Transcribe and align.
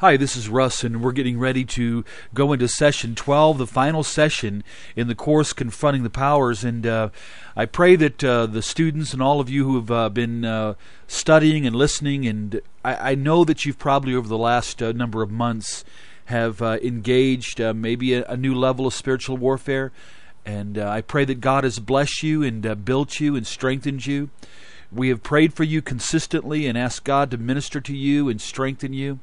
Hi, 0.00 0.18
this 0.18 0.36
is 0.36 0.50
Russ, 0.50 0.84
and 0.84 1.00
we're 1.00 1.12
getting 1.12 1.38
ready 1.38 1.64
to 1.64 2.04
go 2.34 2.52
into 2.52 2.68
session 2.68 3.14
12, 3.14 3.56
the 3.56 3.66
final 3.66 4.02
session 4.02 4.62
in 4.94 5.08
the 5.08 5.14
course 5.14 5.54
Confronting 5.54 6.02
the 6.02 6.10
Powers. 6.10 6.62
And 6.64 6.86
uh, 6.86 7.08
I 7.56 7.64
pray 7.64 7.96
that 7.96 8.22
uh, 8.22 8.44
the 8.44 8.60
students 8.60 9.14
and 9.14 9.22
all 9.22 9.40
of 9.40 9.48
you 9.48 9.64
who 9.64 9.76
have 9.76 9.90
uh, 9.90 10.08
been 10.10 10.44
uh, 10.44 10.74
studying 11.06 11.66
and 11.66 11.74
listening, 11.74 12.26
and 12.26 12.60
I, 12.84 13.12
I, 13.12 13.14
know 13.14 13.42
that 13.46 13.64
you've 13.64 13.78
probably 13.78 14.14
over 14.14 14.28
the 14.28 14.36
last 14.36 14.82
uh, 14.82 14.92
number 14.92 15.22
of 15.22 15.30
months 15.30 15.82
have 16.26 16.60
uh, 16.60 16.76
engaged 16.82 17.58
maybe 17.58 18.12
a, 18.12 18.26
a, 18.26 18.36
new 18.36 18.54
level 18.54 18.86
of 18.86 18.92
spiritual 18.92 19.38
warfare. 19.38 19.92
And 20.44 20.76
I 20.76 21.00
pray 21.00 21.24
that 21.24 21.40
God 21.40 21.64
has 21.64 21.78
blessed 21.78 22.22
you 22.22 22.42
and 22.42 22.84
built 22.84 23.18
you 23.18 23.34
and 23.34 23.46
strengthened 23.46 24.04
you. 24.04 24.28
We 24.92 25.08
have 25.08 25.22
prayed 25.22 25.54
for 25.54 25.64
you 25.64 25.80
consistently 25.80 26.66
and 26.66 26.76
asked 26.76 27.04
God 27.04 27.30
to 27.30 27.38
minister 27.38 27.80
to 27.80 27.96
you 27.96 28.28
and 28.28 28.42
strengthen 28.42 28.92
you. 28.92 29.20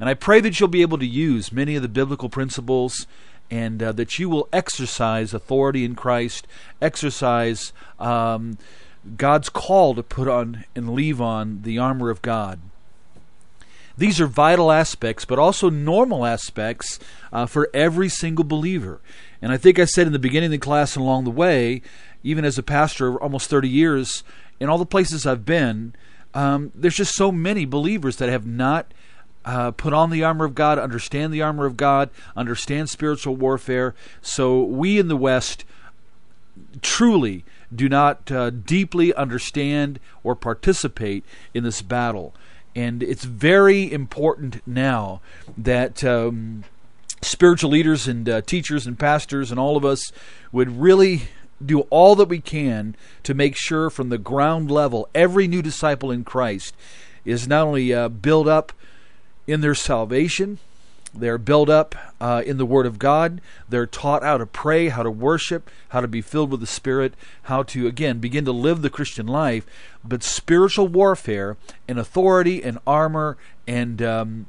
And 0.00 0.08
I 0.08 0.14
pray 0.14 0.40
that 0.40 0.58
you'll 0.58 0.68
be 0.68 0.82
able 0.82 0.98
to 0.98 1.06
use 1.06 1.52
many 1.52 1.74
of 1.76 1.82
the 1.82 1.88
biblical 1.88 2.28
principles 2.28 3.06
and 3.50 3.82
uh, 3.82 3.92
that 3.92 4.18
you 4.18 4.28
will 4.28 4.48
exercise 4.52 5.32
authority 5.32 5.84
in 5.84 5.94
Christ, 5.94 6.46
exercise 6.80 7.72
um, 7.98 8.58
God's 9.16 9.48
call 9.48 9.94
to 9.94 10.02
put 10.02 10.28
on 10.28 10.64
and 10.74 10.90
leave 10.90 11.20
on 11.20 11.62
the 11.62 11.78
armor 11.78 12.10
of 12.10 12.22
God. 12.22 12.60
These 13.96 14.20
are 14.20 14.26
vital 14.26 14.70
aspects, 14.70 15.24
but 15.24 15.40
also 15.40 15.70
normal 15.70 16.24
aspects 16.24 17.00
uh, 17.32 17.46
for 17.46 17.68
every 17.74 18.08
single 18.08 18.44
believer. 18.44 19.00
And 19.42 19.50
I 19.50 19.56
think 19.56 19.78
I 19.78 19.86
said 19.86 20.06
in 20.06 20.12
the 20.12 20.20
beginning 20.20 20.48
of 20.48 20.52
the 20.52 20.58
class 20.58 20.94
and 20.94 21.02
along 21.02 21.24
the 21.24 21.30
way, 21.30 21.82
even 22.22 22.44
as 22.44 22.58
a 22.58 22.62
pastor 22.62 23.08
of 23.08 23.16
almost 23.16 23.50
30 23.50 23.68
years, 23.68 24.22
in 24.60 24.68
all 24.68 24.78
the 24.78 24.86
places 24.86 25.26
I've 25.26 25.44
been, 25.44 25.94
um, 26.32 26.70
there's 26.74 26.94
just 26.94 27.14
so 27.14 27.32
many 27.32 27.64
believers 27.64 28.16
that 28.16 28.28
have 28.28 28.46
not 28.46 28.92
uh, 29.48 29.70
put 29.70 29.94
on 29.94 30.10
the 30.10 30.22
armor 30.22 30.44
of 30.44 30.54
God, 30.54 30.78
understand 30.78 31.32
the 31.32 31.40
armor 31.40 31.64
of 31.64 31.78
God, 31.78 32.10
understand 32.36 32.90
spiritual 32.90 33.34
warfare. 33.34 33.94
So 34.20 34.62
we 34.62 34.98
in 34.98 35.08
the 35.08 35.16
West 35.16 35.64
truly 36.82 37.46
do 37.74 37.88
not 37.88 38.30
uh, 38.30 38.50
deeply 38.50 39.14
understand 39.14 40.00
or 40.22 40.36
participate 40.36 41.24
in 41.54 41.64
this 41.64 41.80
battle. 41.80 42.34
And 42.76 43.02
it's 43.02 43.24
very 43.24 43.90
important 43.90 44.60
now 44.66 45.22
that 45.56 46.04
um, 46.04 46.64
spiritual 47.22 47.70
leaders 47.70 48.06
and 48.06 48.28
uh, 48.28 48.42
teachers 48.42 48.86
and 48.86 48.98
pastors 48.98 49.50
and 49.50 49.58
all 49.58 49.78
of 49.78 49.84
us 49.84 50.12
would 50.52 50.78
really 50.78 51.22
do 51.64 51.80
all 51.88 52.14
that 52.16 52.28
we 52.28 52.40
can 52.40 52.94
to 53.22 53.32
make 53.32 53.56
sure 53.56 53.88
from 53.88 54.10
the 54.10 54.18
ground 54.18 54.70
level 54.70 55.08
every 55.14 55.48
new 55.48 55.62
disciple 55.62 56.10
in 56.10 56.22
Christ 56.22 56.76
is 57.24 57.48
not 57.48 57.66
only 57.66 57.94
uh, 57.94 58.10
built 58.10 58.46
up 58.46 58.72
in 59.48 59.62
their 59.62 59.74
salvation. 59.74 60.58
They're 61.14 61.38
built 61.38 61.70
up 61.70 61.94
uh, 62.20 62.42
in 62.44 62.58
the 62.58 62.66
Word 62.66 62.84
of 62.84 62.98
God. 62.98 63.40
They're 63.68 63.86
taught 63.86 64.22
how 64.22 64.36
to 64.36 64.46
pray, 64.46 64.90
how 64.90 65.02
to 65.02 65.10
worship, 65.10 65.70
how 65.88 66.02
to 66.02 66.06
be 66.06 66.20
filled 66.20 66.50
with 66.50 66.60
the 66.60 66.66
Spirit, 66.66 67.14
how 67.44 67.62
to, 67.64 67.86
again, 67.86 68.18
begin 68.18 68.44
to 68.44 68.52
live 68.52 68.82
the 68.82 68.90
Christian 68.90 69.26
life. 69.26 69.66
But 70.04 70.22
spiritual 70.22 70.86
warfare 70.86 71.56
and 71.88 71.98
authority 71.98 72.62
and 72.62 72.78
armor 72.86 73.38
and 73.66 74.02
um, 74.02 74.46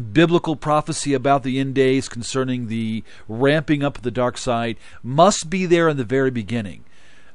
biblical 0.00 0.56
prophecy 0.56 1.14
about 1.14 1.44
the 1.44 1.60
end 1.60 1.76
days 1.76 2.08
concerning 2.08 2.66
the 2.66 3.04
ramping 3.28 3.84
up 3.84 3.98
of 3.98 4.02
the 4.02 4.10
dark 4.10 4.36
side 4.36 4.76
must 5.02 5.48
be 5.48 5.64
there 5.64 5.88
in 5.88 5.96
the 5.96 6.04
very 6.04 6.32
beginning. 6.32 6.84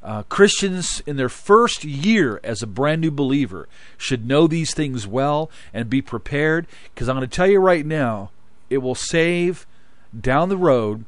Uh, 0.05 0.21
Christians 0.29 1.01
in 1.07 1.15
their 1.15 1.29
first 1.29 1.83
year 1.83 2.39
as 2.43 2.61
a 2.61 2.67
brand 2.67 3.01
new 3.01 3.09
believer 3.09 3.67
should 3.97 4.27
know 4.27 4.45
these 4.45 4.71
things 4.71 5.07
well 5.07 5.49
and 5.73 5.89
be 5.89 5.99
prepared 5.99 6.67
because 6.93 7.09
I'm 7.09 7.15
going 7.15 7.27
to 7.27 7.35
tell 7.35 7.47
you 7.47 7.59
right 7.59 7.83
now, 7.83 8.29
it 8.69 8.77
will 8.79 8.93
save 8.93 9.65
down 10.17 10.49
the 10.49 10.57
road. 10.57 11.05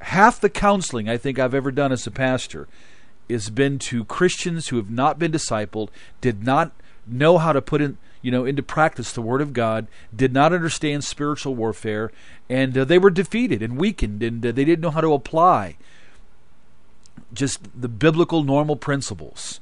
Half 0.00 0.42
the 0.42 0.50
counseling 0.50 1.08
I 1.08 1.16
think 1.16 1.38
I've 1.38 1.54
ever 1.54 1.70
done 1.70 1.92
as 1.92 2.06
a 2.06 2.10
pastor 2.10 2.68
has 3.30 3.48
been 3.48 3.78
to 3.78 4.04
Christians 4.04 4.68
who 4.68 4.76
have 4.76 4.90
not 4.90 5.18
been 5.18 5.32
discipled, 5.32 5.88
did 6.20 6.44
not 6.44 6.72
know 7.06 7.38
how 7.38 7.54
to 7.54 7.62
put 7.62 7.80
in 7.80 7.96
you 8.20 8.30
know 8.30 8.44
into 8.44 8.62
practice 8.62 9.12
the 9.12 9.22
word 9.22 9.40
of 9.40 9.54
God, 9.54 9.86
did 10.14 10.34
not 10.34 10.52
understand 10.52 11.04
spiritual 11.04 11.54
warfare, 11.54 12.12
and 12.50 12.76
uh, 12.76 12.84
they 12.84 12.98
were 12.98 13.08
defeated 13.08 13.62
and 13.62 13.78
weakened, 13.78 14.22
and 14.22 14.44
uh, 14.44 14.52
they 14.52 14.66
didn't 14.66 14.82
know 14.82 14.90
how 14.90 15.00
to 15.00 15.14
apply 15.14 15.76
just 17.32 17.60
the 17.78 17.88
biblical 17.88 18.42
normal 18.42 18.76
principles. 18.76 19.60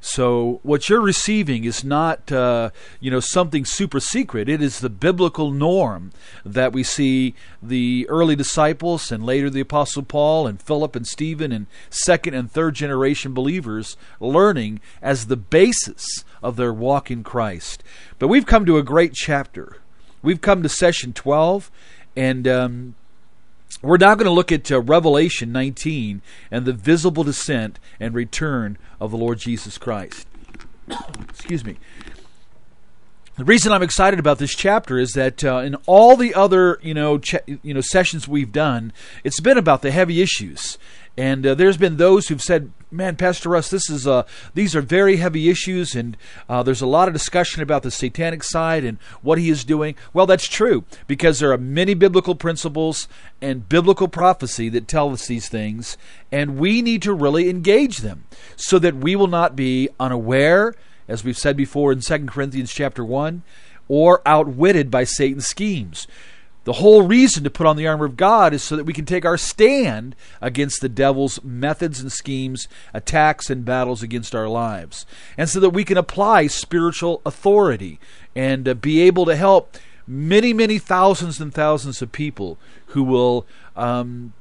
So 0.00 0.60
what 0.62 0.88
you're 0.88 1.00
receiving 1.00 1.64
is 1.64 1.84
not, 1.84 2.32
uh, 2.32 2.70
you 3.00 3.10
know, 3.10 3.20
something 3.20 3.66
super 3.66 4.00
secret. 4.00 4.48
It 4.48 4.62
is 4.62 4.80
the 4.80 4.88
biblical 4.88 5.50
norm 5.50 6.12
that 6.42 6.72
we 6.72 6.82
see 6.82 7.34
the 7.62 8.06
early 8.08 8.34
disciples 8.34 9.12
and 9.12 9.24
later 9.26 9.50
the 9.50 9.60
Apostle 9.60 10.02
Paul 10.02 10.46
and 10.46 10.60
Philip 10.60 10.96
and 10.96 11.06
Stephen 11.06 11.52
and 11.52 11.66
second 11.90 12.32
and 12.32 12.50
third 12.50 12.74
generation 12.74 13.34
believers 13.34 13.98
learning 14.20 14.80
as 15.02 15.26
the 15.26 15.36
basis 15.36 16.24
of 16.42 16.56
their 16.56 16.72
walk 16.72 17.10
in 17.10 17.22
Christ. 17.22 17.84
But 18.18 18.28
we've 18.28 18.46
come 18.46 18.64
to 18.64 18.78
a 18.78 18.82
great 18.82 19.12
chapter. 19.12 19.76
We've 20.22 20.40
come 20.40 20.62
to 20.62 20.68
session 20.68 21.12
12, 21.12 21.70
and 22.16 22.48
um, 22.48 22.94
we're 23.82 23.96
now 23.96 24.14
going 24.14 24.26
to 24.26 24.32
look 24.32 24.52
at 24.52 24.70
uh, 24.70 24.80
Revelation 24.80 25.52
19 25.52 26.22
and 26.50 26.64
the 26.64 26.72
visible 26.72 27.24
descent 27.24 27.78
and 27.98 28.14
return 28.14 28.78
of 29.00 29.10
the 29.10 29.16
Lord 29.16 29.38
Jesus 29.38 29.78
Christ. 29.78 30.26
Excuse 31.28 31.64
me. 31.64 31.76
The 33.38 33.44
reason 33.44 33.72
I'm 33.72 33.82
excited 33.82 34.18
about 34.18 34.38
this 34.38 34.54
chapter 34.54 34.98
is 34.98 35.12
that 35.12 35.42
uh, 35.42 35.58
in 35.58 35.76
all 35.86 36.14
the 36.14 36.34
other 36.34 36.78
you 36.82 36.92
know 36.92 37.16
ch- 37.18 37.36
you 37.46 37.72
know 37.72 37.80
sessions 37.80 38.28
we've 38.28 38.52
done, 38.52 38.92
it's 39.24 39.40
been 39.40 39.56
about 39.56 39.80
the 39.80 39.90
heavy 39.90 40.20
issues. 40.20 40.76
And 41.16 41.46
uh, 41.46 41.54
there's 41.54 41.76
been 41.76 41.96
those 41.96 42.28
who've 42.28 42.42
said, 42.42 42.70
"Man, 42.90 43.16
Pastor 43.16 43.48
Russ, 43.50 43.70
this 43.70 43.88
is 43.88 44.06
uh, 44.06 44.24
these 44.54 44.74
are 44.74 44.80
very 44.80 45.16
heavy 45.16 45.48
issues, 45.48 45.94
and 45.94 46.16
uh, 46.48 46.62
there's 46.62 46.82
a 46.82 46.86
lot 46.86 47.08
of 47.08 47.14
discussion 47.14 47.62
about 47.62 47.82
the 47.82 47.90
satanic 47.90 48.42
side 48.42 48.84
and 48.84 48.98
what 49.22 49.38
he 49.38 49.50
is 49.50 49.64
doing." 49.64 49.94
Well, 50.12 50.26
that's 50.26 50.48
true 50.48 50.84
because 51.06 51.38
there 51.38 51.52
are 51.52 51.58
many 51.58 51.94
biblical 51.94 52.34
principles 52.34 53.08
and 53.40 53.68
biblical 53.68 54.08
prophecy 54.08 54.68
that 54.70 54.88
tell 54.88 55.10
us 55.10 55.26
these 55.26 55.48
things, 55.48 55.96
and 56.32 56.58
we 56.58 56.82
need 56.82 57.02
to 57.02 57.14
really 57.14 57.48
engage 57.48 57.98
them 57.98 58.24
so 58.56 58.78
that 58.78 58.96
we 58.96 59.16
will 59.16 59.26
not 59.26 59.56
be 59.56 59.88
unaware, 59.98 60.74
as 61.08 61.24
we've 61.24 61.38
said 61.38 61.56
before 61.56 61.92
in 61.92 62.00
2 62.00 62.26
Corinthians 62.26 62.72
chapter 62.72 63.04
one, 63.04 63.42
or 63.88 64.22
outwitted 64.24 64.90
by 64.90 65.04
Satan's 65.04 65.46
schemes. 65.46 66.06
The 66.70 66.74
whole 66.74 67.02
reason 67.02 67.42
to 67.42 67.50
put 67.50 67.66
on 67.66 67.76
the 67.76 67.88
armor 67.88 68.04
of 68.04 68.16
God 68.16 68.54
is 68.54 68.62
so 68.62 68.76
that 68.76 68.86
we 68.86 68.92
can 68.92 69.04
take 69.04 69.24
our 69.24 69.36
stand 69.36 70.14
against 70.40 70.80
the 70.80 70.88
devil's 70.88 71.42
methods 71.42 71.98
and 71.98 72.12
schemes, 72.12 72.68
attacks 72.94 73.50
and 73.50 73.64
battles 73.64 74.04
against 74.04 74.36
our 74.36 74.46
lives. 74.46 75.04
And 75.36 75.48
so 75.48 75.58
that 75.58 75.70
we 75.70 75.82
can 75.82 75.96
apply 75.96 76.46
spiritual 76.46 77.22
authority 77.26 77.98
and 78.36 78.68
uh, 78.68 78.74
be 78.74 79.00
able 79.00 79.26
to 79.26 79.34
help 79.34 79.78
many, 80.06 80.52
many 80.52 80.78
thousands 80.78 81.40
and 81.40 81.52
thousands 81.52 82.02
of 82.02 82.12
people 82.12 82.56
who 82.86 83.02
will 83.02 83.46
um, 83.74 84.32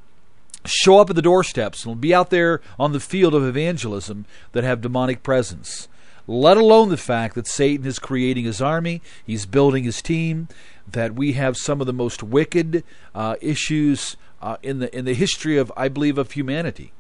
show 0.66 1.00
up 1.00 1.10
at 1.10 1.16
the 1.16 1.24
doorsteps 1.24 1.84
and 1.84 2.00
be 2.00 2.14
out 2.14 2.30
there 2.30 2.62
on 2.78 2.92
the 2.92 3.00
field 3.00 3.34
of 3.34 3.44
evangelism 3.44 4.26
that 4.52 4.64
have 4.64 4.82
demonic 4.82 5.24
presence 5.24 5.88
let 6.30 6.58
alone 6.58 6.90
the 6.90 6.98
fact 6.98 7.34
that 7.34 7.48
Satan 7.48 7.88
is 7.88 7.98
creating 7.98 8.46
his 8.46 8.62
army, 8.62 9.02
he's 9.26 9.48
building 9.48 9.84
his 9.84 10.00
team, 10.00 10.48
that 10.94 11.16
we 11.16 11.34
have 11.34 11.58
some 11.58 11.82
of 11.82 11.88
the 11.88 11.94
most 11.94 12.24
wicked 12.24 12.84
uh, 13.14 13.36
issues 13.42 14.18
uh, 14.42 14.58
in 14.64 14.80
the 14.80 14.96
in 14.96 15.06
the 15.06 15.14
history 15.14 15.58
of 15.58 15.72
I 15.76 15.88
believe 15.88 16.18
of 16.18 16.32
humanity. 16.32 16.92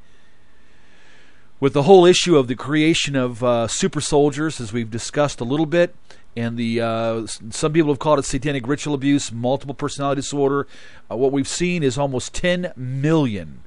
With 1.60 1.74
the 1.74 1.84
whole 1.84 2.06
issue 2.06 2.38
of 2.38 2.48
the 2.48 2.56
creation 2.56 3.16
of 3.16 3.44
uh, 3.44 3.68
super 3.68 4.00
soldiers, 4.00 4.62
as 4.62 4.72
we've 4.72 4.90
discussed 4.90 5.42
a 5.42 5.44
little 5.44 5.66
bit, 5.66 5.94
and 6.36 6.58
the 6.58 6.82
uh, 6.82 7.28
some 7.28 7.74
people 7.74 7.92
have 7.92 8.00
called 8.00 8.20
it 8.20 8.26
satanic 8.26 8.68
ritual 8.68 8.94
abuse, 8.94 9.32
multiple 9.32 9.76
personality 9.76 10.22
disorder. 10.22 10.68
Uh, 11.12 11.18
what 11.18 11.32
we've 11.32 11.48
seen 11.48 11.84
is 11.84 11.98
almost 11.98 12.34
10 12.34 12.72
million, 12.78 13.62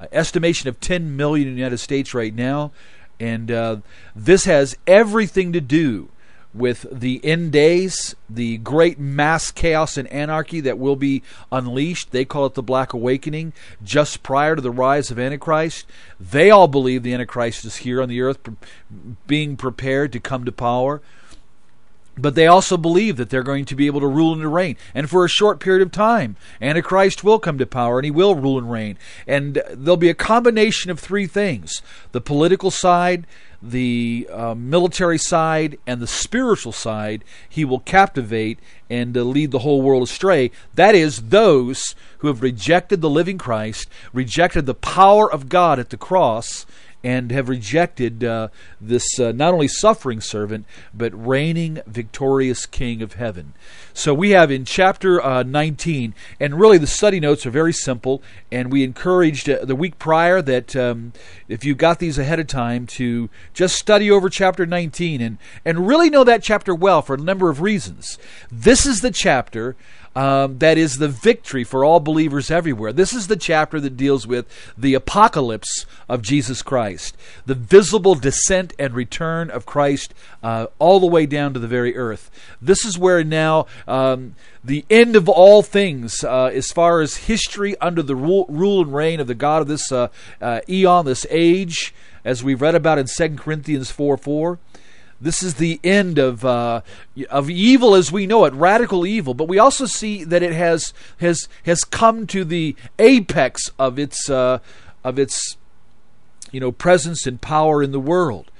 uh, 0.00 0.06
estimation 0.10 0.68
of 0.68 0.80
10 0.80 1.16
million 1.16 1.48
in 1.48 1.54
the 1.54 1.58
United 1.60 1.78
States 1.78 2.12
right 2.12 2.34
now, 2.34 2.72
and 3.20 3.82
this 4.16 4.44
has 4.44 4.76
everything 4.86 5.52
to 5.52 5.60
do 5.60 6.08
with 6.54 6.86
the 6.90 7.24
end 7.24 7.52
days, 7.52 8.16
the 8.28 8.58
great 8.58 8.98
mass 8.98 9.50
chaos 9.50 9.96
and 9.96 10.08
anarchy 10.08 10.60
that 10.60 10.78
will 10.78 10.96
be 10.96 11.22
unleashed. 11.52 12.10
They 12.10 12.24
call 12.24 12.46
it 12.46 12.54
the 12.54 12.62
Black 12.62 12.92
Awakening, 12.92 13.52
just 13.82 14.22
prior 14.22 14.56
to 14.56 14.62
the 14.62 14.70
rise 14.70 15.10
of 15.10 15.18
Antichrist. 15.18 15.86
They 16.18 16.50
all 16.50 16.68
believe 16.68 17.02
the 17.02 17.14
Antichrist 17.14 17.64
is 17.64 17.76
here 17.76 18.02
on 18.02 18.08
the 18.08 18.20
earth, 18.22 18.38
being 19.26 19.56
prepared 19.56 20.12
to 20.12 20.20
come 20.20 20.44
to 20.44 20.52
power. 20.52 21.02
But 22.20 22.34
they 22.34 22.46
also 22.46 22.76
believe 22.76 23.16
that 23.16 23.30
they're 23.30 23.42
going 23.42 23.64
to 23.66 23.74
be 23.74 23.86
able 23.86 24.00
to 24.00 24.06
rule 24.06 24.32
and 24.32 24.52
reign, 24.52 24.76
and 24.94 25.08
for 25.08 25.24
a 25.24 25.28
short 25.28 25.60
period 25.60 25.82
of 25.82 25.92
time. 25.92 26.36
Antichrist 26.60 27.24
will 27.24 27.38
come 27.38 27.58
to 27.58 27.66
power, 27.66 27.98
and 27.98 28.04
he 28.04 28.10
will 28.10 28.34
rule 28.34 28.58
and 28.58 28.70
reign. 28.70 28.98
And 29.26 29.62
there'll 29.70 29.96
be 29.96 30.10
a 30.10 30.14
combination 30.14 30.90
of 30.90 30.98
three 30.98 31.26
things 31.26 31.82
the 32.12 32.20
political 32.20 32.70
side, 32.70 33.26
the 33.60 34.28
uh, 34.32 34.54
military 34.54 35.18
side, 35.18 35.78
and 35.86 36.00
the 36.00 36.06
spiritual 36.06 36.72
side. 36.72 37.24
He 37.48 37.64
will 37.64 37.80
captivate 37.80 38.58
and 38.88 39.16
uh, 39.16 39.22
lead 39.22 39.50
the 39.50 39.60
whole 39.60 39.82
world 39.82 40.04
astray. 40.04 40.50
That 40.74 40.94
is, 40.94 41.28
those 41.28 41.94
who 42.18 42.28
have 42.28 42.42
rejected 42.42 43.00
the 43.00 43.10
living 43.10 43.38
Christ, 43.38 43.88
rejected 44.12 44.66
the 44.66 44.74
power 44.74 45.30
of 45.30 45.48
God 45.48 45.78
at 45.78 45.90
the 45.90 45.96
cross, 45.96 46.66
and 47.08 47.30
have 47.30 47.48
rejected 47.48 48.22
uh, 48.22 48.48
this 48.78 49.18
uh, 49.18 49.32
not 49.32 49.54
only 49.54 49.66
suffering 49.66 50.20
servant, 50.20 50.66
but 50.92 51.10
reigning 51.14 51.80
victorious 51.86 52.66
King 52.66 53.00
of 53.00 53.14
heaven. 53.14 53.54
So 53.94 54.12
we 54.12 54.32
have 54.32 54.50
in 54.50 54.66
chapter 54.66 55.18
uh, 55.24 55.42
19, 55.42 56.14
and 56.38 56.60
really 56.60 56.76
the 56.76 56.86
study 56.86 57.18
notes 57.18 57.46
are 57.46 57.50
very 57.50 57.72
simple, 57.72 58.22
and 58.52 58.70
we 58.70 58.84
encouraged 58.84 59.48
uh, 59.48 59.64
the 59.64 59.74
week 59.74 59.98
prior 59.98 60.42
that 60.42 60.76
um, 60.76 61.14
if 61.48 61.64
you 61.64 61.74
got 61.74 61.98
these 61.98 62.18
ahead 62.18 62.40
of 62.40 62.46
time 62.46 62.86
to 62.98 63.30
just 63.54 63.76
study 63.76 64.10
over 64.10 64.28
chapter 64.28 64.66
19 64.66 65.22
and, 65.22 65.38
and 65.64 65.88
really 65.88 66.10
know 66.10 66.24
that 66.24 66.42
chapter 66.42 66.74
well 66.74 67.00
for 67.00 67.14
a 67.14 67.18
number 67.18 67.48
of 67.48 67.62
reasons. 67.62 68.18
This 68.52 68.84
is 68.84 69.00
the 69.00 69.10
chapter 69.10 69.76
um, 70.18 70.58
that 70.58 70.76
is 70.76 70.96
the 70.96 71.06
victory 71.06 71.62
for 71.62 71.84
all 71.84 72.00
believers 72.00 72.50
everywhere. 72.50 72.92
This 72.92 73.12
is 73.12 73.28
the 73.28 73.36
chapter 73.36 73.78
that 73.78 73.96
deals 73.96 74.26
with 74.26 74.46
the 74.76 74.94
apocalypse 74.94 75.86
of 76.08 76.22
Jesus 76.22 76.60
Christ, 76.60 77.16
the 77.46 77.54
visible 77.54 78.16
descent 78.16 78.72
and 78.80 78.94
return 78.94 79.48
of 79.48 79.64
Christ 79.64 80.12
uh, 80.42 80.66
all 80.80 80.98
the 80.98 81.06
way 81.06 81.24
down 81.24 81.54
to 81.54 81.60
the 81.60 81.68
very 81.68 81.96
earth. 81.96 82.32
This 82.60 82.84
is 82.84 82.98
where 82.98 83.22
now 83.22 83.66
um, 83.86 84.34
the 84.64 84.84
end 84.90 85.14
of 85.14 85.28
all 85.28 85.62
things, 85.62 86.24
uh, 86.24 86.46
as 86.46 86.72
far 86.72 87.00
as 87.00 87.18
history 87.18 87.76
under 87.78 88.02
the 88.02 88.16
rule, 88.16 88.46
rule, 88.48 88.82
and 88.82 88.92
reign 88.92 89.20
of 89.20 89.28
the 89.28 89.36
God 89.36 89.62
of 89.62 89.68
this 89.68 89.92
uh, 89.92 90.08
uh 90.40 90.62
eon, 90.68 91.04
this 91.04 91.28
age, 91.30 91.94
as 92.24 92.42
we've 92.42 92.60
read 92.60 92.74
about 92.74 92.98
in 92.98 93.06
2 93.06 93.36
Corinthians 93.36 93.92
4 93.92 94.16
4. 94.16 94.58
This 95.20 95.42
is 95.42 95.54
the 95.54 95.80
end 95.82 96.18
of 96.18 96.44
uh, 96.44 96.82
of 97.28 97.50
evil 97.50 97.94
as 97.94 98.12
we 98.12 98.26
know 98.26 98.44
it, 98.44 98.54
radical 98.54 99.04
evil. 99.04 99.34
But 99.34 99.48
we 99.48 99.58
also 99.58 99.86
see 99.86 100.22
that 100.24 100.42
it 100.42 100.52
has 100.52 100.92
has 101.18 101.48
has 101.64 101.82
come 101.82 102.26
to 102.28 102.44
the 102.44 102.76
apex 102.98 103.70
of 103.78 103.98
its 103.98 104.30
uh, 104.30 104.60
of 105.02 105.18
its 105.18 105.56
you 106.52 106.60
know 106.60 106.70
presence 106.70 107.26
and 107.26 107.40
power 107.40 107.82
in 107.82 107.90
the 107.90 108.00
world 108.00 108.50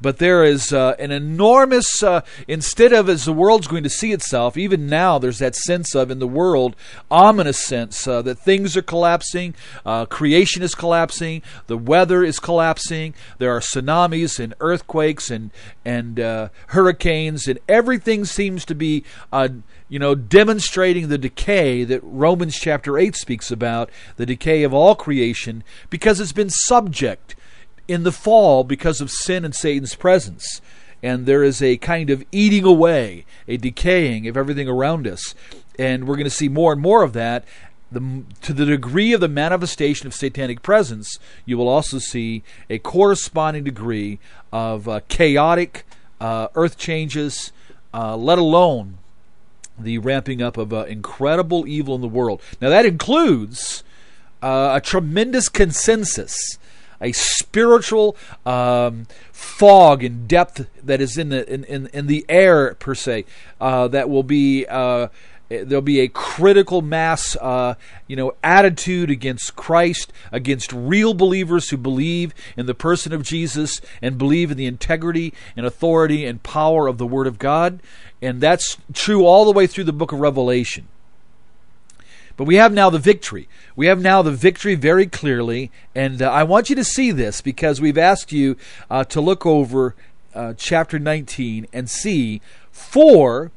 but 0.00 0.18
there 0.18 0.44
is 0.44 0.72
uh, 0.72 0.94
an 0.98 1.10
enormous, 1.10 2.02
uh, 2.02 2.20
instead 2.46 2.92
of 2.92 3.08
as 3.08 3.24
the 3.24 3.32
world's 3.32 3.66
going 3.66 3.82
to 3.82 3.90
see 3.90 4.12
itself, 4.12 4.56
even 4.56 4.86
now 4.86 5.18
there's 5.18 5.38
that 5.38 5.56
sense 5.56 5.94
of, 5.94 6.10
in 6.10 6.18
the 6.18 6.28
world, 6.28 6.76
ominous 7.10 7.64
sense 7.64 8.06
uh, 8.06 8.22
that 8.22 8.38
things 8.38 8.76
are 8.76 8.82
collapsing, 8.82 9.54
uh, 9.84 10.06
creation 10.06 10.62
is 10.62 10.74
collapsing, 10.74 11.42
the 11.66 11.76
weather 11.76 12.22
is 12.22 12.38
collapsing, 12.38 13.14
there 13.38 13.54
are 13.54 13.60
tsunamis 13.60 14.38
and 14.38 14.54
earthquakes 14.60 15.30
and, 15.30 15.50
and 15.84 16.20
uh, 16.20 16.48
hurricanes, 16.68 17.48
and 17.48 17.58
everything 17.68 18.24
seems 18.24 18.64
to 18.64 18.74
be 18.74 19.04
uh, 19.32 19.48
you 19.88 19.98
know, 19.98 20.14
demonstrating 20.14 21.08
the 21.08 21.18
decay 21.18 21.82
that 21.84 22.00
Romans 22.02 22.56
chapter 22.56 22.98
8 22.98 23.16
speaks 23.16 23.50
about, 23.50 23.90
the 24.16 24.26
decay 24.26 24.62
of 24.62 24.74
all 24.74 24.94
creation, 24.94 25.64
because 25.90 26.20
it's 26.20 26.32
been 26.32 26.50
subject 26.50 27.34
in 27.88 28.02
the 28.04 28.12
fall 28.12 28.62
because 28.62 29.00
of 29.00 29.10
sin 29.10 29.44
and 29.44 29.54
Satan's 29.54 29.94
presence. 29.94 30.60
And 31.02 31.26
there 31.26 31.42
is 31.42 31.62
a 31.62 31.78
kind 31.78 32.10
of 32.10 32.24
eating 32.30 32.64
away, 32.64 33.24
a 33.48 33.56
decaying 33.56 34.28
of 34.28 34.36
everything 34.36 34.68
around 34.68 35.06
us. 35.06 35.34
And 35.78 36.06
we're 36.06 36.16
going 36.16 36.24
to 36.24 36.30
see 36.30 36.48
more 36.48 36.72
and 36.72 36.80
more 36.80 37.02
of 37.02 37.14
that. 37.14 37.44
The, 37.90 38.22
to 38.42 38.52
the 38.52 38.66
degree 38.66 39.14
of 39.14 39.20
the 39.20 39.28
manifestation 39.28 40.06
of 40.06 40.14
satanic 40.14 40.60
presence, 40.60 41.18
you 41.46 41.56
will 41.56 41.68
also 41.68 41.98
see 41.98 42.42
a 42.68 42.78
corresponding 42.78 43.64
degree 43.64 44.18
of 44.52 44.86
uh, 44.86 45.00
chaotic 45.08 45.86
uh, 46.20 46.48
earth 46.54 46.76
changes, 46.76 47.50
uh, 47.94 48.14
let 48.14 48.38
alone 48.38 48.98
the 49.78 49.98
ramping 49.98 50.42
up 50.42 50.56
of 50.58 50.72
uh, 50.72 50.84
incredible 50.84 51.66
evil 51.66 51.94
in 51.94 52.00
the 52.00 52.08
world. 52.08 52.42
Now, 52.60 52.68
that 52.68 52.84
includes 52.84 53.84
uh, 54.42 54.72
a 54.74 54.80
tremendous 54.80 55.48
consensus 55.48 56.58
a 57.00 57.12
spiritual 57.12 58.16
um, 58.44 59.06
fog 59.32 60.02
and 60.02 60.28
depth 60.28 60.68
that 60.82 61.00
is 61.00 61.16
in 61.16 61.28
the 61.28 61.52
in, 61.52 61.64
in, 61.64 61.86
in 61.88 62.06
the 62.06 62.24
air 62.28 62.74
per 62.74 62.94
se 62.94 63.24
uh, 63.60 63.88
that 63.88 64.08
will 64.08 64.22
be 64.22 64.66
uh, 64.66 65.08
there'll 65.48 65.80
be 65.80 66.00
a 66.00 66.08
critical 66.08 66.82
mass 66.82 67.36
uh, 67.36 67.74
you 68.06 68.16
know 68.16 68.34
attitude 68.42 69.10
against 69.10 69.56
Christ 69.56 70.12
against 70.32 70.72
real 70.72 71.14
believers 71.14 71.70
who 71.70 71.76
believe 71.76 72.34
in 72.56 72.66
the 72.66 72.74
person 72.74 73.12
of 73.12 73.22
Jesus 73.22 73.80
and 74.02 74.18
believe 74.18 74.50
in 74.50 74.56
the 74.56 74.66
integrity 74.66 75.32
and 75.56 75.64
authority 75.64 76.26
and 76.26 76.42
power 76.42 76.86
of 76.86 76.98
the 76.98 77.06
word 77.06 77.26
of 77.26 77.38
God. 77.38 77.80
And 78.20 78.40
that's 78.40 78.76
true 78.92 79.24
all 79.24 79.44
the 79.44 79.52
way 79.52 79.66
through 79.66 79.84
the 79.84 79.92
book 79.92 80.12
of 80.12 80.20
Revelation 80.20 80.88
but 82.38 82.44
we 82.44 82.54
have 82.54 82.72
now 82.72 82.88
the 82.88 83.00
victory. 83.00 83.48
We 83.74 83.86
have 83.86 84.00
now 84.00 84.22
the 84.22 84.30
victory 84.30 84.76
very 84.76 85.06
clearly, 85.06 85.72
and 85.92 86.22
uh, 86.22 86.30
I 86.30 86.44
want 86.44 86.70
you 86.70 86.76
to 86.76 86.84
see 86.84 87.10
this 87.10 87.40
because 87.40 87.80
we've 87.80 87.98
asked 87.98 88.30
you 88.30 88.56
uh, 88.88 89.02
to 89.04 89.20
look 89.20 89.44
over 89.44 89.96
uh, 90.36 90.54
chapter 90.56 91.00
19 91.00 91.66
and 91.72 91.90
see 91.90 92.40
four 92.70 93.50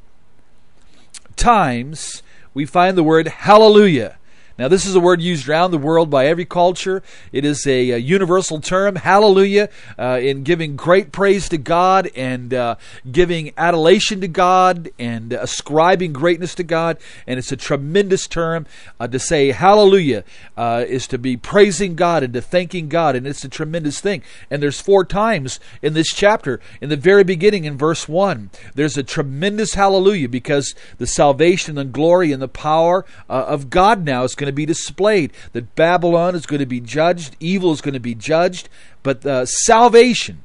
times 1.36 2.24
we 2.56 2.66
find 2.66 2.98
the 2.98 3.04
word 3.04 3.28
hallelujah. 3.28 4.18
Now, 4.58 4.68
this 4.68 4.86
is 4.86 4.96
a 4.96 5.00
word 5.00 5.22
used 5.22 5.48
around 5.48 5.72
the 5.72 5.78
world 5.78 6.10
by 6.10 6.28
every 6.28 6.46
culture. 6.46 7.02
It 7.32 7.46
is 7.46 7.66
a, 7.66 7.92
a 7.92 7.98
universal 7.98 8.60
term, 8.60 8.96
hallelujah, 8.98 9.70
uh, 9.98 10.20
in 10.22 10.44
giving 10.44 10.76
great 10.76 11.12
praise 11.12 11.50
to 11.50 11.58
God 11.58 12.10
and 12.16 12.54
uh, 12.54 12.76
giving 13.12 13.54
adulation 13.58 14.22
to 14.22 14.28
God 14.28 14.90
and 15.00 15.34
ascribing 15.34 16.14
greatness 16.14 16.54
to 16.56 16.64
God. 16.64 16.98
And 17.26 17.40
it's 17.40 17.52
a 17.52 17.58
tremendous 17.58 18.28
term 18.28 18.66
uh, 19.00 19.08
to 19.08 19.20
say 19.20 19.52
hallelujah 19.52 20.24
uh, 20.58 20.86
is 20.88 21.08
to 21.08 21.18
be 21.18 21.38
praising 21.38 21.96
God 21.96 22.24
and 22.24 22.34
to 22.34 22.42
thanking 22.42 22.90
God. 22.90 23.16
And 23.16 23.26
it's 23.26 23.44
a 23.44 23.50
tremendous 23.50 24.02
thing. 24.02 24.22
And 24.50 24.62
there's 24.62 24.82
four 24.82 25.06
times 25.06 25.60
in 25.82 25.94
this 25.94 26.10
chapter, 26.10 26.60
in 26.82 26.90
the 26.90 26.98
very 26.98 27.24
beginning, 27.24 27.66
in 27.66 27.78
verse 27.78 28.08
1, 28.08 28.50
there's 28.76 28.98
a 28.98 29.04
tremendous 29.04 29.74
hallelujah 29.74 30.30
because 30.30 30.76
the 30.98 31.08
salvation 31.08 31.78
and 31.78 31.92
glory 31.92 32.32
and 32.32 32.42
the 32.42 32.48
power 32.48 33.06
uh, 33.30 33.46
of 33.48 33.70
God 33.70 34.06
now 34.06 34.24
is 34.24 34.36
going 34.36 34.48
to 34.48 34.51
to 34.52 34.56
be 34.56 34.66
displayed. 34.66 35.32
That 35.54 35.76
Babylon 35.76 36.36
is 36.36 36.46
going 36.46 36.60
to 36.60 36.66
be 36.66 36.80
judged, 36.80 37.36
evil 37.40 37.72
is 37.72 37.82
going 37.82 37.94
to 37.94 38.00
be 38.00 38.16
judged, 38.16 38.70
but 39.04 39.26
uh, 39.26 39.46
salvation. 39.46 40.44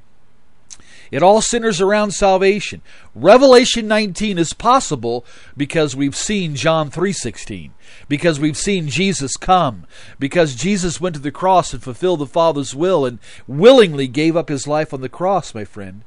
It 1.11 1.23
all 1.23 1.41
centers 1.41 1.81
around 1.81 2.13
salvation. 2.13 2.83
Revelation 3.15 3.87
19 3.87 4.39
is 4.39 4.53
possible 4.53 5.25
because 5.57 5.95
we've 5.95 6.17
seen 6.17 6.57
John 6.57 6.91
3:16, 6.91 7.71
because 8.09 8.41
we've 8.41 8.57
seen 8.57 8.89
Jesus 8.89 9.37
come, 9.37 9.87
because 10.19 10.55
Jesus 10.55 11.01
went 11.01 11.15
to 11.15 11.21
the 11.23 11.31
cross 11.31 11.73
and 11.73 11.83
fulfilled 11.83 12.21
the 12.21 12.27
Father's 12.27 12.75
will 12.75 13.07
and 13.07 13.19
willingly 13.47 14.09
gave 14.09 14.37
up 14.37 14.49
his 14.49 14.67
life 14.67 14.93
on 14.93 15.01
the 15.01 15.09
cross, 15.09 15.55
my 15.55 15.65
friend. 15.65 16.03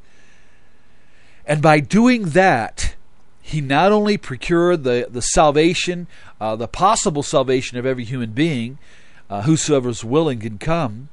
And 1.46 1.62
by 1.62 1.80
doing 1.80 2.30
that, 2.30 2.96
he 3.50 3.62
not 3.62 3.92
only 3.92 4.16
procured 4.16 4.84
the, 4.84 5.08
the 5.10 5.22
salvation, 5.22 6.06
uh, 6.40 6.56
the 6.56 6.68
possible 6.68 7.24
salvation 7.24 7.80
of 7.80 7.86
every 7.86 8.04
human 8.04 8.32
being, 8.32 8.78
uh, 9.28 9.42
whosoever 9.42 9.90
is 9.90 10.04
willing 10.04 10.40
can 10.40 10.60
come, 10.60 11.10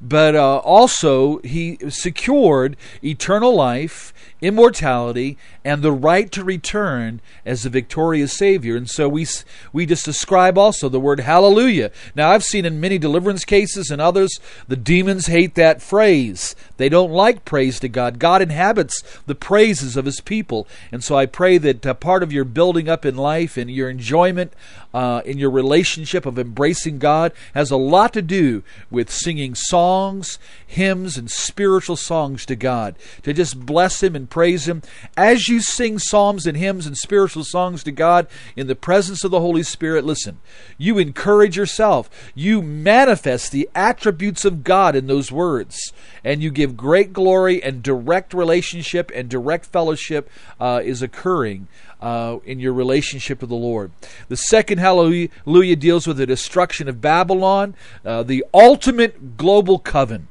but 0.00 0.36
uh, 0.36 0.58
also 0.58 1.38
he 1.38 1.76
secured 1.88 2.76
eternal 3.02 3.54
life, 3.54 4.14
immortality, 4.40 5.36
and 5.64 5.82
the 5.82 5.92
right 5.92 6.30
to 6.30 6.44
return 6.44 7.20
as 7.44 7.64
the 7.64 7.70
victorious 7.70 8.32
Savior. 8.32 8.76
And 8.76 8.88
so 8.88 9.08
we 9.08 9.26
we 9.72 9.86
just 9.86 10.04
describe 10.04 10.56
also 10.56 10.88
the 10.88 11.00
word 11.00 11.20
Hallelujah. 11.20 11.90
Now 12.14 12.30
I've 12.30 12.44
seen 12.44 12.64
in 12.64 12.80
many 12.80 12.98
deliverance 12.98 13.44
cases 13.44 13.90
and 13.90 14.00
others 14.00 14.38
the 14.68 14.76
demons 14.76 15.26
hate 15.26 15.56
that 15.56 15.82
phrase. 15.82 16.54
They 16.76 16.88
don't 16.88 17.10
like 17.10 17.44
praise 17.44 17.80
to 17.80 17.88
God. 17.88 18.20
God 18.20 18.40
inhabits 18.40 19.02
the 19.26 19.34
praises 19.34 19.96
of 19.96 20.04
His 20.04 20.20
people, 20.20 20.68
and 20.92 21.02
so 21.02 21.16
I 21.16 21.26
pray 21.26 21.58
that 21.58 21.84
uh, 21.84 21.94
part 21.94 22.22
of 22.22 22.32
your 22.32 22.44
building 22.44 22.88
up 22.88 23.04
in 23.04 23.16
life 23.16 23.56
and 23.56 23.68
your 23.68 23.90
enjoyment 23.90 24.52
uh, 24.94 25.22
in 25.24 25.38
your 25.38 25.50
relationship 25.50 26.24
of 26.24 26.38
embracing 26.38 26.98
God 26.98 27.32
has 27.54 27.70
a 27.70 27.76
lot 27.76 28.12
to 28.12 28.22
do 28.22 28.62
with 28.90 29.10
singing 29.10 29.54
songs 29.56 29.87
songs, 29.88 30.38
hymns, 30.66 31.16
and 31.16 31.30
spiritual 31.30 31.96
songs 31.96 32.44
to 32.44 32.54
God, 32.54 32.94
to 33.22 33.32
just 33.32 33.58
bless 33.64 34.02
Him 34.02 34.14
and 34.14 34.28
praise 34.28 34.68
Him. 34.68 34.82
As 35.16 35.48
you 35.48 35.60
sing 35.62 35.98
psalms 35.98 36.46
and 36.46 36.58
hymns 36.58 36.86
and 36.86 36.94
spiritual 36.94 37.42
songs 37.42 37.82
to 37.84 37.90
God 37.90 38.26
in 38.54 38.66
the 38.66 38.74
presence 38.74 39.24
of 39.24 39.30
the 39.30 39.40
Holy 39.40 39.62
Spirit, 39.62 40.04
listen, 40.04 40.40
you 40.76 40.98
encourage 40.98 41.56
yourself. 41.56 42.10
You 42.34 42.60
manifest 42.60 43.50
the 43.50 43.70
attributes 43.74 44.44
of 44.44 44.62
God 44.62 44.94
in 44.94 45.06
those 45.06 45.32
words, 45.32 45.78
and 46.22 46.42
you 46.42 46.50
give 46.50 46.76
great 46.76 47.14
glory 47.14 47.62
and 47.62 47.82
direct 47.82 48.34
relationship 48.34 49.10
and 49.14 49.30
direct 49.30 49.64
fellowship 49.64 50.28
uh, 50.60 50.82
is 50.84 51.00
occurring 51.00 51.66
uh, 52.00 52.38
in 52.44 52.60
your 52.60 52.72
relationship 52.72 53.40
with 53.40 53.50
the 53.50 53.56
Lord. 53.56 53.90
The 54.28 54.36
second 54.36 54.78
hallelujah 54.78 55.76
deals 55.76 56.06
with 56.06 56.16
the 56.16 56.26
destruction 56.26 56.88
of 56.88 57.00
Babylon, 57.00 57.74
uh, 58.04 58.22
the 58.22 58.44
ultimate 58.54 59.36
global 59.36 59.77
coven. 59.78 60.28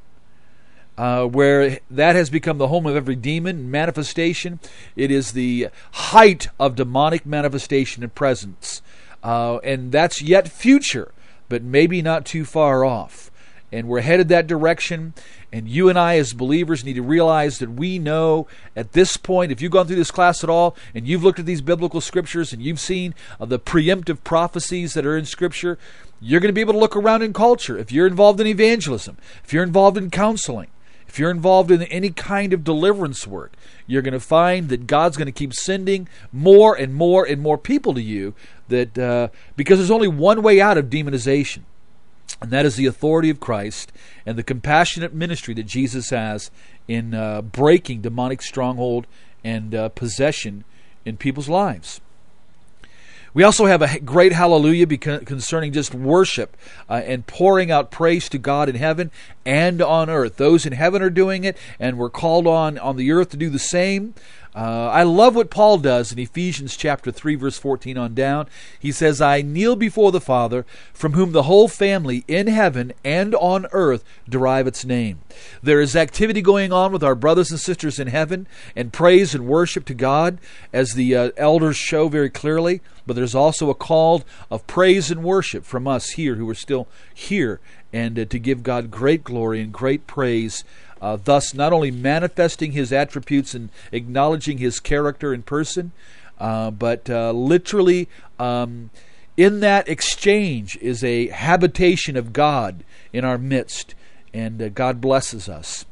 Uh, 0.96 1.24
where 1.26 1.78
that 1.88 2.16
has 2.16 2.28
become 2.28 2.58
the 2.58 2.66
home 2.66 2.84
of 2.84 2.96
every 2.96 3.14
demon 3.14 3.70
manifestation. 3.70 4.58
It 4.96 5.12
is 5.12 5.30
the 5.30 5.68
height 5.92 6.48
of 6.58 6.74
demonic 6.74 7.24
manifestation 7.24 8.02
and 8.02 8.12
presence. 8.12 8.82
Uh, 9.22 9.58
and 9.58 9.92
that's 9.92 10.20
yet 10.20 10.48
future, 10.48 11.12
but 11.48 11.62
maybe 11.62 12.02
not 12.02 12.26
too 12.26 12.44
far 12.44 12.84
off. 12.84 13.30
And 13.70 13.86
we're 13.86 14.00
headed 14.00 14.28
that 14.30 14.48
direction. 14.48 15.14
And 15.50 15.66
you 15.66 15.88
and 15.88 15.98
I, 15.98 16.18
as 16.18 16.34
believers, 16.34 16.84
need 16.84 16.94
to 16.94 17.02
realize 17.02 17.58
that 17.58 17.70
we 17.70 17.98
know 17.98 18.46
at 18.76 18.92
this 18.92 19.16
point, 19.16 19.50
if 19.50 19.62
you've 19.62 19.72
gone 19.72 19.86
through 19.86 19.96
this 19.96 20.10
class 20.10 20.44
at 20.44 20.50
all 20.50 20.76
and 20.94 21.08
you've 21.08 21.24
looked 21.24 21.38
at 21.38 21.46
these 21.46 21.62
biblical 21.62 22.02
scriptures 22.02 22.52
and 22.52 22.60
you've 22.60 22.80
seen 22.80 23.14
uh, 23.40 23.46
the 23.46 23.58
preemptive 23.58 24.22
prophecies 24.24 24.92
that 24.92 25.06
are 25.06 25.16
in 25.16 25.24
Scripture, 25.24 25.78
you're 26.20 26.40
going 26.40 26.50
to 26.50 26.54
be 26.54 26.60
able 26.60 26.74
to 26.74 26.78
look 26.78 26.96
around 26.96 27.22
in 27.22 27.32
culture. 27.32 27.78
If 27.78 27.90
you're 27.90 28.06
involved 28.06 28.40
in 28.40 28.46
evangelism, 28.46 29.16
if 29.42 29.52
you're 29.52 29.62
involved 29.62 29.96
in 29.96 30.10
counseling, 30.10 30.68
if 31.08 31.18
you're 31.18 31.30
involved 31.30 31.70
in 31.70 31.82
any 31.84 32.10
kind 32.10 32.52
of 32.52 32.62
deliverance 32.62 33.26
work, 33.26 33.54
you're 33.86 34.02
going 34.02 34.12
to 34.12 34.20
find 34.20 34.68
that 34.68 34.86
God's 34.86 35.16
going 35.16 35.26
to 35.26 35.32
keep 35.32 35.54
sending 35.54 36.06
more 36.30 36.74
and 36.74 36.94
more 36.94 37.24
and 37.24 37.40
more 37.40 37.56
people 37.56 37.94
to 37.94 38.02
you. 38.02 38.34
That 38.68 38.98
uh, 38.98 39.28
because 39.56 39.78
there's 39.78 39.90
only 39.90 40.08
one 40.08 40.42
way 40.42 40.60
out 40.60 40.76
of 40.76 40.90
demonization, 40.90 41.60
and 42.40 42.50
that 42.50 42.66
is 42.66 42.76
the 42.76 42.86
authority 42.86 43.30
of 43.30 43.40
Christ 43.40 43.92
and 44.24 44.36
the 44.38 44.42
compassionate 44.42 45.12
ministry 45.12 45.54
that 45.54 45.66
Jesus 45.66 46.10
has 46.10 46.50
in 46.86 47.14
uh, 47.14 47.42
breaking 47.42 48.02
demonic 48.02 48.42
stronghold 48.42 49.06
and 49.44 49.74
uh, 49.74 49.88
possession 49.90 50.64
in 51.04 51.16
people's 51.16 51.48
lives. 51.48 52.00
We 53.34 53.42
also 53.44 53.66
have 53.66 53.82
a 53.82 54.00
great 54.00 54.32
hallelujah 54.32 54.86
concerning 54.96 55.72
just 55.72 55.94
worship 55.94 56.56
uh, 56.88 57.02
and 57.04 57.26
pouring 57.26 57.70
out 57.70 57.90
praise 57.90 58.28
to 58.30 58.38
God 58.38 58.68
in 58.68 58.74
heaven 58.74 59.10
and 59.44 59.82
on 59.82 60.08
earth. 60.08 60.36
Those 60.36 60.64
in 60.64 60.72
heaven 60.72 61.02
are 61.02 61.10
doing 61.10 61.44
it, 61.44 61.56
and 61.78 61.98
we're 61.98 62.10
called 62.10 62.46
on 62.46 62.78
on 62.78 62.96
the 62.96 63.12
earth 63.12 63.30
to 63.30 63.36
do 63.36 63.50
the 63.50 63.58
same. 63.58 64.14
Uh, 64.58 64.90
I 64.92 65.04
love 65.04 65.36
what 65.36 65.50
Paul 65.50 65.78
does 65.78 66.10
in 66.10 66.18
Ephesians 66.18 66.76
chapter 66.76 67.12
3 67.12 67.36
verse 67.36 67.56
14 67.56 67.96
on 67.96 68.12
down. 68.12 68.48
He 68.76 68.90
says, 68.90 69.20
"I 69.20 69.40
kneel 69.40 69.76
before 69.76 70.10
the 70.10 70.20
Father, 70.20 70.66
from 70.92 71.12
whom 71.12 71.30
the 71.30 71.44
whole 71.44 71.68
family 71.68 72.24
in 72.26 72.48
heaven 72.48 72.92
and 73.04 73.36
on 73.36 73.68
earth 73.70 74.02
derive 74.28 74.66
its 74.66 74.84
name." 74.84 75.20
There 75.62 75.80
is 75.80 75.94
activity 75.94 76.42
going 76.42 76.72
on 76.72 76.90
with 76.90 77.04
our 77.04 77.14
brothers 77.14 77.52
and 77.52 77.60
sisters 77.60 78.00
in 78.00 78.08
heaven 78.08 78.48
and 78.74 78.92
praise 78.92 79.32
and 79.32 79.46
worship 79.46 79.84
to 79.84 79.94
God 79.94 80.38
as 80.72 80.94
the 80.94 81.14
uh, 81.14 81.30
elders 81.36 81.76
show 81.76 82.08
very 82.08 82.28
clearly, 82.28 82.80
but 83.06 83.14
there's 83.14 83.36
also 83.36 83.70
a 83.70 83.76
call 83.76 84.24
of 84.50 84.66
praise 84.66 85.08
and 85.08 85.22
worship 85.22 85.64
from 85.64 85.86
us 85.86 86.10
here 86.10 86.34
who 86.34 86.50
are 86.50 86.54
still 86.56 86.88
here 87.14 87.60
and 87.92 88.18
uh, 88.18 88.24
to 88.24 88.38
give 88.38 88.62
God 88.62 88.90
great 88.90 89.24
glory 89.24 89.60
and 89.60 89.72
great 89.72 90.06
praise 90.06 90.64
uh, 91.00 91.16
thus 91.22 91.54
not 91.54 91.72
only 91.72 91.90
manifesting 91.90 92.72
his 92.72 92.92
attributes 92.92 93.54
and 93.54 93.70
acknowledging 93.92 94.58
his 94.58 94.80
character 94.80 95.32
in 95.32 95.42
person, 95.42 95.92
uh, 96.38 96.70
but 96.70 97.08
uh, 97.10 97.32
literally 97.32 98.08
um, 98.38 98.90
in 99.36 99.60
that 99.60 99.88
exchange 99.88 100.76
is 100.78 101.04
a 101.04 101.28
habitation 101.28 102.16
of 102.16 102.32
God 102.32 102.84
in 103.12 103.24
our 103.24 103.38
midst, 103.38 103.94
and 104.34 104.60
uh, 104.60 104.68
God 104.68 105.00
blesses 105.00 105.48
us. 105.48 105.84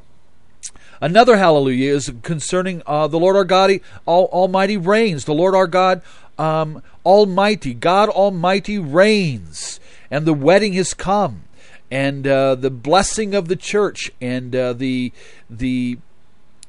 Another 1.00 1.36
hallelujah 1.36 1.94
is 1.94 2.12
concerning 2.22 2.82
uh, 2.86 3.06
the 3.06 3.18
Lord 3.18 3.36
our 3.36 3.44
God, 3.44 3.70
all, 4.06 4.26
Almighty 4.26 4.76
reigns. 4.76 5.26
The 5.26 5.34
Lord 5.34 5.54
our 5.54 5.66
God 5.66 6.02
um, 6.38 6.82
Almighty, 7.04 7.74
God 7.74 8.08
Almighty 8.08 8.78
reigns, 8.78 9.78
and 10.10 10.26
the 10.26 10.34
wedding 10.34 10.72
has 10.74 10.94
come 10.94 11.42
and 11.90 12.26
uh, 12.26 12.54
the 12.54 12.70
blessing 12.70 13.34
of 13.34 13.48
the 13.48 13.56
church 13.56 14.10
and 14.20 14.54
uh, 14.54 14.72
the 14.72 15.12
the 15.48 15.98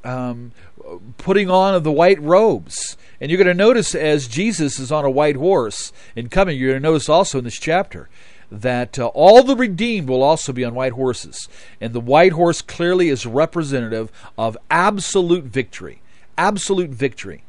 um, 0.03 0.51
putting 1.17 1.49
on 1.49 1.75
of 1.75 1.83
the 1.83 1.91
white 1.91 2.21
robes. 2.21 2.97
And 3.19 3.29
you're 3.29 3.37
going 3.43 3.47
to 3.47 3.53
notice 3.53 3.95
as 3.95 4.27
Jesus 4.27 4.79
is 4.79 4.91
on 4.91 5.05
a 5.05 5.09
white 5.09 5.35
horse 5.35 5.91
and 6.15 6.31
coming, 6.31 6.57
you're 6.57 6.71
going 6.71 6.81
to 6.81 6.87
notice 6.87 7.09
also 7.09 7.39
in 7.39 7.43
this 7.43 7.59
chapter 7.59 8.09
that 8.49 8.97
uh, 8.97 9.07
all 9.07 9.43
the 9.43 9.55
redeemed 9.55 10.07
will 10.07 10.23
also 10.23 10.53
be 10.53 10.63
on 10.63 10.73
white 10.73 10.93
horses. 10.93 11.49
And 11.81 11.93
the 11.93 11.99
white 11.99 12.31
horse 12.31 12.61
clearly 12.61 13.09
is 13.09 13.25
representative 13.25 14.11
of 14.37 14.57
absolute 14.69 15.45
victory. 15.45 16.01
Absolute 16.37 16.91
victory. 16.91 17.43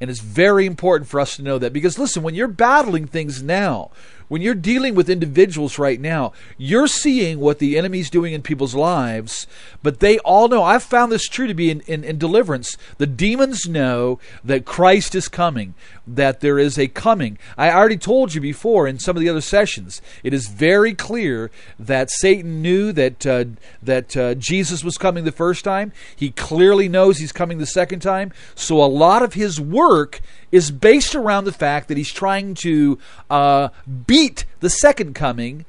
And 0.00 0.10
it's 0.10 0.20
very 0.20 0.66
important 0.66 1.08
for 1.08 1.18
us 1.18 1.36
to 1.36 1.42
know 1.42 1.58
that 1.58 1.72
because 1.72 1.98
listen, 1.98 2.22
when 2.22 2.34
you're 2.34 2.48
battling 2.48 3.06
things 3.06 3.42
now, 3.42 3.90
when 4.28 4.42
you're 4.42 4.54
dealing 4.54 4.94
with 4.94 5.08
individuals 5.08 5.78
right 5.78 6.00
now, 6.00 6.32
you're 6.58 6.88
seeing 6.88 7.38
what 7.38 7.58
the 7.58 7.78
enemy's 7.78 8.10
doing 8.10 8.32
in 8.32 8.42
people's 8.42 8.74
lives, 8.74 9.46
but 9.82 10.00
they 10.00 10.18
all 10.20 10.48
know. 10.48 10.62
I've 10.62 10.82
found 10.82 11.12
this 11.12 11.28
true 11.28 11.46
to 11.46 11.54
be 11.54 11.70
in, 11.70 11.80
in, 11.82 12.02
in 12.04 12.18
deliverance. 12.18 12.76
The 12.98 13.06
demons 13.06 13.66
know 13.66 14.18
that 14.44 14.64
Christ 14.64 15.14
is 15.14 15.28
coming, 15.28 15.74
that 16.06 16.40
there 16.40 16.58
is 16.58 16.78
a 16.78 16.88
coming. 16.88 17.38
I 17.56 17.70
already 17.70 17.98
told 17.98 18.34
you 18.34 18.40
before 18.40 18.88
in 18.88 18.98
some 18.98 19.16
of 19.16 19.20
the 19.20 19.28
other 19.28 19.40
sessions, 19.40 20.02
it 20.22 20.34
is 20.34 20.48
very 20.48 20.94
clear 20.94 21.50
that 21.78 22.10
Satan 22.10 22.62
knew 22.62 22.92
that, 22.92 23.26
uh, 23.26 23.44
that 23.82 24.16
uh, 24.16 24.34
Jesus 24.34 24.82
was 24.82 24.98
coming 24.98 25.24
the 25.24 25.32
first 25.32 25.64
time. 25.64 25.92
He 26.14 26.30
clearly 26.30 26.88
knows 26.88 27.18
he's 27.18 27.32
coming 27.32 27.58
the 27.58 27.66
second 27.66 28.00
time. 28.00 28.32
So 28.54 28.82
a 28.82 28.86
lot 28.86 29.22
of 29.22 29.34
his 29.34 29.60
work 29.60 30.20
is 30.52 30.70
based 30.70 31.14
around 31.14 31.44
the 31.44 31.52
fact 31.52 31.88
that 31.88 31.96
he's 31.96 32.12
trying 32.12 32.54
to 32.54 32.98
uh, 33.30 33.68
beat 34.06 34.44
the 34.60 34.70
second 34.70 35.14
coming 35.14 35.64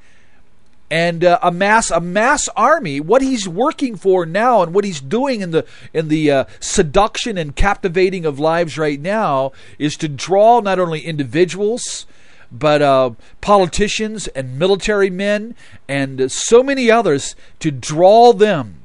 and 0.90 1.24
uh, 1.24 1.38
amass 1.42 1.90
a 1.90 2.00
mass 2.00 2.48
army. 2.56 3.00
What 3.00 3.22
he's 3.22 3.48
working 3.48 3.96
for 3.96 4.24
now, 4.24 4.62
and 4.62 4.72
what 4.72 4.84
he's 4.84 5.00
doing 5.00 5.40
in 5.40 5.50
the 5.50 5.66
in 5.92 6.08
the 6.08 6.30
uh, 6.30 6.44
seduction 6.60 7.36
and 7.36 7.54
captivating 7.54 8.24
of 8.24 8.38
lives 8.38 8.78
right 8.78 9.00
now, 9.00 9.52
is 9.78 9.96
to 9.96 10.08
draw 10.08 10.60
not 10.60 10.78
only 10.78 11.00
individuals 11.00 12.06
but 12.50 12.80
uh, 12.80 13.10
politicians 13.42 14.26
and 14.28 14.58
military 14.58 15.10
men 15.10 15.54
and 15.86 16.32
so 16.32 16.62
many 16.62 16.90
others 16.90 17.36
to 17.60 17.70
draw 17.70 18.32
them 18.32 18.76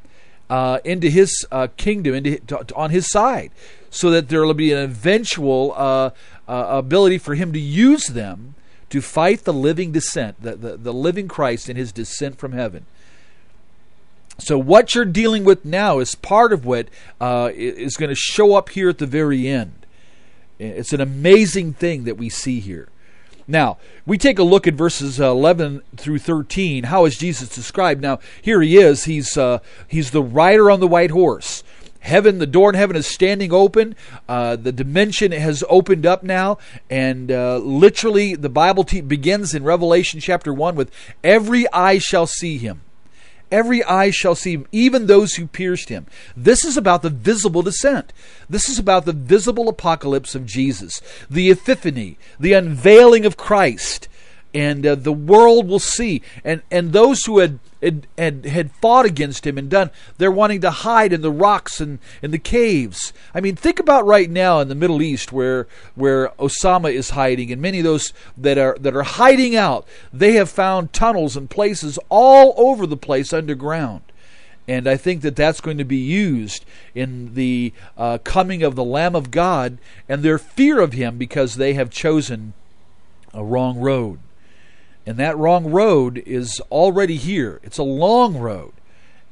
uh, 0.49 0.79
into 0.83 1.09
his 1.09 1.45
uh, 1.49 1.67
kingdom, 1.77 2.13
into 2.13 2.37
to, 2.39 2.75
on 2.75 2.89
his 2.89 3.09
side 3.09 3.51
so 3.93 4.09
that 4.09 4.27
there 4.27 4.43
will 4.43 4.55
be 4.55 4.73
an 4.73 4.79
eventual 4.79 5.71
uh, 5.77 6.09
uh, 6.47 6.65
ability 6.69 7.19
for 7.19 7.35
him 7.35 7.53
to 7.53 7.59
use 7.59 8.07
them 8.07 8.55
to 8.89 9.01
fight 9.01 9.43
the 9.43 9.53
living 9.53 9.91
descent, 9.91 10.41
the, 10.41 10.55
the, 10.55 10.77
the 10.77 10.93
living 10.93 11.27
Christ 11.27 11.69
in 11.69 11.77
his 11.77 11.91
descent 11.91 12.39
from 12.39 12.53
heaven. 12.53 12.87
So, 14.39 14.57
what 14.57 14.95
you're 14.95 15.05
dealing 15.05 15.43
with 15.43 15.63
now 15.63 15.99
is 15.99 16.15
part 16.15 16.51
of 16.51 16.65
what 16.65 16.87
uh, 17.21 17.51
is 17.53 17.95
going 17.95 18.09
to 18.09 18.15
show 18.15 18.55
up 18.55 18.69
here 18.69 18.89
at 18.89 18.97
the 18.97 19.05
very 19.05 19.47
end. 19.47 19.85
It's 20.57 20.91
an 20.91 21.01
amazing 21.01 21.73
thing 21.73 22.05
that 22.05 22.17
we 22.17 22.29
see 22.29 22.59
here. 22.59 22.89
Now, 23.47 23.77
we 24.07 24.17
take 24.17 24.39
a 24.39 24.43
look 24.43 24.65
at 24.65 24.73
verses 24.73 25.19
11 25.19 25.83
through 25.97 26.19
13. 26.19 26.85
How 26.85 27.05
is 27.05 27.15
Jesus 27.15 27.49
described? 27.49 28.01
Now, 28.01 28.19
here 28.41 28.61
he 28.61 28.77
is. 28.77 29.03
He's, 29.03 29.37
uh, 29.37 29.59
he's 29.87 30.11
the 30.11 30.23
rider 30.23 30.71
on 30.71 30.79
the 30.79 30.87
white 30.87 31.11
horse. 31.11 31.63
Heaven, 32.03 32.37
the 32.37 32.45
door 32.45 32.69
in 32.69 32.75
heaven 32.75 32.97
is 32.97 33.07
standing 33.07 33.53
open. 33.53 33.95
Uh, 34.27 34.57
the 34.57 34.73
dimension 34.73 35.31
has 35.31 35.63
opened 35.69 36.05
up 36.05 36.21
now, 36.21 36.57
and 36.89 37.31
uh, 37.31 37.57
literally, 37.57 38.35
the 38.35 38.49
Bible 38.49 38.83
te- 38.83 38.99
begins 38.99 39.55
in 39.55 39.63
Revelation 39.63 40.19
chapter 40.19 40.53
one 40.53 40.75
with 40.75 40.91
"Every 41.23 41.65
eye 41.71 41.99
shall 41.99 42.27
see 42.27 42.57
him." 42.57 42.81
Every 43.51 43.83
eye 43.83 44.09
shall 44.09 44.35
see 44.35 44.53
him, 44.53 44.67
even 44.71 45.05
those 45.05 45.35
who 45.35 45.45
pierced 45.47 45.89
him. 45.89 46.07
This 46.35 46.65
is 46.65 46.75
about 46.75 47.03
the 47.03 47.11
visible 47.11 47.61
descent. 47.61 48.11
This 48.49 48.67
is 48.67 48.79
about 48.79 49.05
the 49.05 49.13
visible 49.13 49.69
apocalypse 49.69 50.33
of 50.33 50.45
Jesus, 50.45 51.01
the 51.29 51.51
epiphany, 51.51 52.17
the 52.39 52.53
unveiling 52.53 53.25
of 53.25 53.37
Christ 53.37 54.09
and 54.53 54.85
uh, 54.85 54.95
the 54.95 55.13
world 55.13 55.67
will 55.67 55.79
see. 55.79 56.21
And 56.43 56.61
and 56.69 56.93
those 56.93 57.23
who 57.25 57.39
had, 57.39 57.59
had 57.83 58.07
had 58.17 58.45
had 58.45 58.71
fought 58.71 59.05
against 59.05 59.45
him 59.45 59.57
and 59.57 59.69
done, 59.69 59.91
they're 60.17 60.31
wanting 60.31 60.61
to 60.61 60.71
hide 60.71 61.13
in 61.13 61.21
the 61.21 61.31
rocks 61.31 61.79
and 61.81 61.99
in 62.21 62.31
the 62.31 62.39
caves. 62.39 63.13
I 63.33 63.41
mean, 63.41 63.55
think 63.55 63.79
about 63.79 64.05
right 64.05 64.29
now 64.29 64.59
in 64.59 64.69
the 64.69 64.75
Middle 64.75 65.01
East 65.01 65.31
where 65.31 65.67
where 65.95 66.29
Osama 66.39 66.91
is 66.93 67.11
hiding, 67.11 67.51
and 67.51 67.61
many 67.61 67.79
of 67.79 67.83
those 67.83 68.13
that 68.37 68.57
are 68.57 68.77
that 68.79 68.95
are 68.95 69.03
hiding 69.03 69.55
out, 69.55 69.87
they 70.11 70.33
have 70.33 70.49
found 70.49 70.93
tunnels 70.93 71.37
and 71.37 71.49
places 71.49 71.99
all 72.09 72.53
over 72.57 72.87
the 72.87 72.97
place 72.97 73.33
underground. 73.33 74.01
And 74.67 74.87
I 74.87 74.95
think 74.95 75.21
that 75.23 75.35
that's 75.35 75.59
going 75.59 75.77
to 75.77 75.83
be 75.83 75.97
used 75.97 76.63
in 76.95 77.33
the 77.33 77.73
uh, 77.97 78.19
coming 78.23 78.63
of 78.63 78.75
the 78.75 78.83
Lamb 78.83 79.15
of 79.15 79.29
God 79.29 79.77
and 80.07 80.23
their 80.23 80.37
fear 80.37 80.79
of 80.79 80.93
Him 80.93 81.17
because 81.17 81.55
they 81.55 81.73
have 81.73 81.89
chosen 81.89 82.53
a 83.33 83.43
wrong 83.43 83.77
road. 83.77 84.19
And 85.05 85.17
that 85.17 85.37
wrong 85.37 85.71
road 85.71 86.23
is 86.25 86.61
already 86.71 87.17
here. 87.17 87.59
It's 87.63 87.77
a 87.77 87.83
long 87.83 88.37
road. 88.37 88.73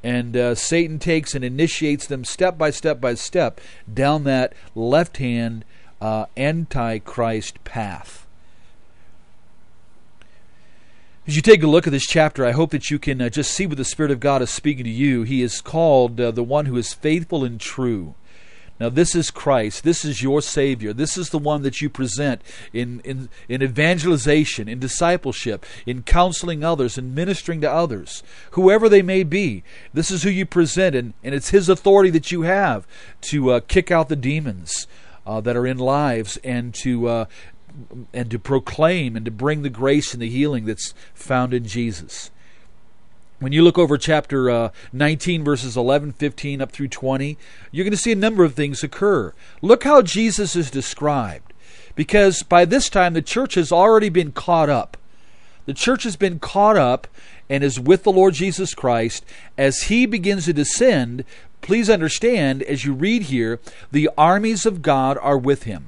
And 0.04 0.36
uh, 0.36 0.56
Satan 0.56 1.00
takes 1.00 1.36
and 1.36 1.46
initiates 1.46 2.08
them 2.08 2.26
step 2.26 2.58
by 2.58 2.72
step 2.72 3.00
by 3.00 3.14
step 3.14 3.62
down 3.92 4.24
that 4.24 4.54
left 4.76 5.18
hand 5.18 5.64
uh, 6.02 6.26
antichrist 6.36 7.64
path. 7.64 8.26
As 11.28 11.36
you 11.36 11.44
take 11.44 11.62
a 11.62 11.68
look 11.68 11.86
at 11.86 11.92
this 11.92 12.08
chapter, 12.08 12.46
I 12.46 12.52
hope 12.52 12.72
that 12.72 12.90
you 12.90 12.98
can 12.98 13.22
uh, 13.22 13.30
just 13.30 13.52
see 13.52 13.68
what 13.68 13.78
the 13.78 13.86
Spirit 13.86 14.12
of 14.12 14.20
God 14.20 14.42
is 14.42 14.50
speaking 14.50 14.86
to 14.86 14.90
you. 14.90 15.22
He 15.22 15.44
is 15.44 15.62
called 15.62 16.20
uh, 16.20 16.32
the 16.32 16.44
one 16.44 16.66
who 16.66 16.76
is 16.78 16.94
faithful 16.94 17.44
and 17.44 17.60
true. 17.60 18.16
Now, 18.82 18.90
this 18.90 19.14
is 19.14 19.30
Christ. 19.30 19.84
This 19.84 20.04
is 20.04 20.24
your 20.24 20.42
Savior. 20.42 20.92
This 20.92 21.16
is 21.16 21.30
the 21.30 21.38
one 21.38 21.62
that 21.62 21.82
you 21.82 21.88
present 21.88 22.42
in, 22.74 23.00
in, 23.02 23.30
in 23.48 23.62
evangelization, 23.62 24.68
in 24.68 24.80
discipleship, 24.80 25.68
in 25.86 26.02
counseling 26.02 26.64
others, 26.64 26.98
in 26.98 27.14
ministering 27.14 27.62
to 27.62 27.72
others, 27.72 28.24
whoever 28.54 28.90
they 28.90 29.04
may 29.04 29.22
be. 29.22 29.64
This 29.94 30.10
is 30.10 30.24
who 30.24 30.32
you 30.32 30.48
present, 30.48 30.96
and, 30.96 31.14
and 31.24 31.36
it's 31.36 31.52
His 31.52 31.70
authority 31.70 32.10
that 32.10 32.32
you 32.32 32.42
have 32.42 32.88
to 33.22 33.52
uh, 33.52 33.60
kick 33.60 33.92
out 33.92 34.10
the 34.10 34.16
demons 34.16 34.88
uh, 35.28 35.42
that 35.42 35.56
are 35.56 35.68
in 35.68 35.78
lives 35.78 36.38
and 36.44 36.74
to 36.74 37.08
uh, 37.08 37.26
and 38.12 38.32
to 38.32 38.40
proclaim 38.40 39.16
and 39.16 39.26
to 39.26 39.32
bring 39.32 39.62
the 39.62 39.70
grace 39.70 40.12
and 40.14 40.24
the 40.24 40.30
healing 40.30 40.66
that's 40.66 40.96
found 41.14 41.54
in 41.54 41.66
Jesus. 41.66 42.32
When 43.42 43.54
you 43.54 43.64
look 43.64 43.80
over 43.80 43.98
chapter 43.98 44.52
uh, 44.52 44.70
19, 44.94 45.44
verses 45.44 45.76
11, 45.76 46.12
15, 46.12 46.62
up 46.62 46.72
through 46.72 46.90
20, 46.90 47.40
you're 47.72 47.84
going 47.84 47.90
to 47.90 47.98
see 47.98 48.12
a 48.12 48.16
number 48.16 48.44
of 48.44 48.54
things 48.54 48.84
occur. 48.84 49.34
Look 49.64 49.84
how 49.84 50.04
Jesus 50.04 50.56
is 50.56 50.70
described. 50.70 51.52
Because 51.96 52.44
by 52.44 52.66
this 52.66 52.88
time, 52.88 53.16
the 53.16 53.22
church 53.24 53.56
has 53.56 53.72
already 53.72 54.10
been 54.10 54.32
caught 54.32 54.70
up. 54.70 54.96
The 55.66 55.74
church 55.74 56.04
has 56.04 56.16
been 56.16 56.38
caught 56.38 56.78
up 56.78 57.08
and 57.50 57.64
is 57.64 57.80
with 57.80 58.04
the 58.04 58.12
Lord 58.12 58.36
Jesus 58.36 58.76
Christ. 58.76 59.26
As 59.58 59.84
he 59.84 60.06
begins 60.06 60.46
to 60.46 60.54
descend, 60.54 61.26
please 61.62 61.90
understand, 61.90 62.62
as 62.62 62.86
you 62.86 62.94
read 62.94 63.24
here, 63.24 63.60
the 63.92 64.12
armies 64.20 64.68
of 64.68 64.84
God 64.84 65.18
are 65.18 65.38
with 65.38 65.64
him. 65.64 65.88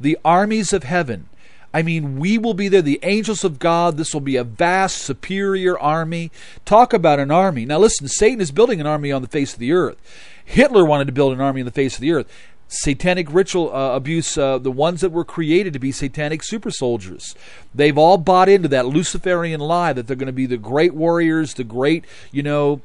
The 0.00 0.18
armies 0.24 0.72
of 0.72 0.82
heaven. 0.82 1.28
I 1.72 1.82
mean, 1.82 2.18
we 2.18 2.36
will 2.36 2.54
be 2.54 2.68
there, 2.68 2.82
the 2.82 2.98
angels 3.02 3.44
of 3.44 3.60
God. 3.60 3.96
This 3.96 4.12
will 4.12 4.20
be 4.20 4.36
a 4.36 4.44
vast, 4.44 4.98
superior 4.98 5.78
army. 5.78 6.32
Talk 6.64 6.92
about 6.92 7.20
an 7.20 7.30
army. 7.30 7.64
Now, 7.64 7.78
listen, 7.78 8.08
Satan 8.08 8.40
is 8.40 8.50
building 8.50 8.80
an 8.80 8.86
army 8.86 9.12
on 9.12 9.22
the 9.22 9.28
face 9.28 9.52
of 9.52 9.60
the 9.60 9.72
earth. 9.72 9.98
Hitler 10.44 10.84
wanted 10.84 11.06
to 11.06 11.12
build 11.12 11.32
an 11.32 11.40
army 11.40 11.60
on 11.60 11.66
the 11.66 11.70
face 11.70 11.94
of 11.94 12.00
the 12.00 12.10
earth. 12.12 12.26
Satanic 12.66 13.32
ritual 13.32 13.74
uh, 13.74 13.94
abuse, 13.94 14.36
uh, 14.36 14.58
the 14.58 14.70
ones 14.70 15.00
that 15.00 15.10
were 15.10 15.24
created 15.24 15.72
to 15.72 15.78
be 15.78 15.92
satanic 15.92 16.42
super 16.42 16.70
soldiers, 16.70 17.34
they've 17.74 17.98
all 17.98 18.16
bought 18.16 18.48
into 18.48 18.68
that 18.68 18.86
Luciferian 18.86 19.60
lie 19.60 19.92
that 19.92 20.06
they're 20.06 20.16
going 20.16 20.26
to 20.26 20.32
be 20.32 20.46
the 20.46 20.56
great 20.56 20.94
warriors, 20.94 21.54
the 21.54 21.64
great, 21.64 22.04
you 22.30 22.42
know, 22.42 22.80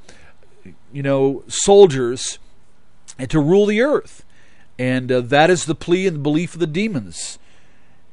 you 0.92 1.04
know, 1.04 1.44
soldiers, 1.48 2.40
and 3.18 3.30
to 3.30 3.40
rule 3.40 3.66
the 3.66 3.82
earth. 3.82 4.24
And 4.78 5.12
uh, 5.12 5.22
that 5.22 5.50
is 5.50 5.66
the 5.66 5.76
plea 5.76 6.08
and 6.08 6.18
the 6.18 6.22
belief 6.22 6.54
of 6.54 6.60
the 6.60 6.68
demons. 6.68 7.40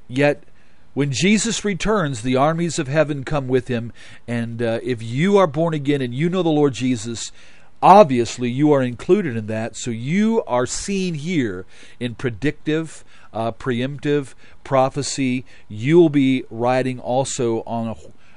Yet 0.09 0.45
when 0.95 1.11
Jesus 1.11 1.65
returns, 1.65 2.23
the 2.23 2.37
armies 2.37 2.79
of 2.79 2.89
heaven 2.89 3.25
come 3.25 3.49
with 3.49 3.69
him. 3.69 3.93
And 4.29 4.61
uh, 4.61 4.81
if 4.83 5.03
you 5.03 5.39
are 5.39 5.47
born 5.47 5.75
again 5.75 6.03
and 6.03 6.15
you 6.15 6.29
know 6.29 6.43
the 6.43 6.51
Lord 6.51 6.75
Jesus, 6.75 7.33
obviously 7.81 8.51
you 8.51 8.73
are 8.73 8.83
included 8.83 9.37
in 9.37 9.47
that. 9.47 9.77
So 9.77 9.91
you 9.91 10.43
are 10.47 10.67
seen 10.67 11.15
here 11.15 11.65
in 11.99 12.15
predictive, 12.15 13.05
uh, 13.33 13.53
preemptive 13.53 14.35
prophecy. 14.65 15.47
You 15.69 15.99
will 15.99 16.11
be 16.11 16.45
riding 16.51 17.01
also 17.01 17.63
on, 17.63 17.89
a, 17.89 17.95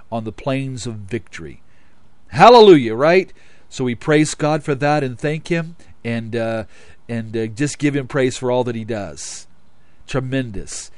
on 0.09 0.24
the 0.24 0.31
plains 0.31 0.88
of 0.88 0.95
victory. 0.95 1.62
Hallelujah, 2.29 2.95
right? 2.95 3.33
So 3.69 3.83
we 3.83 3.95
praise 3.95 4.33
God 4.33 4.63
for 4.63 4.75
that 4.75 5.03
and 5.03 5.19
thank 5.19 5.50
Him 5.50 5.75
and, 6.05 6.35
uh, 6.35 6.63
and 7.09 7.35
uh, 7.35 7.47
just 7.47 7.79
give 7.79 7.95
Him 7.95 8.07
praise 8.07 8.38
for 8.38 8.50
all 8.50 8.63
that 8.63 8.75
He 8.75 8.85
does. 8.85 9.47
Tremendous. 10.07 10.91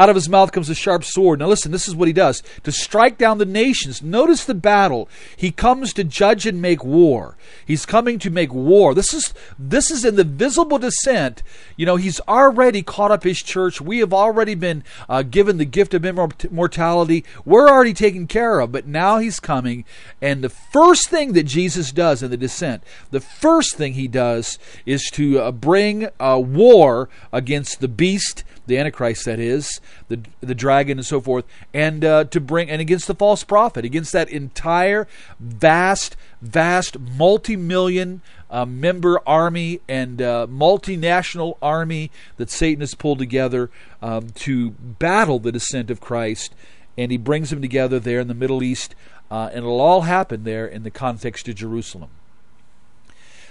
Out 0.00 0.08
of 0.08 0.14
his 0.14 0.30
mouth 0.30 0.50
comes 0.50 0.70
a 0.70 0.74
sharp 0.74 1.04
sword. 1.04 1.40
Now, 1.40 1.48
listen, 1.48 1.72
this 1.72 1.86
is 1.86 1.94
what 1.94 2.08
he 2.08 2.14
does 2.14 2.42
to 2.62 2.72
strike 2.72 3.18
down 3.18 3.36
the 3.36 3.44
nations. 3.44 4.00
Notice 4.00 4.46
the 4.46 4.54
battle. 4.54 5.10
He 5.36 5.50
comes 5.50 5.92
to 5.92 6.04
judge 6.04 6.46
and 6.46 6.62
make 6.62 6.82
war. 6.82 7.36
He's 7.66 7.84
coming 7.84 8.18
to 8.20 8.30
make 8.30 8.50
war. 8.50 8.94
This 8.94 9.12
is 9.12 9.34
this 9.58 9.90
is 9.90 10.06
in 10.06 10.16
the 10.16 10.24
visible 10.24 10.78
descent. 10.78 11.42
You 11.76 11.84
know, 11.84 11.96
he's 11.96 12.18
already 12.20 12.82
caught 12.82 13.10
up 13.10 13.24
his 13.24 13.40
church. 13.40 13.82
We 13.82 13.98
have 13.98 14.14
already 14.14 14.54
been 14.54 14.84
uh, 15.06 15.20
given 15.20 15.58
the 15.58 15.66
gift 15.66 15.92
of 15.92 16.06
immortality. 16.06 17.22
We're 17.44 17.68
already 17.68 17.92
taken 17.92 18.26
care 18.26 18.60
of. 18.60 18.72
But 18.72 18.86
now 18.86 19.18
he's 19.18 19.38
coming, 19.38 19.84
and 20.22 20.42
the 20.42 20.48
first 20.48 21.10
thing 21.10 21.34
that 21.34 21.42
Jesus 21.42 21.92
does 21.92 22.22
in 22.22 22.30
the 22.30 22.38
descent, 22.38 22.84
the 23.10 23.20
first 23.20 23.76
thing 23.76 23.92
he 23.92 24.08
does 24.08 24.58
is 24.86 25.10
to 25.12 25.40
uh, 25.40 25.52
bring 25.52 26.08
a 26.18 26.40
war 26.40 27.10
against 27.34 27.80
the 27.80 27.88
beast 27.88 28.44
the 28.70 28.78
Antichrist, 28.78 29.24
that 29.26 29.38
is, 29.38 29.80
the 30.08 30.20
the 30.40 30.54
dragon 30.54 30.98
and 30.98 31.06
so 31.06 31.20
forth, 31.20 31.44
and 31.74 32.04
uh, 32.04 32.24
to 32.24 32.40
bring 32.40 32.70
and 32.70 32.80
against 32.80 33.06
the 33.06 33.14
false 33.14 33.44
prophet, 33.44 33.84
against 33.84 34.12
that 34.12 34.30
entire 34.30 35.06
vast, 35.38 36.16
vast, 36.40 36.98
multi-million 36.98 38.22
uh, 38.50 38.64
member 38.64 39.20
army 39.26 39.80
and 39.88 40.22
uh, 40.22 40.46
multinational 40.48 41.58
army 41.60 42.10
that 42.36 42.50
Satan 42.50 42.80
has 42.80 42.94
pulled 42.94 43.18
together 43.18 43.70
um, 44.00 44.30
to 44.30 44.70
battle 44.70 45.38
the 45.38 45.52
descent 45.52 45.90
of 45.90 46.00
Christ, 46.00 46.54
and 46.96 47.10
he 47.10 47.18
brings 47.18 47.50
them 47.50 47.60
together 47.60 47.98
there 47.98 48.20
in 48.20 48.28
the 48.28 48.34
Middle 48.34 48.62
East, 48.62 48.94
uh, 49.30 49.48
and 49.52 49.58
it'll 49.58 49.80
all 49.80 50.02
happen 50.02 50.44
there 50.44 50.66
in 50.66 50.82
the 50.84 50.90
context 50.90 51.48
of 51.48 51.56
Jerusalem. 51.56 52.10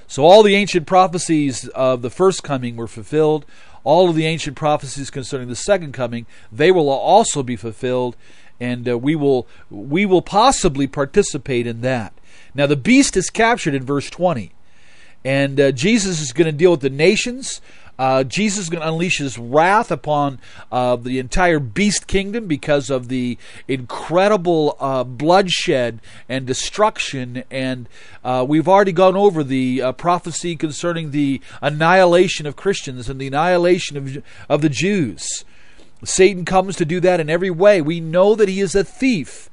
So 0.10 0.24
all 0.24 0.44
the 0.44 0.56
ancient 0.56 0.88
prophecies 0.88 1.70
of 1.70 2.02
the 2.02 2.10
first 2.10 2.44
coming 2.44 2.76
were 2.76 2.88
fulfilled 2.88 3.46
all 3.84 4.10
of 4.10 4.16
the 4.16 4.26
ancient 4.26 4.56
prophecies 4.56 5.10
concerning 5.10 5.48
the 5.48 5.56
second 5.56 5.94
coming, 5.94 6.26
they 6.52 6.72
will 6.72 6.90
also 6.90 7.44
be 7.44 7.56
fulfilled, 7.56 8.16
and 8.60 8.88
uh, 8.88 8.98
we 8.98 9.16
will 9.16 9.48
we 9.70 10.06
will 10.06 10.22
possibly 10.22 10.88
participate 10.88 11.66
in 11.66 11.82
that. 11.82 12.14
Now 12.54 12.68
the 12.68 12.76
beast 12.76 13.16
is 13.16 13.30
captured 13.30 13.74
in 13.74 13.84
verse 13.84 14.10
20, 14.10 14.52
and 15.24 15.60
uh, 15.60 15.72
Jesus 15.72 16.22
is 16.22 16.34
going 16.34 16.46
to 16.46 16.52
deal 16.52 16.72
with 16.72 16.82
the 16.82 16.90
nations. 16.90 17.62
Uh, 18.00 18.24
Jesus 18.24 18.60
is 18.60 18.70
going 18.70 18.82
to 18.82 18.88
unleash 18.88 19.18
his 19.18 19.38
wrath 19.38 19.92
upon 19.92 20.40
uh, 20.72 20.96
the 20.96 21.20
entire 21.20 21.60
beast 21.60 22.08
kingdom 22.08 22.48
because 22.48 22.90
of 22.90 23.10
the 23.10 23.38
incredible 23.68 24.78
uh, 24.80 25.04
bloodshed 25.04 26.00
and 26.30 26.48
destruction. 26.48 27.44
And 27.52 27.90
uh, 28.24 28.46
we've 28.48 28.70
already 28.70 28.94
gone 28.94 29.18
over 29.18 29.44
the 29.44 29.82
uh, 29.82 29.92
prophecy 29.92 30.56
concerning 30.56 31.12
the 31.12 31.42
annihilation 31.62 32.48
of 32.48 32.56
Christians 32.56 33.10
and 33.10 33.20
the 33.20 33.28
annihilation 33.28 33.98
of, 33.98 34.24
of 34.48 34.62
the 34.62 34.70
Jews. 34.70 35.44
Satan 36.06 36.46
comes 36.46 36.78
to 36.78 36.86
do 36.86 37.02
that 37.02 37.20
in 37.20 37.30
every 37.30 37.52
way. 37.52 37.82
We 37.82 38.00
know 38.00 38.34
that 38.36 38.48
he 38.48 38.62
is 38.62 38.76
a 38.76 38.86
thief. 38.86 39.50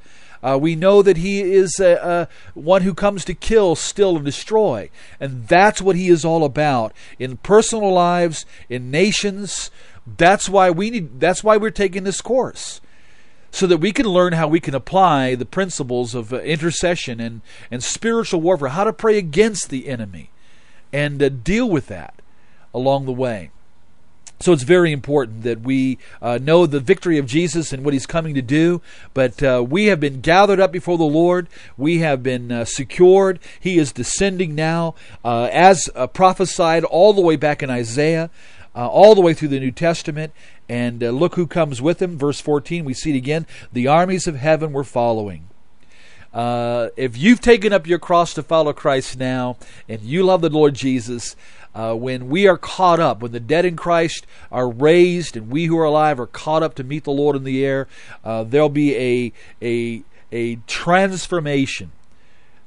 Uh, 0.47 0.57
we 0.57 0.77
know 0.77 1.03
that 1.03 1.17
he 1.17 1.43
is 1.43 1.81
a, 1.81 1.95
a, 1.95 2.29
one 2.55 2.83
who 2.83 2.95
comes 2.95 3.25
to 3.25 3.35
kill, 3.35 3.75
steal, 3.75 4.15
and 4.15 4.25
destroy. 4.25 4.89
And 5.19 5.49
that's 5.49 5.83
what 5.83 5.97
he 5.97 6.09
is 6.09 6.25
all 6.25 6.45
about 6.45 6.93
in 7.19 7.39
personal 7.39 7.93
lives, 7.93 8.47
in 8.69 8.91
nations. 8.93 9.73
That's 10.07 10.49
why 10.49 10.71
we 10.71 10.91
need 10.91 11.19
that's 11.19 11.43
why 11.43 11.57
we're 11.57 11.71
taking 11.71 12.05
this 12.05 12.21
course. 12.21 12.81
So 13.51 13.67
that 13.67 13.79
we 13.79 13.91
can 13.91 14.07
learn 14.07 14.35
how 14.35 14.47
we 14.47 14.61
can 14.61 14.75
apply 14.75 15.35
the 15.35 15.47
principles 15.47 16.15
of 16.15 16.33
uh, 16.33 16.41
intercession 16.43 17.19
and, 17.19 17.41
and 17.71 17.83
spiritual 17.83 18.41
warfare, 18.41 18.69
how 18.69 18.85
to 18.85 18.93
pray 18.93 19.19
against 19.19 19.71
the 19.71 19.89
enemy 19.89 20.31
and 20.93 21.21
uh, 21.21 21.29
deal 21.29 21.69
with 21.69 21.89
that 21.89 22.23
along 22.73 23.07
the 23.07 23.13
way. 23.13 23.51
So 24.39 24.53
it's 24.53 24.65
very 24.65 24.93
important 24.93 25.45
that 25.45 25.63
we 25.63 25.99
uh, 26.21 26.39
know 26.41 26.67
the 26.67 26.81
victory 26.81 27.17
of 27.17 27.27
Jesus 27.27 27.73
and 27.73 27.85
what 27.85 27.95
he's 27.95 28.07
coming 28.07 28.35
to 28.35 28.43
do. 28.43 28.83
But 29.15 29.43
uh, 29.43 29.65
we 29.67 29.87
have 29.87 29.99
been 29.99 30.21
gathered 30.21 30.61
up 30.61 30.73
before 30.73 30.99
the 30.99 31.05
Lord. 31.05 31.49
We 31.77 31.99
have 31.99 32.23
been 32.23 32.53
uh, 32.53 32.65
secured. 32.67 33.41
He 33.59 33.79
is 33.79 33.93
descending 33.93 34.55
now, 34.55 34.95
uh, 35.25 35.49
as 35.53 35.89
uh, 35.95 36.07
prophesied 36.07 36.85
all 36.85 37.15
the 37.15 37.23
way 37.23 37.37
back 37.37 37.63
in 37.63 37.71
Isaiah, 37.71 38.31
uh, 38.75 38.87
all 38.87 39.15
the 39.15 39.23
way 39.23 39.33
through 39.33 39.49
the 39.49 39.61
New 39.61 39.73
Testament. 39.73 40.33
And 40.69 41.01
look 41.01 41.37
who 41.37 41.47
comes 41.47 41.81
with 41.81 42.03
him. 42.03 42.19
Verse 42.19 42.41
14, 42.41 42.85
we 42.85 42.93
see 42.93 43.15
it 43.15 43.17
again. 43.17 43.47
The 43.73 43.87
armies 43.87 44.27
of 44.27 44.37
heaven 44.37 44.73
were 44.73 44.85
following. 44.85 45.49
If 46.37 47.17
you've 47.17 47.41
taken 47.41 47.73
up 47.73 47.87
your 47.87 47.99
cross 47.99 48.35
to 48.35 48.43
follow 48.43 48.73
Christ 48.73 49.19
now, 49.19 49.57
and 49.89 50.03
you 50.03 50.23
love 50.23 50.41
the 50.41 50.51
Lord 50.51 50.75
Jesus, 50.75 51.37
uh, 51.75 51.95
when 51.95 52.29
we 52.29 52.47
are 52.49 52.57
caught 52.57 53.01
up, 53.01 53.21
when 53.21 53.33
the 53.33 53.41
dead 53.41 53.65
in 53.65 53.77
Christ 53.77 54.27
are 54.51 54.69
raised, 54.69 55.37
and 55.37 55.51
we 55.51 55.67
who 55.67 55.79
are 55.79 55.85
alive 55.85 56.19
are 56.19 56.27
caught 56.27 56.63
up 56.63 56.75
to 56.77 56.85
meet 56.85 57.05
the 57.05 57.13
Lord 57.13 57.37
in 57.37 57.45
the 57.45 57.65
air, 57.65 57.87
uh, 58.25 58.45
there'll 58.45 58.69
be 58.69 58.97
a 58.97 59.33
a 59.63 60.03
a 60.33 60.57
transformation 60.67 61.93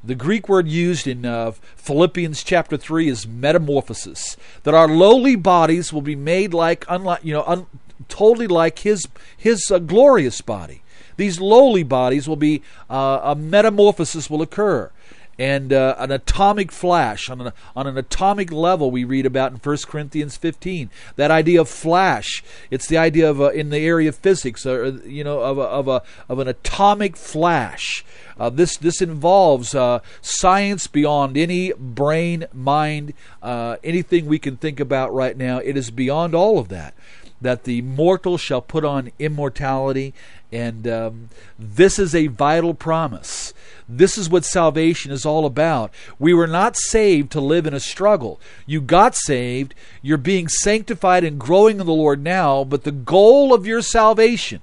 The 0.03 0.15
Greek 0.15 0.47
word 0.47 0.67
used 0.67 1.07
in 1.07 1.25
uh, 1.25 1.51
Philippians 1.75 2.43
chapter 2.43 2.77
3 2.77 3.09
is 3.09 3.27
metamorphosis. 3.27 4.37
That 4.63 4.73
our 4.73 4.87
lowly 4.87 5.35
bodies 5.35 5.91
will 5.91 6.01
be 6.01 6.15
made 6.15 6.53
like, 6.53 6.85
unlike, 6.87 7.25
you 7.25 7.33
know, 7.33 7.43
un, 7.45 7.65
totally 8.07 8.47
like 8.47 8.79
his, 8.79 9.07
his 9.35 9.69
uh, 9.69 9.79
glorious 9.79 10.39
body. 10.39 10.83
These 11.19 11.41
lowly 11.41 11.83
bodies 11.83 12.29
will 12.29 12.37
be, 12.37 12.61
uh, 12.89 13.19
a 13.21 13.35
metamorphosis 13.35 14.29
will 14.29 14.41
occur. 14.41 14.89
And 15.37 15.73
uh, 15.73 15.95
an 15.97 16.11
atomic 16.11 16.71
flash. 16.71 17.29
On 17.29 17.41
an, 17.41 17.51
on 17.75 17.87
an 17.87 17.97
atomic 17.97 18.53
level 18.53 18.89
we 18.89 19.03
read 19.03 19.25
about 19.25 19.51
in 19.51 19.57
1 19.57 19.77
corinthians 19.85 20.37
15 20.37 20.89
that 21.17 21.29
idea 21.29 21.59
of 21.59 21.67
flash. 21.67 22.41
It's 22.71 22.87
the 22.87 22.97
idea 22.97 23.29
of 23.29 23.41
a, 23.41 23.49
in 23.49 23.69
the 23.69 23.79
area 23.79 24.07
of 24.09 24.15
physics 24.15 24.65
or 24.65 24.87
you 25.05 25.25
know 25.25 25.41
of 25.41 25.57
a, 25.57 25.63
of, 25.63 25.87
a, 25.89 26.03
of 26.29 26.39
an 26.39 26.47
atomic 26.47 27.15
flash. 27.15 28.05
Uh, 28.37 28.49
this 28.49 28.75
this 28.77 29.01
involves 29.01 29.73
uh, 29.75 29.99
science 30.21 30.87
beyond 30.87 31.37
any 31.37 31.71
brain 31.73 32.45
mind 32.53 33.13
uh, 33.41 33.77
anything 33.81 34.25
we 34.25 34.39
can 34.39 34.57
think 34.57 34.79
about 34.79 35.13
right 35.13 35.37
now. 35.37 35.59
It 35.59 35.77
is 35.77 35.89
beyond 35.89 36.35
all 36.35 36.59
of 36.59 36.67
that 36.67 36.93
that 37.41 37.63
the 37.63 37.81
mortal 37.81 38.37
shall 38.37 38.61
put 38.61 38.83
on 38.83 39.11
immortality 39.19 40.13
and 40.51 40.87
um, 40.87 41.29
this 41.57 41.99
is 41.99 42.15
a 42.15 42.27
vital 42.27 42.73
promise 42.73 43.53
this 43.89 44.19
is 44.19 44.29
what 44.29 44.45
salvation 44.45 45.11
is 45.11 45.25
all 45.25 45.47
about. 45.47 45.91
We 46.19 46.31
were 46.31 46.47
not 46.47 46.77
saved 46.77 47.31
to 47.31 47.41
live 47.41 47.65
in 47.65 47.73
a 47.73 47.79
struggle. 47.79 48.39
You 48.67 48.81
got 48.81 49.15
saved, 49.15 49.73
you're 50.03 50.19
being 50.19 50.47
sanctified 50.47 51.23
and 51.23 51.39
growing 51.39 51.79
in 51.79 51.87
the 51.87 51.91
Lord 51.91 52.23
now, 52.23 52.63
but 52.63 52.83
the 52.83 52.91
goal 52.91 53.51
of 53.51 53.65
your 53.65 53.81
salvation 53.81 54.61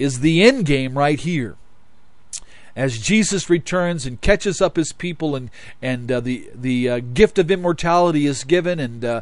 is 0.00 0.18
the 0.18 0.42
end 0.42 0.66
game 0.66 0.98
right 0.98 1.20
here. 1.20 1.54
As 2.74 2.98
Jesus 2.98 3.50
returns 3.50 4.06
and 4.06 4.20
catches 4.20 4.60
up 4.60 4.76
his 4.76 4.92
people, 4.92 5.36
and 5.36 5.50
and 5.82 6.10
uh, 6.10 6.20
the 6.20 6.48
the 6.54 6.88
uh, 6.88 7.00
gift 7.12 7.38
of 7.38 7.50
immortality 7.50 8.26
is 8.26 8.44
given, 8.44 8.80
and 8.80 9.04
uh, 9.04 9.20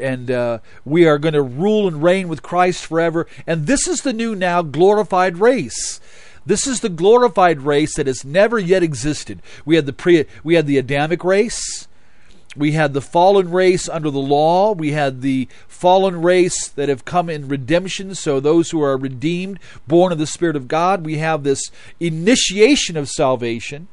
and 0.00 0.30
uh, 0.30 0.58
we 0.84 1.06
are 1.06 1.18
going 1.18 1.34
to 1.34 1.42
rule 1.42 1.86
and 1.86 2.02
reign 2.02 2.28
with 2.28 2.42
Christ 2.42 2.86
forever. 2.86 3.26
And 3.46 3.66
this 3.66 3.86
is 3.86 4.00
the 4.00 4.12
new 4.14 4.34
now 4.34 4.62
glorified 4.62 5.38
race. 5.38 6.00
This 6.46 6.66
is 6.66 6.80
the 6.80 6.88
glorified 6.88 7.62
race 7.62 7.96
that 7.96 8.06
has 8.06 8.24
never 8.24 8.58
yet 8.58 8.82
existed. 8.82 9.42
We 9.64 9.76
had 9.76 9.86
the 9.86 9.92
pre 9.92 10.24
we 10.42 10.54
had 10.54 10.66
the 10.66 10.78
Adamic 10.78 11.24
race. 11.24 11.88
We 12.56 12.72
had 12.72 12.92
the 12.92 13.00
fallen 13.00 13.50
race 13.50 13.88
under 13.88 14.10
the 14.10 14.18
law. 14.18 14.72
We 14.72 14.92
had 14.92 15.22
the 15.22 15.48
fallen 15.68 16.22
race 16.22 16.68
that 16.68 16.88
have 16.88 17.04
come 17.04 17.28
in 17.28 17.48
redemption. 17.48 18.14
So, 18.14 18.40
those 18.40 18.70
who 18.70 18.82
are 18.82 18.96
redeemed, 18.96 19.58
born 19.86 20.12
of 20.12 20.18
the 20.18 20.26
Spirit 20.26 20.56
of 20.56 20.68
God, 20.68 21.04
we 21.04 21.18
have 21.18 21.42
this 21.42 21.62
initiation 22.00 22.96
of 22.96 23.08
salvation, 23.08 23.88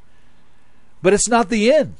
but 1.02 1.14
it's 1.14 1.28
not 1.28 1.50
the 1.50 1.72
end. 1.72 1.96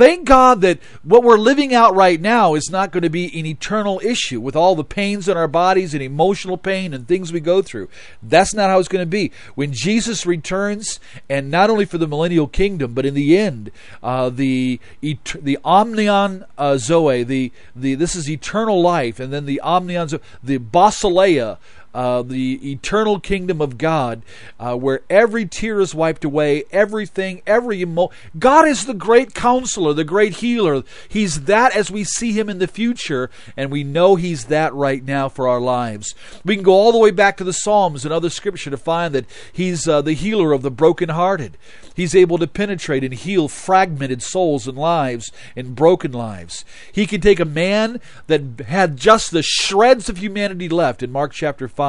Thank 0.00 0.26
God 0.26 0.62
that 0.62 0.78
what 1.02 1.22
we're 1.22 1.36
living 1.36 1.74
out 1.74 1.94
right 1.94 2.18
now 2.18 2.54
is 2.54 2.70
not 2.70 2.90
going 2.90 3.02
to 3.02 3.10
be 3.10 3.38
an 3.38 3.44
eternal 3.44 4.00
issue 4.02 4.40
with 4.40 4.56
all 4.56 4.74
the 4.74 4.82
pains 4.82 5.28
in 5.28 5.36
our 5.36 5.46
bodies 5.46 5.92
and 5.92 6.02
emotional 6.02 6.56
pain 6.56 6.94
and 6.94 7.06
things 7.06 7.34
we 7.34 7.40
go 7.40 7.60
through. 7.60 7.90
That's 8.22 8.54
not 8.54 8.70
how 8.70 8.78
it's 8.78 8.88
going 8.88 9.02
to 9.02 9.06
be. 9.06 9.30
When 9.56 9.74
Jesus 9.74 10.24
returns, 10.24 11.00
and 11.28 11.50
not 11.50 11.68
only 11.68 11.84
for 11.84 11.98
the 11.98 12.08
millennial 12.08 12.46
kingdom, 12.46 12.94
but 12.94 13.04
in 13.04 13.12
the 13.12 13.36
end, 13.36 13.70
uh, 14.02 14.30
the 14.30 14.80
the 15.02 15.58
omnion 15.66 16.46
uh, 16.56 16.78
zoe, 16.78 17.22
the 17.22 17.52
the 17.76 17.94
this 17.94 18.16
is 18.16 18.30
eternal 18.30 18.80
life, 18.80 19.20
and 19.20 19.30
then 19.30 19.44
the 19.44 19.60
omnion 19.62 20.18
the 20.42 20.58
basileia 20.58 21.58
uh, 21.94 22.22
the 22.22 22.70
eternal 22.70 23.18
kingdom 23.18 23.60
of 23.60 23.76
God, 23.76 24.22
uh, 24.58 24.76
where 24.76 25.02
every 25.10 25.44
tear 25.44 25.80
is 25.80 25.94
wiped 25.94 26.24
away, 26.24 26.64
everything, 26.70 27.42
every 27.46 27.82
emo- 27.82 28.10
God 28.38 28.68
is 28.68 28.86
the 28.86 28.94
great 28.94 29.34
counselor, 29.34 29.92
the 29.92 30.04
great 30.04 30.36
healer. 30.36 30.84
He's 31.08 31.42
that 31.44 31.74
as 31.74 31.90
we 31.90 32.04
see 32.04 32.32
him 32.32 32.48
in 32.48 32.58
the 32.58 32.68
future, 32.68 33.28
and 33.56 33.70
we 33.70 33.82
know 33.82 34.14
he's 34.14 34.46
that 34.46 34.72
right 34.72 35.04
now 35.04 35.28
for 35.28 35.48
our 35.48 35.60
lives. 35.60 36.14
We 36.44 36.54
can 36.54 36.62
go 36.62 36.72
all 36.72 36.92
the 36.92 36.98
way 36.98 37.10
back 37.10 37.36
to 37.38 37.44
the 37.44 37.52
Psalms 37.52 38.04
and 38.04 38.14
other 38.14 38.30
scripture 38.30 38.70
to 38.70 38.76
find 38.76 39.14
that 39.14 39.26
he's 39.52 39.88
uh, 39.88 40.00
the 40.00 40.12
healer 40.12 40.52
of 40.52 40.62
the 40.62 40.70
brokenhearted. 40.70 41.56
He's 41.92 42.14
able 42.14 42.38
to 42.38 42.46
penetrate 42.46 43.04
and 43.04 43.12
heal 43.12 43.48
fragmented 43.48 44.22
souls 44.22 44.68
and 44.68 44.78
lives 44.78 45.32
and 45.56 45.74
broken 45.74 46.12
lives. 46.12 46.64
He 46.92 47.06
can 47.06 47.20
take 47.20 47.40
a 47.40 47.44
man 47.44 48.00
that 48.28 48.64
had 48.68 48.96
just 48.96 49.32
the 49.32 49.42
shreds 49.42 50.08
of 50.08 50.18
humanity 50.18 50.68
left 50.68 51.02
in 51.02 51.10
Mark 51.10 51.32
chapter 51.32 51.68
5 51.68 51.79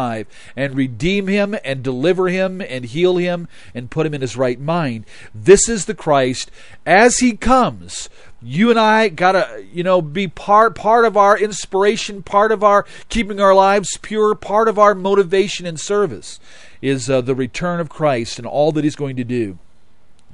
and 0.56 0.76
redeem 0.76 1.28
him 1.28 1.56
and 1.64 1.84
deliver 1.84 2.28
him 2.28 2.62
and 2.62 2.86
heal 2.86 3.18
him 3.18 3.48
and 3.74 3.92
put 3.92 4.06
him 4.06 4.14
in 4.14 4.22
his 4.22 4.38
right 4.38 4.60
mind. 4.60 5.06
This 5.34 5.68
is 5.70 5.86
the 5.86 5.96
Christ 5.96 6.50
as 6.86 7.18
he 7.18 7.36
comes 7.36 8.10
you 8.44 8.72
and 8.72 8.80
I 8.80 9.10
gotta, 9.10 9.64
you 9.72 9.84
know, 9.84 10.02
be 10.02 10.28
part 10.28 10.76
part 10.76 11.06
of 11.06 11.16
our 11.16 11.38
inspiration, 11.38 12.24
part 12.24 12.52
of 12.52 12.64
our 12.64 12.86
keeping 13.08 13.40
our 13.40 13.54
lives 13.54 13.98
pure, 14.02 14.34
part 14.34 14.68
of 14.68 14.80
our 14.80 14.96
motivation 14.96 15.66
and 15.66 15.80
service 15.80 16.40
is 16.82 17.10
uh, 17.10 17.22
the 17.22 17.36
return 17.36 17.80
of 17.80 17.90
Christ 17.90 18.40
and 18.40 18.48
all 18.48 18.72
that 18.72 18.84
He's 18.84 18.96
going 18.96 19.16
to 19.18 19.24
do. 19.24 19.60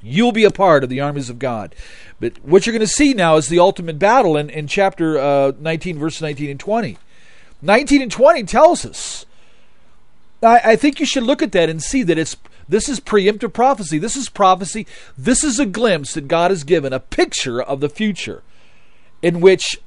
You'll 0.02 0.32
be 0.32 0.46
a 0.46 0.52
part 0.52 0.84
of 0.84 0.90
the 0.90 1.02
armies 1.02 1.30
of 1.30 1.40
God. 1.40 1.76
But 2.20 2.44
what 2.44 2.66
you're 2.66 2.74
going 2.74 2.80
to 2.80 2.88
see 2.88 3.14
now 3.14 3.36
is 3.36 3.50
the 3.50 3.60
ultimate 3.60 4.00
battle 4.00 4.38
in, 4.38 4.50
in 4.50 4.68
chapter 4.68 5.18
uh, 5.18 5.52
19, 5.60 6.00
verse 6.00 6.22
19 6.22 6.50
and 6.52 6.60
20. 6.60 6.98
19 7.62 8.02
and 8.04 8.12
20 8.12 8.44
tells 8.44 8.86
us. 8.86 9.26
I, 10.44 10.60
I 10.64 10.76
think 10.76 11.00
you 11.00 11.06
should 11.06 11.24
look 11.24 11.42
at 11.42 11.52
that 11.54 11.70
and 11.70 11.82
see 11.82 12.04
that 12.04 12.18
it's 12.18 12.36
this 12.70 12.90
is 12.90 13.00
preemptive 13.00 13.54
prophecy. 13.54 13.98
This 13.98 14.16
is 14.16 14.30
prophecy. 14.30 14.86
This 15.18 15.44
is 15.44 15.60
a 15.60 15.66
glimpse 15.66 16.14
that 16.14 16.28
God 16.28 16.52
has 16.52 16.64
given, 16.64 16.92
a 16.94 17.00
picture 17.00 17.62
of 17.62 17.80
the 17.80 17.90
future 17.90 18.44
in 19.22 19.40
which 19.40 19.80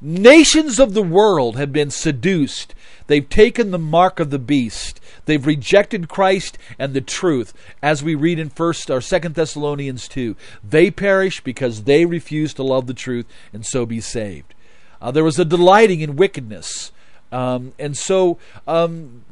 nations 0.00 0.78
of 0.78 0.94
the 0.94 1.02
world 1.02 1.56
have 1.56 1.72
been 1.72 1.90
seduced. 1.90 2.74
They've 3.08 3.28
taken 3.28 3.70
the 3.70 3.78
mark 3.78 4.20
of 4.20 4.30
the 4.30 4.38
beast. 4.38 5.00
They've 5.24 5.44
rejected 5.44 6.08
Christ 6.08 6.56
and 6.78 6.94
the 6.94 7.00
truth, 7.00 7.52
as 7.82 8.02
we 8.02 8.14
read 8.14 8.38
in 8.38 8.50
First 8.50 8.90
or 8.90 9.00
Second 9.00 9.34
Thessalonians 9.34 10.06
two. 10.06 10.36
They 10.62 10.90
perish 10.90 11.40
because 11.40 11.82
they 11.84 12.06
refuse 12.06 12.54
to 12.54 12.62
love 12.62 12.86
the 12.86 12.94
truth 12.94 13.26
and 13.52 13.66
so 13.66 13.84
be 13.84 14.00
saved. 14.00 14.54
Uh, 15.02 15.10
there 15.10 15.24
was 15.24 15.38
a 15.38 15.44
delighting 15.44 16.00
in 16.00 16.16
wickedness, 16.16 16.92
um, 17.30 17.72
and 17.78 17.96
so 17.96 18.38
um, 18.66 19.24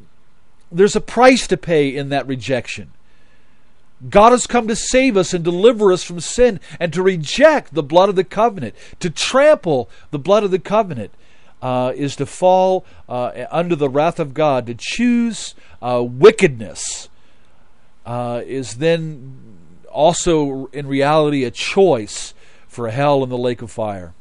there's 0.71 0.97
a 0.97 1.01
price 1.01 1.47
to 1.49 1.57
pay 1.57 1.95
in 1.95 2.09
that 2.11 2.27
rejection. 2.27 2.93
God 4.11 4.33
has 4.33 4.47
come 4.47 4.69
to 4.69 4.77
save 4.77 5.17
us 5.17 5.33
and 5.33 5.43
deliver 5.43 5.91
us 5.91 6.03
from 6.03 6.21
sin 6.21 6.61
and 6.79 6.93
to 6.93 7.03
reject 7.03 7.73
the 7.73 7.83
blood 7.83 8.09
of 8.09 8.17
the 8.17 8.25
covenant, 8.25 8.75
to 9.01 9.09
trample 9.09 9.89
the 10.11 10.19
blood 10.19 10.45
of 10.45 10.51
the 10.51 10.59
covenant. 10.59 11.13
Uh, 11.63 11.91
is 11.97 12.15
to 12.15 12.27
fall 12.27 12.85
uh, 13.09 13.47
under 13.51 13.75
the 13.75 13.89
wrath 13.89 14.21
of 14.21 14.35
God, 14.35 14.67
to 14.67 14.75
choose 14.79 15.55
uh, 15.81 16.05
wickedness 16.07 17.09
uh, 18.07 18.43
is 18.47 18.77
then 18.77 19.37
also 19.91 20.67
in 20.73 20.87
reality 20.87 21.45
a 21.45 21.51
choice 21.51 22.33
for 22.69 22.89
hell 22.89 23.23
and 23.23 23.33
the 23.33 23.39
lake 23.39 23.63
of 23.63 23.71
fire. 23.71 24.15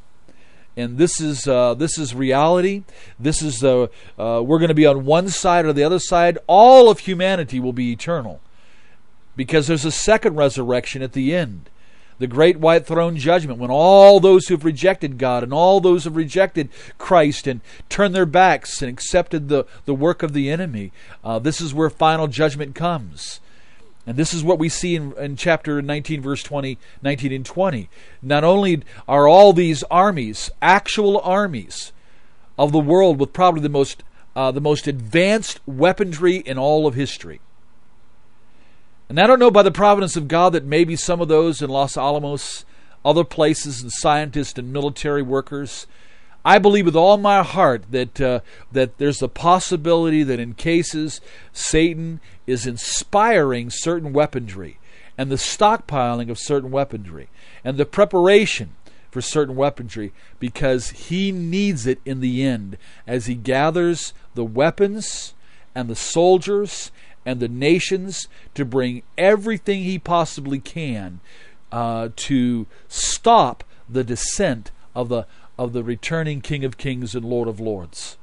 And 0.78 0.98
this 0.98 1.22
is 1.22 1.48
uh, 1.48 1.74
this 1.74 1.98
is 1.98 2.14
reality. 2.14 2.84
This 3.20 3.42
is 3.42 3.64
uh, 3.64 3.88
uh, 4.20 4.42
we're 4.44 4.60
going 4.60 4.70
to 4.70 4.74
be 4.74 4.86
on 4.86 5.06
one 5.06 5.30
side 5.30 5.66
or 5.66 5.74
the 5.74 5.84
other 5.84 6.00
side. 6.00 6.38
All 6.48 6.90
of 6.90 7.00
humanity 7.00 7.60
will 7.60 7.74
be 7.74 7.92
eternal, 7.92 8.42
because 9.36 9.68
there's 9.68 9.86
a 9.86 9.92
second 9.92 10.36
resurrection 10.36 11.02
at 11.02 11.14
the 11.14 11.34
end 11.34 11.70
the 12.18 12.28
great 12.28 12.60
white 12.60 12.86
throne 12.86 13.18
judgment, 13.18 13.60
when 13.60 13.72
all 13.72 14.20
those 14.20 14.48
who've 14.48 14.64
rejected 14.64 15.18
God 15.18 15.44
and 15.44 15.54
all 15.54 15.82
those 15.82 16.04
who've 16.04 16.16
rejected 16.16 16.70
Christ 16.98 17.48
and 17.48 17.62
turned 17.90 18.16
their 18.16 18.26
backs 18.26 18.82
and 18.82 18.90
accepted 18.90 19.50
the, 19.50 19.66
the 19.86 19.94
work 19.94 20.24
of 20.24 20.34
the 20.34 20.50
enemy, 20.50 20.92
uh, 21.24 21.40
this 21.40 21.60
is 21.60 21.74
where 21.74 21.90
final 21.90 22.28
judgment 22.28 22.74
comes. 22.76 23.40
And 24.08 24.18
this 24.18 24.34
is 24.34 24.44
what 24.44 24.60
we 24.60 24.70
see 24.70 24.96
in, 24.96 25.14
in 25.18 25.36
chapter 25.36 25.82
19, 25.82 26.22
verse 26.22 26.44
20, 26.44 26.78
19 27.02 27.32
and 27.32 27.46
20. 27.46 27.90
Not 28.22 28.44
only 28.44 28.84
are 29.08 29.28
all 29.28 29.52
these 29.52 29.84
armies, 29.84 30.52
actual 30.62 31.20
armies 31.22 31.92
of 32.58 32.72
the 32.72 32.80
world 32.80 33.20
with 33.20 33.34
probably 33.34 33.62
the 33.62 33.70
most, 33.70 34.04
uh, 34.36 34.52
the 34.52 34.62
most 34.62 34.88
advanced 34.88 35.60
weaponry 35.66 36.38
in 36.38 36.58
all 36.58 36.86
of 36.86 36.94
history, 36.94 37.40
and 39.08 39.20
I 39.20 39.28
don't 39.28 39.40
know 39.40 39.52
by 39.52 39.64
the 39.64 39.72
providence 39.72 40.16
of 40.16 40.28
God 40.28 40.54
that 40.54 40.66
maybe 40.66 40.96
some 40.96 41.22
of 41.22 41.28
those 41.28 41.62
in 41.62 41.70
Los 41.70 41.96
Alamos, 41.96 42.66
other 43.04 43.24
places, 43.24 43.82
and 43.82 43.92
scientists 43.92 44.58
and 44.58 44.74
military 44.74 45.22
workers, 45.22 45.86
I 46.46 46.60
believe 46.60 46.86
with 46.86 46.96
all 46.96 47.18
my 47.18 47.42
heart 47.42 47.86
that 47.90 48.22
uh, 48.22 48.40
that 48.72 49.00
there's 49.00 49.24
a 49.24 49.28
possibility 49.28 50.22
that 50.22 50.40
in 50.40 50.54
cases 50.54 51.20
Satan 51.52 52.22
is 52.46 52.68
inspiring 52.68 53.72
certain 53.72 54.14
weaponry 54.14 54.78
and 55.18 55.32
the 55.32 55.38
stockpiling 55.38 56.30
of 56.30 56.38
certain 56.38 56.70
weaponry 56.70 57.30
and 57.64 57.78
the 57.78 57.86
preparation 57.86 58.76
for 59.10 59.22
certain 59.22 59.56
weaponry 59.56 60.14
because 60.40 60.90
he 60.92 61.32
needs 61.32 61.88
it 61.88 62.00
in 62.06 62.20
the 62.20 62.44
end 62.44 62.78
as 63.08 63.26
he 63.26 63.34
gathers 63.34 64.14
the 64.36 64.44
weapons 64.44 65.34
and 65.74 65.90
the 65.90 65.96
soldiers 65.96 66.92
and 67.26 67.40
the 67.40 67.48
nations 67.48 68.28
to 68.54 68.64
bring 68.64 69.02
everything 69.18 69.82
he 69.82 69.98
possibly 69.98 70.60
can 70.60 71.22
uh, 71.72 72.10
to 72.16 72.68
stop 72.88 73.64
the 73.90 74.04
descent 74.04 74.70
of 74.94 75.10
the 75.10 75.26
of 75.58 75.74
the 75.74 75.84
returning 75.84 76.42
King 76.42 76.66
of 76.66 76.78
Kings 76.78 77.16
and 77.16 77.26
Lord 77.26 77.48
of 77.48 77.60
Lords. 77.60 78.18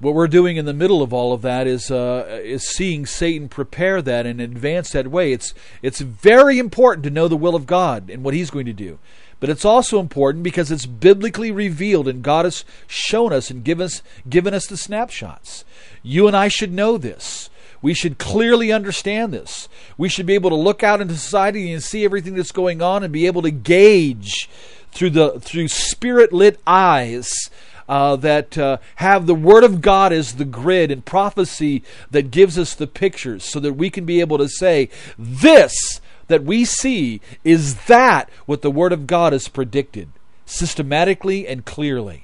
What 0.00 0.14
we're 0.14 0.28
doing 0.28 0.56
in 0.56 0.64
the 0.64 0.74
middle 0.74 1.02
of 1.02 1.12
all 1.12 1.32
of 1.32 1.42
that 1.42 1.66
is 1.66 1.90
uh, 1.90 2.40
is 2.42 2.68
seeing 2.68 3.06
Satan 3.06 3.48
prepare 3.48 4.02
that 4.02 4.26
and 4.26 4.40
advance 4.40 4.90
that 4.90 5.08
way. 5.08 5.32
It's 5.32 5.54
it's 5.82 6.00
very 6.00 6.58
important 6.58 7.04
to 7.04 7.10
know 7.10 7.28
the 7.28 7.36
will 7.36 7.54
of 7.54 7.66
God 7.66 8.10
and 8.10 8.24
what 8.24 8.34
He's 8.34 8.50
going 8.50 8.66
to 8.66 8.72
do, 8.72 8.98
but 9.40 9.48
it's 9.48 9.64
also 9.64 10.00
important 10.00 10.42
because 10.42 10.70
it's 10.70 10.86
biblically 10.86 11.52
revealed 11.52 12.08
and 12.08 12.22
God 12.22 12.44
has 12.44 12.64
shown 12.86 13.32
us 13.32 13.50
and 13.50 13.64
given 13.64 13.84
us 13.84 14.02
given 14.28 14.52
us 14.52 14.66
the 14.66 14.76
snapshots. 14.76 15.64
You 16.02 16.26
and 16.26 16.36
I 16.36 16.48
should 16.48 16.72
know 16.72 16.98
this. 16.98 17.48
We 17.80 17.94
should 17.94 18.18
clearly 18.18 18.72
understand 18.72 19.32
this. 19.32 19.68
We 19.96 20.08
should 20.08 20.24
be 20.26 20.34
able 20.34 20.50
to 20.50 20.56
look 20.56 20.82
out 20.82 21.02
into 21.02 21.14
society 21.14 21.70
and 21.72 21.82
see 21.82 22.04
everything 22.04 22.34
that's 22.34 22.50
going 22.50 22.80
on 22.80 23.04
and 23.04 23.12
be 23.12 23.26
able 23.26 23.42
to 23.42 23.50
gauge 23.50 24.48
through 24.94 25.10
the 25.10 25.40
through 25.40 25.68
spirit 25.68 26.32
lit 26.32 26.58
eyes 26.66 27.50
uh, 27.88 28.16
that 28.16 28.56
uh, 28.56 28.78
have 28.96 29.26
the 29.26 29.34
Word 29.34 29.64
of 29.64 29.80
God 29.80 30.12
as 30.12 30.34
the 30.34 30.44
grid 30.44 30.90
and 30.90 31.04
prophecy 31.04 31.82
that 32.10 32.30
gives 32.30 32.58
us 32.58 32.74
the 32.74 32.86
pictures 32.86 33.44
so 33.44 33.60
that 33.60 33.74
we 33.74 33.90
can 33.90 34.04
be 34.04 34.20
able 34.20 34.38
to 34.38 34.48
say, 34.48 34.88
This 35.18 36.00
that 36.28 36.44
we 36.44 36.64
see 36.64 37.20
is 37.42 37.84
that 37.86 38.30
what 38.46 38.62
the 38.62 38.70
Word 38.70 38.92
of 38.92 39.06
God 39.06 39.32
has 39.32 39.48
predicted 39.48 40.08
systematically 40.46 41.46
and 41.46 41.64
clearly. 41.64 42.23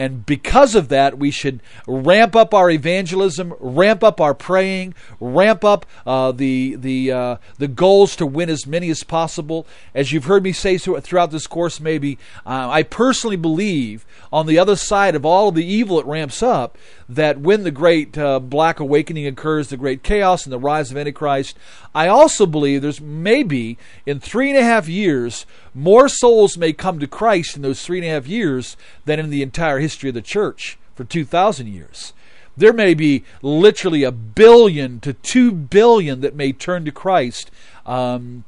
And 0.00 0.24
because 0.24 0.74
of 0.74 0.88
that, 0.88 1.18
we 1.18 1.30
should 1.30 1.60
ramp 1.86 2.34
up 2.34 2.54
our 2.54 2.70
evangelism, 2.70 3.52
ramp 3.60 4.02
up 4.02 4.18
our 4.18 4.32
praying, 4.32 4.94
ramp 5.20 5.62
up 5.62 5.84
uh, 6.06 6.32
the 6.32 6.76
the 6.76 7.12
uh, 7.12 7.36
the 7.58 7.68
goals 7.68 8.16
to 8.16 8.24
win 8.24 8.48
as 8.48 8.66
many 8.66 8.88
as 8.88 9.04
possible. 9.04 9.66
As 9.94 10.10
you've 10.10 10.24
heard 10.24 10.42
me 10.42 10.52
say 10.52 10.78
throughout 10.78 11.32
this 11.32 11.46
course, 11.46 11.80
maybe 11.80 12.16
uh, 12.46 12.70
I 12.70 12.82
personally 12.82 13.36
believe 13.36 14.06
on 14.32 14.46
the 14.46 14.58
other 14.58 14.74
side 14.74 15.14
of 15.14 15.26
all 15.26 15.50
of 15.50 15.54
the 15.54 15.66
evil 15.66 16.00
it 16.00 16.06
ramps 16.06 16.42
up, 16.42 16.78
that 17.06 17.38
when 17.38 17.64
the 17.64 17.70
great 17.70 18.16
uh, 18.16 18.40
black 18.40 18.80
awakening 18.80 19.26
occurs, 19.26 19.68
the 19.68 19.76
great 19.76 20.02
chaos 20.02 20.44
and 20.46 20.52
the 20.52 20.58
rise 20.58 20.90
of 20.90 20.96
Antichrist, 20.96 21.58
I 21.94 22.08
also 22.08 22.46
believe 22.46 22.80
there's 22.80 23.02
maybe 23.02 23.76
in 24.06 24.18
three 24.18 24.48
and 24.48 24.58
a 24.58 24.62
half 24.62 24.88
years 24.88 25.44
more 25.74 26.08
souls 26.08 26.56
may 26.56 26.72
come 26.72 26.98
to 27.00 27.06
Christ 27.06 27.54
in 27.54 27.62
those 27.62 27.84
three 27.84 27.98
and 27.98 28.06
a 28.06 28.10
half 28.10 28.26
years 28.26 28.76
than 29.04 29.20
in 29.20 29.30
the 29.30 29.42
entire 29.42 29.78
history 29.78 29.89
of 30.08 30.14
the 30.14 30.22
church 30.22 30.78
for 30.94 31.04
2,000 31.04 31.66
years. 31.66 32.12
There 32.56 32.72
may 32.72 32.94
be 32.94 33.24
literally 33.42 34.02
a 34.02 34.12
billion 34.12 35.00
to 35.00 35.12
two 35.12 35.52
billion 35.52 36.20
that 36.20 36.34
may 36.34 36.52
turn 36.52 36.84
to 36.84 36.92
Christ 36.92 37.50
um, 37.86 38.44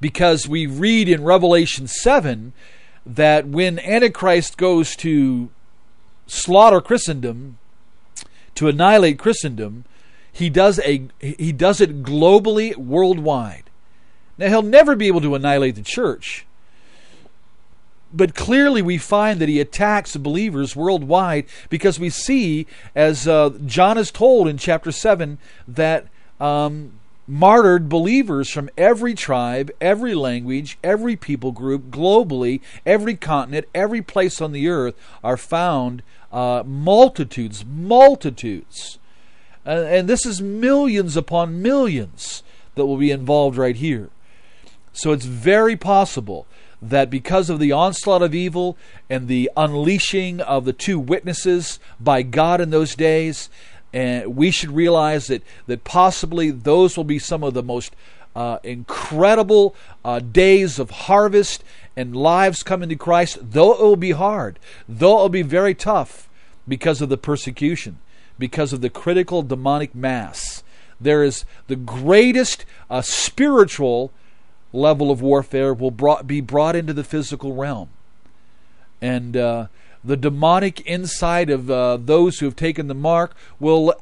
because 0.00 0.48
we 0.48 0.66
read 0.66 1.08
in 1.08 1.24
Revelation 1.24 1.86
7 1.88 2.52
that 3.04 3.46
when 3.46 3.78
Antichrist 3.80 4.56
goes 4.56 4.94
to 4.96 5.50
slaughter 6.26 6.80
Christendom, 6.80 7.58
to 8.54 8.66
annihilate 8.66 9.20
Christendom, 9.20 9.84
he 10.32 10.50
does 10.50 10.80
a 10.80 11.08
he 11.20 11.52
does 11.52 11.80
it 11.80 12.02
globally, 12.02 12.76
worldwide. 12.76 13.64
Now 14.36 14.48
he'll 14.48 14.62
never 14.62 14.96
be 14.96 15.06
able 15.06 15.20
to 15.20 15.36
annihilate 15.36 15.76
the 15.76 15.82
church. 15.82 16.44
But 18.12 18.34
clearly, 18.34 18.80
we 18.80 18.96
find 18.96 19.38
that 19.40 19.48
he 19.48 19.60
attacks 19.60 20.16
believers 20.16 20.74
worldwide 20.74 21.46
because 21.68 22.00
we 22.00 22.08
see, 22.08 22.66
as 22.94 23.28
uh, 23.28 23.50
John 23.66 23.98
is 23.98 24.10
told 24.10 24.48
in 24.48 24.56
chapter 24.56 24.90
7, 24.90 25.38
that 25.66 26.06
um, 26.40 26.94
martyred 27.26 27.90
believers 27.90 28.50
from 28.50 28.70
every 28.78 29.14
tribe, 29.14 29.70
every 29.80 30.14
language, 30.14 30.78
every 30.82 31.16
people 31.16 31.52
group, 31.52 31.90
globally, 31.90 32.62
every 32.86 33.14
continent, 33.14 33.66
every 33.74 34.00
place 34.00 34.40
on 34.40 34.52
the 34.52 34.68
earth 34.68 34.94
are 35.22 35.36
found 35.36 36.02
uh, 36.32 36.62
multitudes, 36.64 37.64
multitudes. 37.66 38.98
Uh, 39.66 39.84
and 39.86 40.08
this 40.08 40.24
is 40.24 40.40
millions 40.40 41.16
upon 41.16 41.60
millions 41.60 42.42
that 42.74 42.86
will 42.86 42.96
be 42.96 43.10
involved 43.10 43.58
right 43.58 43.76
here. 43.76 44.08
So 44.94 45.12
it's 45.12 45.26
very 45.26 45.76
possible 45.76 46.46
that 46.80 47.10
because 47.10 47.50
of 47.50 47.58
the 47.58 47.72
onslaught 47.72 48.22
of 48.22 48.34
evil 48.34 48.76
and 49.10 49.28
the 49.28 49.50
unleashing 49.56 50.40
of 50.40 50.64
the 50.64 50.72
two 50.72 50.98
witnesses 50.98 51.80
by 51.98 52.22
God 52.22 52.60
in 52.60 52.70
those 52.70 52.94
days, 52.94 53.50
and 53.92 54.36
we 54.36 54.50
should 54.50 54.70
realize 54.70 55.26
that 55.28 55.42
that 55.66 55.84
possibly 55.84 56.50
those 56.50 56.96
will 56.96 57.04
be 57.04 57.18
some 57.18 57.42
of 57.42 57.54
the 57.54 57.62
most 57.62 57.94
uh, 58.36 58.58
incredible 58.62 59.74
uh, 60.04 60.20
days 60.20 60.78
of 60.78 60.90
harvest 60.90 61.64
and 61.96 62.14
lives 62.14 62.62
coming 62.62 62.88
to 62.88 62.96
Christ. 62.96 63.38
Though 63.40 63.72
it 63.72 63.80
will 63.80 63.96
be 63.96 64.12
hard, 64.12 64.58
though 64.88 65.18
it 65.18 65.22
will 65.22 65.28
be 65.28 65.42
very 65.42 65.74
tough 65.74 66.28
because 66.66 67.00
of 67.00 67.08
the 67.08 67.16
persecution, 67.16 67.98
because 68.38 68.72
of 68.72 68.80
the 68.80 68.90
critical 68.90 69.42
demonic 69.42 69.94
mass, 69.94 70.62
there 71.00 71.24
is 71.24 71.44
the 71.66 71.76
greatest 71.76 72.64
uh, 72.90 73.02
spiritual 73.02 74.12
level 74.72 75.10
of 75.10 75.22
warfare 75.22 75.72
will 75.72 75.90
brought, 75.90 76.26
be 76.26 76.40
brought 76.40 76.76
into 76.76 76.92
the 76.92 77.04
physical 77.04 77.54
realm, 77.54 77.88
and 79.00 79.36
uh, 79.36 79.66
the 80.04 80.16
demonic 80.16 80.80
inside 80.82 81.50
of 81.50 81.70
uh, 81.70 81.96
those 81.96 82.38
who 82.38 82.46
have 82.46 82.56
taken 82.56 82.88
the 82.88 82.94
mark 82.94 83.34
will 83.58 83.94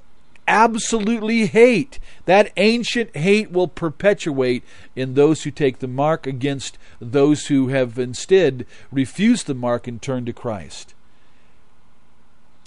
absolutely 0.48 1.46
hate. 1.46 1.98
That 2.24 2.52
ancient 2.56 3.16
hate 3.16 3.50
will 3.50 3.68
perpetuate 3.68 4.62
in 4.94 5.14
those 5.14 5.42
who 5.42 5.50
take 5.50 5.78
the 5.78 5.88
mark 5.88 6.26
against 6.26 6.78
those 7.00 7.46
who 7.46 7.68
have 7.68 7.98
instead 7.98 8.66
refused 8.92 9.46
the 9.46 9.54
mark 9.54 9.86
and 9.86 10.00
turned 10.00 10.26
to 10.26 10.32
Christ. 10.32 10.94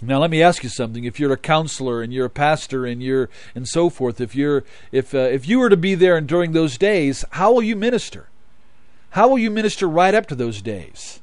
Now 0.02 0.20
let 0.20 0.32
me 0.32 0.42
ask 0.42 0.64
you 0.64 0.70
something. 0.70 1.04
If 1.04 1.20
you're 1.20 1.34
a 1.34 1.38
counselor 1.38 2.02
and 2.02 2.14
you're 2.14 2.28
a 2.28 2.30
pastor 2.30 2.86
and 2.86 3.04
you're 3.04 3.30
and 3.54 3.68
so 3.68 3.90
forth, 3.90 4.22
if 4.22 4.36
you're 4.36 4.64
if 4.92 5.14
uh, 5.14 5.20
if 5.20 5.48
you 5.48 5.60
were 5.60 5.70
to 5.70 5.78
be 5.78 5.96
there 5.96 6.16
and 6.16 6.28
during 6.28 6.54
those 6.54 6.78
days, 6.78 7.26
how 7.32 7.52
will 7.52 7.64
you 7.64 7.76
minister? 7.76 8.30
How 9.12 9.28
will 9.28 9.40
you 9.40 9.50
minister 9.50 9.88
right 9.88 10.14
up 10.14 10.28
to 10.28 10.36
those 10.36 10.62
days? 10.62 11.20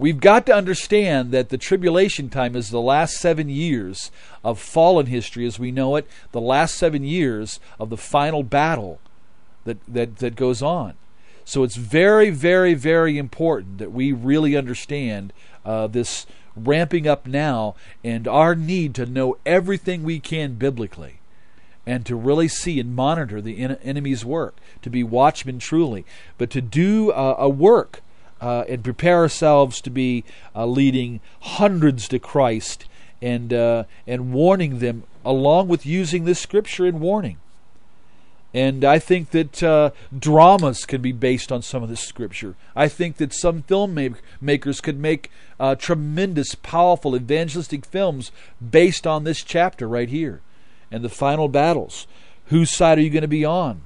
We've 0.00 0.20
got 0.20 0.46
to 0.46 0.54
understand 0.54 1.30
that 1.32 1.50
the 1.50 1.58
tribulation 1.58 2.30
time 2.30 2.56
is 2.56 2.70
the 2.70 2.80
last 2.80 3.16
seven 3.16 3.50
years 3.50 4.10
of 4.42 4.58
fallen 4.58 5.06
history 5.06 5.44
as 5.44 5.58
we 5.58 5.70
know 5.70 5.96
it, 5.96 6.08
the 6.32 6.40
last 6.40 6.76
seven 6.76 7.04
years 7.04 7.60
of 7.78 7.90
the 7.90 7.98
final 7.98 8.42
battle 8.42 8.98
that, 9.64 9.76
that, 9.86 10.16
that 10.16 10.36
goes 10.36 10.62
on. 10.62 10.94
So 11.44 11.64
it's 11.64 11.76
very, 11.76 12.30
very, 12.30 12.72
very 12.72 13.18
important 13.18 13.76
that 13.76 13.92
we 13.92 14.10
really 14.10 14.56
understand 14.56 15.34
uh, 15.66 15.86
this 15.86 16.24
ramping 16.56 17.06
up 17.06 17.26
now 17.26 17.74
and 18.04 18.26
our 18.26 18.54
need 18.54 18.94
to 18.94 19.06
know 19.06 19.36
everything 19.44 20.02
we 20.02 20.20
can 20.20 20.54
biblically 20.54 21.20
and 21.86 22.04
to 22.06 22.14
really 22.14 22.48
see 22.48 22.78
and 22.78 22.94
monitor 22.94 23.40
the 23.40 23.58
en- 23.58 23.78
enemy's 23.82 24.24
work, 24.24 24.56
to 24.82 24.90
be 24.90 25.02
watchmen 25.02 25.58
truly, 25.58 26.04
but 26.38 26.50
to 26.50 26.60
do 26.60 27.10
uh, 27.10 27.36
a 27.38 27.48
work 27.48 28.00
uh, 28.40 28.64
and 28.68 28.84
prepare 28.84 29.18
ourselves 29.18 29.80
to 29.80 29.90
be 29.90 30.24
uh, 30.54 30.66
leading 30.66 31.20
hundreds 31.40 32.08
to 32.08 32.18
Christ 32.18 32.86
and 33.22 33.52
uh, 33.52 33.84
and 34.06 34.32
warning 34.32 34.78
them 34.78 35.04
along 35.24 35.68
with 35.68 35.84
using 35.84 36.24
this 36.24 36.40
scripture 36.40 36.86
in 36.86 37.00
warning. 37.00 37.38
And 38.52 38.84
I 38.84 38.98
think 38.98 39.30
that 39.30 39.62
uh, 39.62 39.90
dramas 40.16 40.84
can 40.84 41.00
be 41.00 41.12
based 41.12 41.52
on 41.52 41.62
some 41.62 41.82
of 41.82 41.88
this 41.88 42.00
scripture. 42.00 42.56
I 42.74 42.88
think 42.88 43.18
that 43.18 43.32
some 43.32 43.62
filmmakers 43.62 44.82
could 44.82 44.98
make 44.98 45.30
uh, 45.60 45.76
tremendous, 45.76 46.56
powerful 46.56 47.14
evangelistic 47.14 47.86
films 47.86 48.32
based 48.60 49.06
on 49.06 49.24
this 49.24 49.44
chapter 49.44 49.88
right 49.88 50.08
here 50.08 50.40
and 50.90 51.04
the 51.04 51.08
final 51.08 51.48
battles. 51.48 52.08
Whose 52.46 52.74
side 52.74 52.98
are 52.98 53.02
you 53.02 53.10
going 53.10 53.22
to 53.22 53.28
be 53.28 53.44
on? 53.44 53.82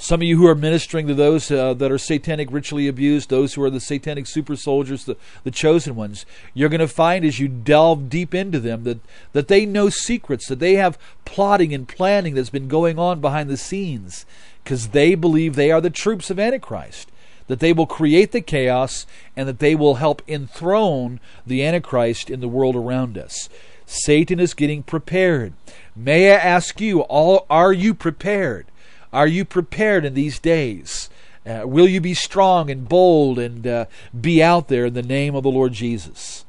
Some 0.00 0.20
of 0.20 0.28
you 0.28 0.38
who 0.38 0.46
are 0.46 0.54
ministering 0.54 1.08
to 1.08 1.14
those 1.14 1.50
uh, 1.50 1.74
that 1.74 1.90
are 1.90 1.98
satanic 1.98 2.52
ritually 2.52 2.86
abused, 2.86 3.28
those 3.30 3.54
who 3.54 3.64
are 3.64 3.70
the 3.70 3.80
satanic 3.80 4.28
super 4.28 4.54
soldiers, 4.54 5.04
the, 5.04 5.16
the 5.42 5.50
chosen 5.50 5.96
ones, 5.96 6.24
you're 6.54 6.68
going 6.68 6.78
to 6.78 6.86
find 6.86 7.24
as 7.24 7.40
you 7.40 7.48
delve 7.48 8.08
deep 8.08 8.32
into 8.32 8.60
them 8.60 8.84
that, 8.84 9.00
that 9.32 9.48
they 9.48 9.66
know 9.66 9.88
secrets, 9.88 10.46
that 10.46 10.60
they 10.60 10.74
have 10.74 10.98
plotting 11.24 11.74
and 11.74 11.88
planning 11.88 12.34
that's 12.34 12.48
been 12.48 12.68
going 12.68 12.96
on 12.96 13.20
behind 13.20 13.50
the 13.50 13.56
scenes 13.56 14.24
because 14.62 14.88
they 14.88 15.16
believe 15.16 15.56
they 15.56 15.72
are 15.72 15.80
the 15.80 15.90
troops 15.90 16.30
of 16.30 16.38
Antichrist. 16.38 17.10
That 17.48 17.58
they 17.58 17.72
will 17.72 17.86
create 17.86 18.30
the 18.30 18.42
chaos 18.42 19.04
and 19.34 19.48
that 19.48 19.58
they 19.58 19.74
will 19.74 19.96
help 19.96 20.22
enthrone 20.28 21.18
the 21.44 21.64
Antichrist 21.64 22.30
in 22.30 22.40
the 22.40 22.46
world 22.46 22.76
around 22.76 23.18
us. 23.18 23.48
Satan 23.84 24.38
is 24.38 24.54
getting 24.54 24.82
prepared. 24.82 25.54
May 25.96 26.30
I 26.30 26.36
ask 26.36 26.80
you, 26.80 27.00
all 27.00 27.46
are 27.48 27.72
you 27.72 27.94
prepared? 27.94 28.66
Are 29.12 29.26
you 29.26 29.44
prepared 29.44 30.04
in 30.04 30.14
these 30.14 30.38
days? 30.38 31.08
Uh, 31.46 31.62
will 31.64 31.88
you 31.88 32.00
be 32.00 32.14
strong 32.14 32.70
and 32.70 32.88
bold 32.88 33.38
and 33.38 33.66
uh, 33.66 33.84
be 34.18 34.42
out 34.42 34.68
there 34.68 34.86
in 34.86 34.94
the 34.94 35.02
name 35.02 35.34
of 35.34 35.42
the 35.42 35.50
Lord 35.50 35.72
Jesus? 35.72 36.44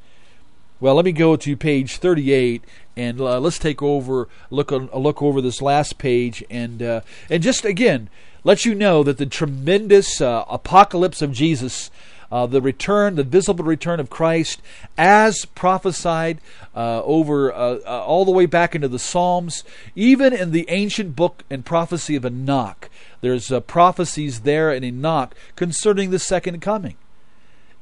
Well, 0.78 0.94
let 0.94 1.04
me 1.04 1.12
go 1.12 1.36
to 1.36 1.56
page 1.56 1.96
38 1.96 2.62
and 2.96 3.20
uh, 3.20 3.38
let's 3.40 3.58
take 3.58 3.82
over 3.82 4.28
look 4.50 4.70
a 4.70 4.76
look 4.76 5.22
over 5.22 5.40
this 5.40 5.62
last 5.62 5.98
page 5.98 6.44
and 6.50 6.82
uh, 6.82 7.00
and 7.28 7.42
just 7.42 7.64
again 7.64 8.08
let 8.44 8.64
you 8.64 8.74
know 8.74 9.02
that 9.02 9.18
the 9.18 9.26
tremendous 9.26 10.20
uh, 10.20 10.44
apocalypse 10.48 11.22
of 11.22 11.32
Jesus 11.32 11.90
uh, 12.30 12.46
the 12.46 12.60
return, 12.60 13.16
the 13.16 13.24
visible 13.24 13.64
return 13.64 14.00
of 14.00 14.10
Christ, 14.10 14.62
as 14.96 15.44
prophesied 15.44 16.40
uh, 16.74 17.02
over 17.02 17.52
uh, 17.52 17.78
uh, 17.84 18.04
all 18.04 18.24
the 18.24 18.30
way 18.30 18.46
back 18.46 18.74
into 18.74 18.88
the 18.88 18.98
Psalms, 18.98 19.64
even 19.94 20.32
in 20.32 20.52
the 20.52 20.66
ancient 20.68 21.16
book 21.16 21.44
and 21.50 21.64
prophecy 21.64 22.16
of 22.16 22.24
Enoch. 22.24 22.88
There's 23.20 23.50
uh, 23.50 23.60
prophecies 23.60 24.40
there 24.40 24.72
in 24.72 24.84
Enoch 24.84 25.34
concerning 25.56 26.10
the 26.10 26.18
second 26.18 26.60
coming 26.60 26.96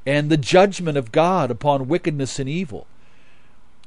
and 0.05 0.29
the 0.29 0.37
judgment 0.37 0.97
of 0.97 1.11
God 1.11 1.51
upon 1.51 1.87
wickedness 1.87 2.39
and 2.39 2.49
evil. 2.49 2.87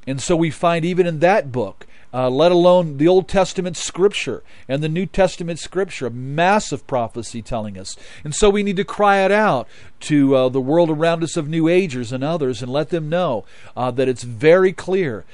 And 0.07 0.21
so 0.21 0.35
we 0.35 0.49
find 0.51 0.85
even 0.85 1.05
in 1.05 1.19
that 1.19 1.51
book 1.51 1.87
uh, 2.13 2.29
let 2.29 2.51
alone 2.51 2.97
the 2.97 3.07
Old 3.07 3.27
Testament 3.27 3.75
scripture 3.75 4.43
and 4.67 4.83
the 4.83 4.89
New 4.89 5.05
Testament 5.05 5.59
scripture, 5.59 6.07
a 6.07 6.11
massive 6.11 6.85
prophecy 6.85 7.41
telling 7.41 7.77
us. 7.77 7.95
And 8.23 8.35
so 8.35 8.49
we 8.49 8.63
need 8.63 8.77
to 8.77 8.83
cry 8.83 9.25
it 9.25 9.31
out 9.31 9.67
to 10.01 10.35
uh, 10.35 10.49
the 10.49 10.61
world 10.61 10.89
around 10.89 11.23
us 11.23 11.35
of 11.37 11.47
New 11.47 11.67
Agers 11.67 12.11
and 12.11 12.23
others 12.23 12.61
and 12.61 12.71
let 12.71 12.89
them 12.89 13.09
know 13.09 13.45
uh, 13.75 13.89
that 13.91 14.07
it's 14.07 14.23
very 14.23 14.73
clear 14.73 15.25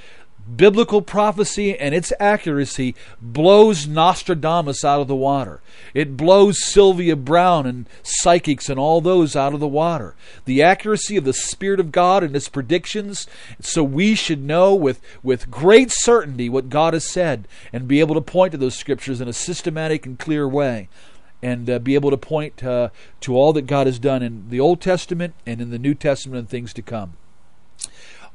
biblical 0.56 1.02
prophecy 1.02 1.78
and 1.78 1.94
its 1.94 2.14
accuracy 2.20 2.96
blows 3.22 3.88
Nostradamus 3.88 4.84
out 4.84 5.02
of 5.02 5.08
the 5.08 5.16
water. 5.16 5.62
It 5.94 6.18
blows 6.18 6.64
Sylvia 6.64 7.16
Browne 7.16 7.66
and 7.66 7.88
psychics 8.04 8.70
and 8.70 8.80
all 8.80 9.02
those 9.02 9.36
out 9.36 9.54
of 9.54 9.60
the 9.60 9.68
water. 9.68 10.16
The 10.46 10.62
accuracy 10.62 11.18
of 11.18 11.24
the 11.24 11.34
Spirit 11.34 11.80
of 11.80 11.92
God 11.92 12.24
and 12.24 12.36
its 12.36 12.50
predictions, 12.50 13.28
so 13.60 13.84
we 13.84 14.16
should 14.16 14.44
know 14.44 14.74
with, 14.76 15.02
with 15.24 15.52
great 15.52 15.92
certainty 15.92 16.50
what 16.50 16.70
God 16.70 16.94
has 16.94 17.10
said 17.10 17.48
and 17.72 17.88
be 17.88 18.00
able 18.00 18.16
to 18.16 18.22
point 18.22 18.52
to 18.52 18.58
those 18.58 18.76
scriptures 18.76 19.22
in 19.22 19.28
a 19.28 19.34
systematic 19.34 20.06
and 20.06 20.18
clear 20.18 20.48
way. 20.48 20.90
And 21.42 21.70
uh, 21.70 21.80
be 21.80 21.96
able 21.96 22.10
to 22.10 22.18
point 22.18 22.62
uh, 22.66 22.90
to 23.22 23.34
all 23.34 23.54
that 23.54 23.62
God 23.62 23.88
has 23.88 23.98
done 23.98 24.22
in 24.22 24.50
the 24.50 24.60
Old 24.60 24.82
Testament 24.82 25.36
and 25.46 25.62
in 25.62 25.70
the 25.70 25.80
New 25.80 25.94
Testament 25.94 26.40
and 26.40 26.50
things 26.50 26.74
to 26.74 26.82
come. 26.82 27.14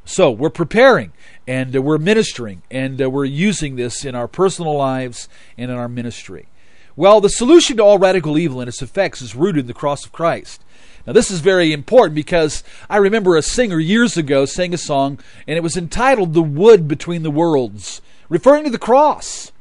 So 0.05 0.31
we're 0.31 0.51
preparing 0.51 1.12
and 1.47 1.75
uh, 1.75 1.83
we're 1.83 1.99
ministering 1.99 2.62
and 2.71 3.01
uh, 3.01 3.09
we're 3.09 3.25
using 3.25 3.77
this 3.77 4.05
in 4.05 4.14
our 4.14 4.29
personal 4.29 4.77
lives 4.77 5.29
and 5.57 5.71
in 5.71 5.77
our 5.77 5.88
ministry. 5.88 6.49
Well, 6.97 7.21
the 7.21 7.29
solution 7.29 7.79
to 7.79 7.83
all 7.83 7.99
radical 7.99 8.38
evil 8.38 8.61
and 8.61 8.69
its 8.69 8.83
effects 8.83 9.23
is 9.23 9.35
rooted 9.35 9.62
in 9.62 9.67
the 9.67 9.75
cross 9.75 10.05
of 10.05 10.12
Christ. 10.12 10.62
Now, 11.07 11.12
this 11.12 11.31
is 11.31 11.40
very 11.40 11.73
important 11.73 12.14
because 12.14 12.62
I 12.88 12.97
remember 12.99 13.37
a 13.37 13.43
singer 13.43 13.79
years 13.79 14.17
ago 14.17 14.47
sang 14.47 14.73
a 14.73 14.79
song, 14.79 15.19
and 15.47 15.57
it 15.57 15.62
was 15.62 15.77
entitled 15.77 16.33
The 16.33 16.43
Wood 16.43 16.88
Between 16.88 17.23
the 17.23 17.31
Worlds, 17.31 18.01
referring 18.29 18.64
to 18.64 18.71
the 18.71 18.79
cross. 18.79 19.53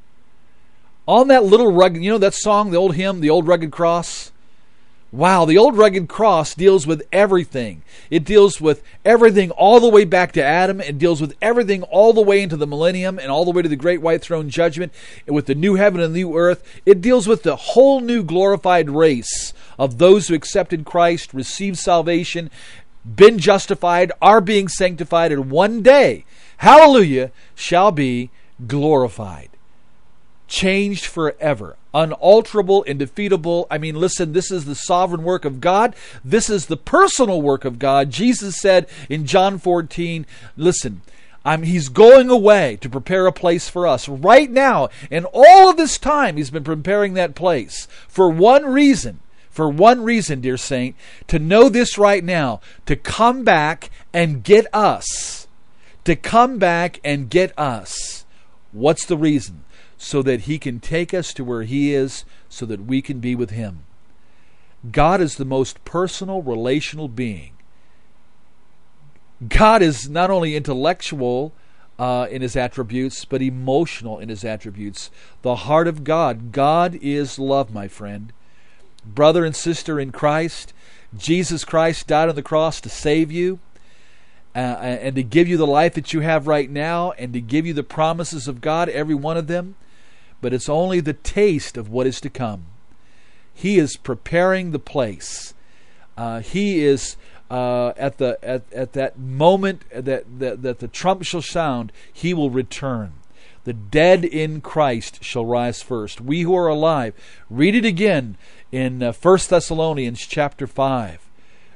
On 1.06 1.28
that 1.28 1.44
little 1.44 1.72
rugged, 1.72 2.02
you 2.02 2.12
know 2.12 2.18
that 2.18 2.34
song, 2.34 2.72
the 2.72 2.78
old 2.78 2.96
hymn, 2.96 3.20
The 3.20 3.30
Old 3.30 3.46
Rugged 3.46 3.72
Cross? 3.72 4.32
Wow, 5.14 5.46
the 5.46 5.60
old 5.60 5.78
rugged 5.78 6.10
cross 6.10 6.56
deals 6.56 6.88
with 6.88 7.04
everything. 7.14 7.84
It 8.10 8.26
deals 8.26 8.60
with 8.60 8.82
everything 9.06 9.52
all 9.52 9.80
the 9.80 9.88
way 9.88 10.06
back 10.06 10.32
to 10.32 10.44
Adam. 10.44 10.82
It 10.82 10.98
deals 10.98 11.22
with 11.22 11.36
everything 11.40 11.84
all 11.84 12.14
the 12.14 12.22
way 12.22 12.42
into 12.42 12.58
the 12.58 12.66
millennium 12.66 13.20
and 13.20 13.30
all 13.30 13.46
the 13.46 13.52
way 13.52 13.62
to 13.62 13.70
the 13.70 13.76
great 13.76 14.02
white 14.02 14.24
throne 14.24 14.50
judgment 14.50 14.92
and 15.28 15.36
with 15.36 15.46
the 15.46 15.54
new 15.54 15.76
heaven 15.76 16.02
and 16.02 16.16
new 16.16 16.36
earth. 16.36 16.64
It 16.84 17.00
deals 17.00 17.28
with 17.28 17.44
the 17.44 17.56
whole 17.56 18.02
new 18.02 18.24
glorified 18.24 18.90
race 18.90 19.54
of 19.78 20.00
those 20.00 20.30
who 20.30 20.34
accepted 20.34 20.84
Christ, 20.84 21.32
received 21.32 21.78
salvation, 21.78 22.50
been 23.06 23.38
justified, 23.38 24.12
are 24.20 24.42
being 24.42 24.68
sanctified, 24.68 25.32
and 25.32 25.52
one 25.52 25.84
day, 25.84 26.26
hallelujah, 26.58 27.32
shall 27.54 27.92
be 27.92 28.32
glorified 28.66 29.53
changed 30.54 31.08
forever, 31.08 31.76
unalterable, 31.96 32.84
indefeatable. 32.84 33.66
I 33.72 33.80
mean, 33.80 33.96
listen, 33.96 34.34
this 34.34 34.52
is 34.52 34.66
the 34.66 34.76
sovereign 34.76 35.24
work 35.24 35.46
of 35.46 35.60
God. 35.60 35.96
This 36.24 36.48
is 36.48 36.68
the 36.68 36.78
personal 36.78 37.42
work 37.42 37.66
of 37.66 37.80
God. 37.80 38.12
Jesus 38.12 38.58
said 38.58 38.88
in 39.10 39.26
John 39.26 39.58
14, 39.58 40.28
listen, 40.56 41.02
I'm, 41.44 41.64
he's 41.64 41.90
going 41.90 42.30
away 42.30 42.78
to 42.82 42.90
prepare 42.90 43.26
a 43.26 43.32
place 43.32 43.68
for 43.68 43.88
us 43.88 44.08
right 44.08 44.50
now. 44.50 44.90
And 45.10 45.26
all 45.34 45.72
of 45.72 45.78
this 45.78 45.98
time, 45.98 46.38
he's 46.38 46.52
been 46.52 46.64
preparing 46.64 47.16
that 47.16 47.34
place 47.34 47.88
for 48.08 48.30
one 48.30 48.64
reason. 48.64 49.22
For 49.50 49.68
one 49.68 50.04
reason, 50.04 50.40
dear 50.40 50.58
saint, 50.58 50.96
to 51.28 51.40
know 51.40 51.68
this 51.68 51.98
right 51.98 52.24
now, 52.24 52.62
to 52.86 52.96
come 52.96 53.44
back 53.44 53.90
and 54.14 54.44
get 54.44 54.68
us. 54.72 55.48
To 56.04 56.16
come 56.16 56.60
back 56.60 57.00
and 57.04 57.28
get 57.28 57.58
us. 57.58 58.26
What's 58.72 59.06
the 59.06 59.18
reason? 59.18 59.63
So 60.04 60.22
that 60.22 60.42
He 60.42 60.60
can 60.60 60.82
take 60.82 61.14
us 61.14 61.34
to 61.34 61.46
where 61.46 61.64
He 61.64 61.94
is 61.94 62.26
so 62.50 62.66
that 62.66 62.86
we 62.86 63.02
can 63.02 63.20
be 63.20 63.36
with 63.36 63.52
Him. 63.52 63.86
God 64.92 65.22
is 65.22 65.38
the 65.38 65.46
most 65.46 65.84
personal, 65.86 66.42
relational 66.42 67.08
being. 67.08 67.54
God 69.48 69.82
is 69.82 70.10
not 70.10 70.30
only 70.30 70.58
intellectual 70.58 71.54
uh, 71.98 72.28
in 72.30 72.42
His 72.42 72.58
attributes, 72.58 73.24
but 73.24 73.42
emotional 73.42 74.20
in 74.20 74.28
His 74.28 74.44
attributes. 74.44 75.10
The 75.42 75.56
heart 75.56 75.88
of 75.88 76.04
God. 76.04 76.52
God 76.52 77.00
is 77.02 77.40
love, 77.40 77.74
my 77.74 77.88
friend. 77.88 78.34
Brother 79.06 79.46
and 79.46 79.56
sister 79.56 80.02
in 80.02 80.12
Christ, 80.12 80.74
Jesus 81.18 81.64
Christ 81.64 82.08
died 82.08 82.28
on 82.28 82.36
the 82.36 82.44
cross 82.44 82.82
to 82.82 82.90
save 82.90 83.32
you. 83.32 83.60
Uh, 84.54 84.60
and 84.60 85.16
to 85.16 85.24
give 85.24 85.48
you 85.48 85.56
the 85.56 85.66
life 85.66 85.94
that 85.94 86.14
you 86.14 86.20
have 86.20 86.46
right 86.46 86.70
now, 86.70 87.12
and 87.14 87.34
to 87.34 87.42
give 87.42 87.66
you 87.66 87.74
the 87.74 87.82
promises 87.84 88.48
of 88.48 88.62
God, 88.62 88.88
every 88.90 89.16
one 89.16 89.38
of 89.38 89.48
them 89.48 89.76
but 90.44 90.54
it's 90.54 90.68
only 90.68 91.00
the 91.00 91.14
taste 91.14 91.78
of 91.78 91.90
what 91.90 92.06
is 92.06 92.20
to 92.20 92.30
come. 92.30 92.66
He 93.54 93.80
is 93.80 93.96
preparing 93.96 94.72
the 94.72 94.78
place. 94.78 95.54
Uh, 96.18 96.42
he 96.42 96.84
is 96.84 97.16
uh, 97.50 97.94
at 97.96 98.18
the 98.18 98.38
at, 98.44 98.64
at 98.74 98.92
that 98.94 99.18
moment 99.18 99.84
that, 99.90 100.26
that 100.40 100.62
that 100.62 100.80
the 100.80 100.88
trump 100.90 101.24
shall 101.24 101.42
sound. 101.42 101.94
He 102.12 102.34
will 102.34 102.50
return. 102.50 103.14
The 103.64 103.74
dead 103.74 104.26
in 104.26 104.60
Christ 104.60 105.24
shall 105.24 105.46
rise 105.46 105.82
first. 105.82 106.20
We 106.20 106.42
who 106.42 106.54
are 106.56 106.68
alive, 106.68 107.14
read 107.50 107.74
it 107.74 107.86
again 107.86 108.36
in 108.74 109.02
uh, 109.02 109.14
1 109.14 109.40
Thessalonians 109.48 110.28
chapter 110.28 110.68
5. 110.68 111.22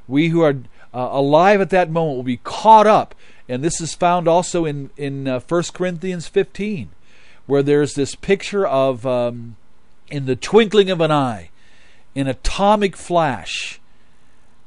We 0.10 0.28
who 0.28 0.42
are 0.42 0.58
uh, 0.94 1.10
alive 1.12 1.62
at 1.62 1.70
that 1.70 1.90
moment 1.90 2.18
will 2.18 2.24
be 2.24 2.42
caught 2.44 2.88
up. 2.88 3.16
And 3.48 3.64
this 3.64 3.80
is 3.80 3.94
found 3.94 4.28
also 4.28 4.66
in, 4.66 4.90
in 4.98 5.30
uh, 5.30 5.40
1 5.40 5.64
Corinthians 5.74 6.28
15 6.28 6.90
where 7.48 7.64
there's 7.64 7.96
this 7.96 8.14
picture 8.14 8.68
of, 8.68 9.08
um, 9.08 9.56
in 10.10 10.26
the 10.26 10.36
twinkling 10.36 10.92
of 10.92 11.02
an 11.02 11.12
eye, 11.12 11.50
in 12.14 12.28
atomic 12.28 12.96
flash, 12.96 13.80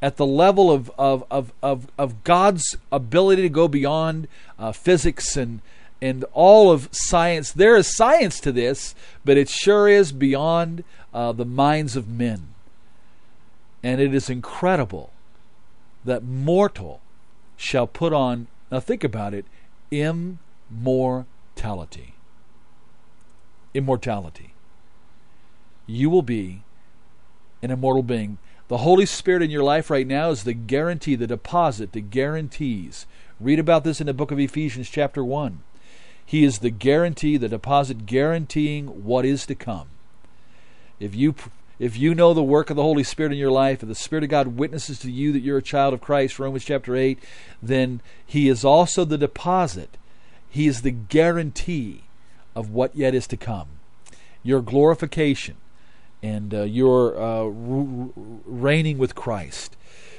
at 0.02 0.16
the 0.16 0.26
level 0.26 0.70
of, 0.70 0.90
of, 0.98 1.22
of, 1.30 1.52
of, 1.62 1.86
of 1.98 2.24
God's 2.24 2.78
ability 2.90 3.42
to 3.42 3.50
go 3.50 3.68
beyond 3.68 4.26
uh, 4.58 4.72
physics 4.72 5.36
and, 5.36 5.60
and 6.00 6.24
all 6.32 6.72
of 6.72 6.88
science. 6.90 7.52
There 7.52 7.76
is 7.76 7.94
science 7.94 8.40
to 8.40 8.50
this, 8.50 8.94
but 9.24 9.36
it 9.36 9.50
sure 9.50 9.88
is 9.88 10.12
beyond 10.12 10.84
uh, 11.12 11.32
the 11.32 11.44
minds 11.44 11.96
of 11.96 12.08
men. 12.08 12.54
And 13.82 14.00
it 14.00 14.14
is 14.14 14.30
incredible 14.30 15.10
that 16.04 16.24
mortal 16.24 17.02
shall 17.58 17.86
put 17.86 18.14
on, 18.14 18.46
now 18.70 18.80
think 18.80 19.04
about 19.04 19.34
it, 19.34 19.44
immortality 19.90 22.14
immortality. 23.74 24.54
You 25.86 26.10
will 26.10 26.22
be 26.22 26.62
an 27.62 27.70
immortal 27.70 28.02
being. 28.02 28.38
The 28.68 28.78
Holy 28.78 29.06
Spirit 29.06 29.42
in 29.42 29.50
your 29.50 29.64
life 29.64 29.90
right 29.90 30.06
now 30.06 30.30
is 30.30 30.44
the 30.44 30.54
guarantee, 30.54 31.16
the 31.16 31.26
deposit, 31.26 31.92
the 31.92 32.00
guarantees. 32.00 33.06
Read 33.40 33.58
about 33.58 33.84
this 33.84 34.00
in 34.00 34.06
the 34.06 34.14
book 34.14 34.30
of 34.30 34.38
Ephesians, 34.38 34.88
chapter 34.88 35.24
1. 35.24 35.60
He 36.24 36.44
is 36.44 36.58
the 36.58 36.70
guarantee, 36.70 37.36
the 37.36 37.48
deposit 37.48 38.06
guaranteeing 38.06 39.04
what 39.04 39.24
is 39.24 39.46
to 39.46 39.56
come. 39.56 39.88
If 41.00 41.14
you 41.14 41.34
if 41.80 41.96
you 41.96 42.14
know 42.14 42.34
the 42.34 42.42
work 42.42 42.68
of 42.68 42.76
the 42.76 42.82
Holy 42.82 43.02
Spirit 43.02 43.32
in 43.32 43.38
your 43.38 43.50
life, 43.50 43.82
if 43.82 43.88
the 43.88 43.94
Spirit 43.94 44.22
of 44.22 44.30
God 44.30 44.58
witnesses 44.58 44.98
to 44.98 45.10
you 45.10 45.32
that 45.32 45.40
you're 45.40 45.58
a 45.58 45.62
child 45.62 45.94
of 45.94 46.02
Christ, 46.02 46.38
Romans 46.38 46.64
chapter 46.64 46.94
8, 46.94 47.18
then 47.62 48.02
He 48.24 48.48
is 48.48 48.66
also 48.66 49.06
the 49.06 49.16
deposit. 49.16 49.96
He 50.50 50.66
is 50.66 50.82
the 50.82 50.90
guarantee 50.90 52.02
of 52.54 52.70
what 52.70 52.94
yet 52.94 53.14
is 53.14 53.26
to 53.28 53.36
come. 53.36 53.68
Your 54.42 54.60
glorification 54.60 55.56
and 56.22 56.54
uh, 56.54 56.62
your 56.62 57.16
uh, 57.20 57.44
reigning 57.44 58.98
with 58.98 59.14
Christ. 59.14 59.76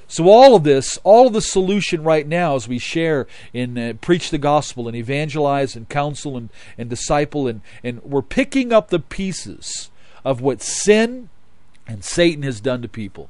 So 0.07 0.27
all 0.27 0.57
of 0.57 0.63
this, 0.63 0.99
all 1.05 1.27
of 1.27 1.33
the 1.33 1.41
solution 1.41 2.03
right 2.03 2.27
now 2.27 2.55
as 2.55 2.67
we 2.67 2.79
share 2.79 3.27
and 3.53 3.79
uh, 3.79 3.93
preach 3.93 4.29
the 4.29 4.37
gospel 4.37 4.87
and 4.89 4.97
evangelize 4.97 5.75
and 5.75 5.87
counsel 5.87 6.35
and, 6.35 6.49
and 6.77 6.89
disciple 6.89 7.47
and, 7.47 7.61
and 7.81 8.03
we're 8.03 8.21
picking 8.21 8.73
up 8.73 8.89
the 8.89 8.99
pieces 8.99 9.89
of 10.25 10.41
what 10.41 10.61
sin 10.61 11.29
and 11.87 12.03
Satan 12.03 12.43
has 12.43 12.59
done 12.59 12.81
to 12.81 12.89
people. 12.89 13.29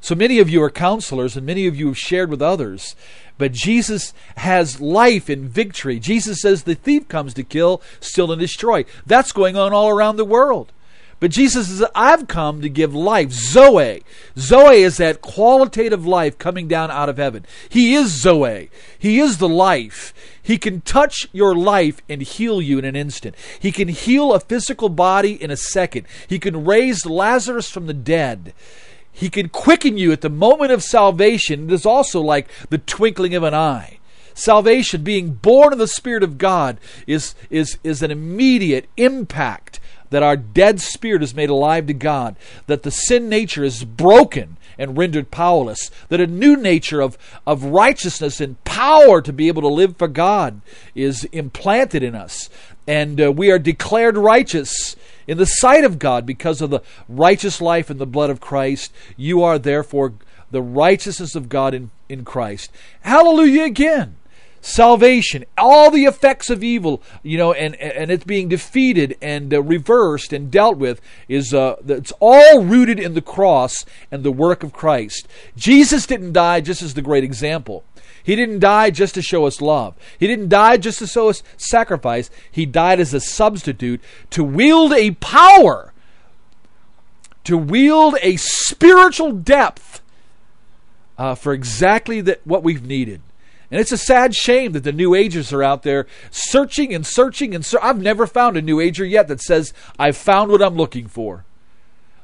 So 0.00 0.14
many 0.14 0.38
of 0.38 0.48
you 0.48 0.62
are 0.62 0.70
counselors 0.70 1.36
and 1.36 1.44
many 1.44 1.66
of 1.66 1.74
you 1.74 1.88
have 1.88 1.98
shared 1.98 2.30
with 2.30 2.40
others. 2.40 2.94
But 3.40 3.52
Jesus 3.52 4.12
has 4.36 4.82
life 4.82 5.30
and 5.30 5.48
victory. 5.48 5.98
Jesus 5.98 6.42
says 6.42 6.64
the 6.64 6.74
thief 6.74 7.08
comes 7.08 7.32
to 7.32 7.42
kill, 7.42 7.80
steal, 7.98 8.30
and 8.30 8.38
destroy. 8.38 8.84
That's 9.06 9.32
going 9.32 9.56
on 9.56 9.72
all 9.72 9.88
around 9.88 10.16
the 10.16 10.26
world. 10.26 10.72
But 11.20 11.30
Jesus 11.30 11.68
says, 11.68 11.82
I've 11.94 12.28
come 12.28 12.60
to 12.60 12.68
give 12.68 12.94
life. 12.94 13.30
Zoe. 13.30 14.02
Zoe 14.36 14.82
is 14.82 14.98
that 14.98 15.22
qualitative 15.22 16.06
life 16.06 16.36
coming 16.36 16.68
down 16.68 16.90
out 16.90 17.08
of 17.08 17.16
heaven. 17.16 17.46
He 17.70 17.94
is 17.94 18.20
Zoe. 18.20 18.68
He 18.98 19.18
is 19.18 19.38
the 19.38 19.48
life. 19.48 20.12
He 20.42 20.58
can 20.58 20.82
touch 20.82 21.26
your 21.32 21.54
life 21.54 22.02
and 22.10 22.20
heal 22.20 22.60
you 22.60 22.78
in 22.78 22.84
an 22.84 22.96
instant. 22.96 23.36
He 23.58 23.72
can 23.72 23.88
heal 23.88 24.34
a 24.34 24.40
physical 24.40 24.90
body 24.90 25.42
in 25.42 25.50
a 25.50 25.56
second. 25.56 26.06
He 26.28 26.38
can 26.38 26.66
raise 26.66 27.06
Lazarus 27.06 27.70
from 27.70 27.86
the 27.86 27.94
dead. 27.94 28.52
He 29.12 29.28
can 29.28 29.48
quicken 29.48 29.98
you 29.98 30.12
at 30.12 30.20
the 30.20 30.30
moment 30.30 30.72
of 30.72 30.82
salvation. 30.82 31.68
It 31.68 31.72
is 31.72 31.86
also 31.86 32.20
like 32.20 32.48
the 32.68 32.78
twinkling 32.78 33.34
of 33.34 33.42
an 33.42 33.54
eye. 33.54 33.98
Salvation, 34.34 35.02
being 35.02 35.32
born 35.32 35.72
of 35.72 35.78
the 35.78 35.88
Spirit 35.88 36.22
of 36.22 36.38
God, 36.38 36.78
is, 37.06 37.34
is, 37.50 37.78
is 37.84 38.02
an 38.02 38.10
immediate 38.10 38.88
impact 38.96 39.80
that 40.10 40.22
our 40.22 40.36
dead 40.36 40.80
spirit 40.80 41.22
is 41.22 41.34
made 41.34 41.50
alive 41.50 41.86
to 41.86 41.94
God, 41.94 42.36
that 42.66 42.82
the 42.82 42.90
sin 42.90 43.28
nature 43.28 43.64
is 43.64 43.84
broken 43.84 44.56
and 44.80 44.96
rendered 44.96 45.30
powerless, 45.30 45.90
that 46.08 46.20
a 46.20 46.26
new 46.26 46.56
nature 46.56 47.00
of, 47.02 47.18
of 47.46 47.64
righteousness 47.64 48.40
and 48.40 48.62
power 48.64 49.20
to 49.20 49.32
be 49.32 49.46
able 49.46 49.62
to 49.62 49.68
live 49.68 49.96
for 49.96 50.08
God 50.08 50.62
is 50.94 51.24
implanted 51.24 52.02
in 52.02 52.14
us, 52.14 52.48
and 52.88 53.20
uh, 53.20 53.30
we 53.30 53.50
are 53.50 53.58
declared 53.58 54.16
righteous 54.16 54.96
in 55.28 55.36
the 55.36 55.44
sight 55.44 55.84
of 55.84 55.98
God 55.98 56.24
because 56.24 56.62
of 56.62 56.70
the 56.70 56.80
righteous 57.08 57.60
life 57.60 57.90
and 57.90 58.00
the 58.00 58.06
blood 58.06 58.30
of 58.30 58.40
Christ. 58.40 58.92
You 59.18 59.42
are 59.42 59.58
therefore 59.58 60.14
the 60.50 60.62
righteousness 60.62 61.34
of 61.34 61.50
God 61.50 61.74
in, 61.74 61.90
in 62.08 62.24
Christ. 62.24 62.72
Hallelujah 63.02 63.64
again 63.64 64.16
salvation, 64.60 65.44
all 65.56 65.90
the 65.90 66.04
effects 66.04 66.50
of 66.50 66.62
evil, 66.62 67.02
you 67.22 67.38
know, 67.38 67.52
and 67.52 67.74
and 67.76 68.10
it's 68.10 68.24
being 68.24 68.48
defeated 68.48 69.16
and 69.22 69.52
uh, 69.52 69.62
reversed 69.62 70.32
and 70.32 70.50
dealt 70.50 70.76
with 70.76 71.00
is 71.28 71.54
uh, 71.54 71.76
it's 71.86 72.12
all 72.20 72.62
rooted 72.62 72.98
in 72.98 73.14
the 73.14 73.22
cross 73.22 73.84
and 74.10 74.22
the 74.22 74.32
work 74.32 74.62
of 74.62 74.72
Christ. 74.72 75.26
Jesus 75.56 76.06
didn't 76.06 76.32
die 76.32 76.60
just 76.60 76.82
as 76.82 76.94
the 76.94 77.02
great 77.02 77.24
example. 77.24 77.84
He 78.22 78.36
didn't 78.36 78.58
die 78.60 78.90
just 78.90 79.14
to 79.14 79.22
show 79.22 79.46
us 79.46 79.60
love. 79.60 79.94
He 80.18 80.26
didn't 80.26 80.48
die 80.48 80.76
just 80.76 80.98
to 80.98 81.06
show 81.06 81.30
us 81.30 81.42
sacrifice. 81.56 82.30
He 82.50 82.66
died 82.66 83.00
as 83.00 83.14
a 83.14 83.20
substitute 83.20 84.00
to 84.30 84.44
wield 84.44 84.92
a 84.92 85.12
power, 85.12 85.92
to 87.44 87.56
wield 87.56 88.16
a 88.22 88.36
spiritual 88.36 89.32
depth 89.32 90.02
uh, 91.16 91.34
for 91.34 91.52
exactly 91.52 92.20
that 92.20 92.46
what 92.46 92.62
we've 92.62 92.84
needed. 92.84 93.22
And 93.70 93.80
it's 93.80 93.92
a 93.92 93.98
sad 93.98 94.34
shame 94.34 94.72
that 94.72 94.82
the 94.82 94.92
New 94.92 95.14
Agers 95.14 95.52
are 95.52 95.62
out 95.62 95.84
there 95.84 96.06
searching 96.30 96.92
and 96.92 97.06
searching 97.06 97.54
and 97.54 97.64
ser- 97.64 97.78
I've 97.82 98.00
never 98.00 98.26
found 98.26 98.56
a 98.56 98.62
New 98.62 98.80
Ager 98.80 99.04
yet 99.04 99.28
that 99.28 99.40
says, 99.40 99.72
I've 99.98 100.16
found 100.16 100.50
what 100.50 100.62
I'm 100.62 100.74
looking 100.74 101.06
for. 101.06 101.44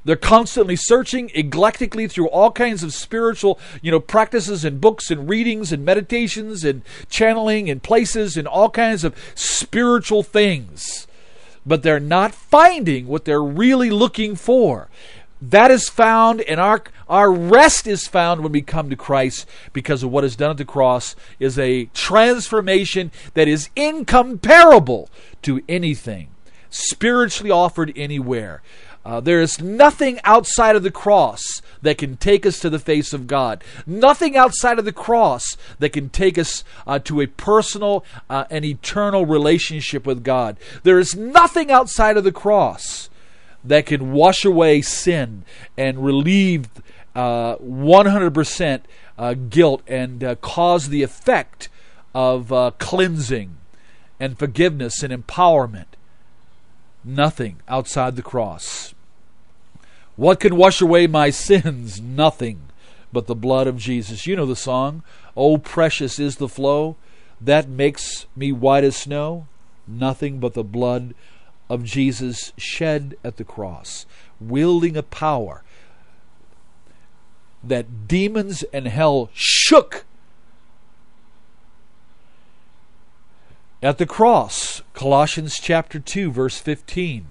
They're 0.05 0.15
constantly 0.15 0.77
searching 0.77 1.31
eclectically 1.31 2.09
through 2.09 2.29
all 2.29 2.53
kinds 2.53 2.85
of 2.85 2.95
spiritual, 2.95 3.59
you 3.83 3.91
know, 3.91 3.99
practices 3.99 4.65
and 4.65 4.81
books 4.81 5.11
and 5.11 5.29
readings 5.29 5.73
and 5.73 5.85
meditations 5.85 6.65
and 6.65 6.83
channeling 7.11 7.69
and 7.69 7.83
places 7.83 8.37
and 8.37 8.47
all 8.47 8.71
kinds 8.71 9.03
of 9.03 9.17
spiritual 9.35 10.23
things. 10.23 11.09
But 11.67 11.83
they're 11.83 11.99
not 11.99 12.37
finding 12.37 13.09
what 13.09 13.25
they're 13.25 13.43
really 13.43 13.91
looking 13.91 14.37
for. 14.37 14.89
That 15.51 15.71
is 15.71 15.89
found, 15.89 16.41
and 16.43 16.59
our, 16.59 16.83
our 17.09 17.31
rest 17.31 17.87
is 17.87 18.09
found 18.09 18.43
when 18.43 18.53
we 18.53 18.63
come 18.63 18.91
to 18.91 18.97
Christ 18.97 19.47
because 19.73 20.03
of 20.03 20.11
what 20.11 20.25
is 20.25 20.35
done 20.35 20.51
at 20.51 20.57
the 20.57 20.65
cross 20.65 21.15
is 21.39 21.59
a 21.59 21.85
transformation 21.87 23.13
that 23.35 23.47
is 23.47 23.71
incomparable 23.77 25.09
to 25.43 25.63
anything 25.69 26.29
spiritually 26.71 27.51
offered 27.51 27.93
anywhere. 27.95 28.63
Uh, 29.05 29.21
there 29.21 29.41
is 29.41 29.61
nothing 29.61 30.19
outside 30.25 30.75
of 30.75 30.83
the 30.83 30.91
cross 30.91 31.63
that 31.81 31.97
can 31.97 32.17
take 32.17 32.45
us 32.45 32.59
to 32.59 32.69
the 32.69 32.81
face 32.81 33.13
of 33.13 33.29
God. 33.29 33.63
Nothing 33.87 34.37
outside 34.37 34.81
of 34.81 34.85
the 34.85 34.93
cross 34.93 35.57
that 35.79 35.91
can 35.91 36.09
take 36.09 36.37
us 36.37 36.65
uh, 36.89 36.99
to 37.01 37.21
a 37.21 37.29
personal 37.29 38.05
uh, 38.29 38.47
and 38.51 38.65
eternal 38.65 39.25
relationship 39.25 40.07
with 40.07 40.25
God. 40.25 40.57
There 40.83 40.99
is 40.99 41.15
nothing 41.15 41.71
outside 41.71 42.17
of 42.17 42.25
the 42.25 42.33
cross 42.33 43.09
that 43.69 43.87
can 43.87 44.13
wash 44.13 44.45
away 44.45 44.83
sin 44.83 45.45
and 45.77 46.05
relieve 46.05 46.69
uh, 47.15 47.57
100% 47.57 48.81
uh, 49.19 49.35
guilt 49.35 49.83
and 49.87 50.23
uh, 50.23 50.35
cause 50.37 50.89
the 50.89 51.03
effect 51.03 51.69
of 52.15 52.53
uh, 52.53 52.71
cleansing 52.79 53.57
and 54.21 54.39
forgiveness 54.39 55.03
and 55.03 55.13
empowerment. 55.13 55.87
Nothing 57.05 57.57
outside 57.69 58.17
the 58.17 58.23
cross. 58.23 58.95
What 60.17 60.41
can 60.41 60.57
wash 60.57 60.81
away 60.81 61.07
my 61.07 61.31
sins? 61.31 62.01
Nothing 62.01 62.63
but 63.13 63.27
the 63.27 63.35
blood 63.35 63.67
of 63.67 63.77
Jesus. 63.79 64.27
You 64.27 64.37
know 64.37 64.47
the 64.47 64.57
song, 64.57 65.03
Oh, 65.37 65.59
precious 65.59 66.19
is 66.19 66.37
the 66.37 66.49
flow 66.49 66.97
that 67.41 67.69
makes 67.69 68.27
me 68.35 68.53
white 68.53 68.85
as 68.85 68.97
snow. 68.97 69.47
Nothing 69.87 70.41
but 70.41 70.55
the 70.55 70.65
blood 70.65 71.15
of 71.69 71.85
Jesus 71.85 72.53
shed 72.57 73.17
at 73.25 73.37
the 73.37 73.45
cross, 73.45 74.07
wielding 74.41 74.97
a 74.97 75.03
power 75.03 75.63
that 77.63 78.07
demons 78.07 78.63
and 78.73 78.87
hell 78.87 79.31
shook 79.35 80.05
at 83.83 83.99
the 83.99 84.07
cross. 84.07 84.83
Colossians 84.95 85.59
chapter 85.61 85.99
2 85.99 86.31
verse 86.31 86.59
15. 86.59 87.27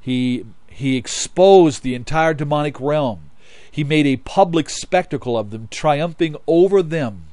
He 0.00 0.44
he 0.68 0.96
exposed 0.96 1.82
the 1.82 1.94
entire 1.94 2.34
demonic 2.34 2.80
realm. 2.80 3.30
He 3.70 3.84
made 3.84 4.06
a 4.06 4.16
public 4.16 4.68
spectacle 4.68 5.38
of 5.38 5.50
them, 5.50 5.68
triumphing 5.70 6.36
over 6.46 6.82
them, 6.82 7.26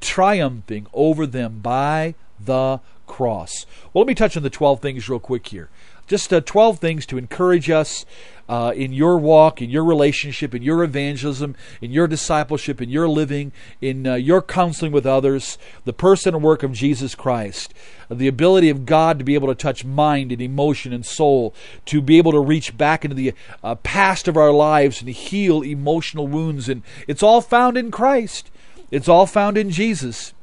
triumphing 0.00 0.86
over 0.92 1.26
them 1.26 1.60
by 1.60 2.14
the 2.38 2.80
cross. 3.06 3.66
Well, 3.92 4.02
let 4.02 4.08
me 4.08 4.14
touch 4.14 4.36
on 4.36 4.42
the 4.42 4.50
12 4.50 4.80
things 4.80 5.08
real 5.08 5.20
quick 5.20 5.46
here. 5.48 5.68
Just 6.06 6.32
uh, 6.32 6.40
12 6.40 6.78
things 6.78 7.06
to 7.06 7.18
encourage 7.18 7.68
us 7.68 8.06
uh, 8.48 8.72
in 8.76 8.92
your 8.92 9.18
walk, 9.18 9.60
in 9.60 9.70
your 9.70 9.84
relationship, 9.84 10.54
in 10.54 10.62
your 10.62 10.84
evangelism, 10.84 11.56
in 11.80 11.90
your 11.90 12.06
discipleship, 12.06 12.80
in 12.80 12.88
your 12.88 13.08
living, 13.08 13.50
in 13.80 14.06
uh, 14.06 14.14
your 14.14 14.40
counseling 14.40 14.92
with 14.92 15.04
others, 15.04 15.58
the 15.84 15.92
person 15.92 16.32
and 16.32 16.44
work 16.44 16.62
of 16.62 16.72
Jesus 16.72 17.16
Christ, 17.16 17.74
the 18.08 18.28
ability 18.28 18.70
of 18.70 18.86
God 18.86 19.18
to 19.18 19.24
be 19.24 19.34
able 19.34 19.48
to 19.48 19.54
touch 19.54 19.84
mind 19.84 20.30
and 20.30 20.40
emotion 20.40 20.92
and 20.92 21.04
soul, 21.04 21.52
to 21.86 22.00
be 22.00 22.18
able 22.18 22.32
to 22.32 22.40
reach 22.40 22.76
back 22.76 23.04
into 23.04 23.16
the 23.16 23.34
uh, 23.64 23.74
past 23.74 24.28
of 24.28 24.36
our 24.36 24.52
lives 24.52 25.00
and 25.00 25.10
heal 25.10 25.62
emotional 25.62 26.28
wounds. 26.28 26.68
And 26.68 26.82
it's 27.08 27.22
all 27.22 27.40
found 27.40 27.76
in 27.76 27.90
Christ, 27.90 28.50
it's 28.92 29.08
all 29.08 29.26
found 29.26 29.58
in 29.58 29.70
Jesus. 29.70 30.34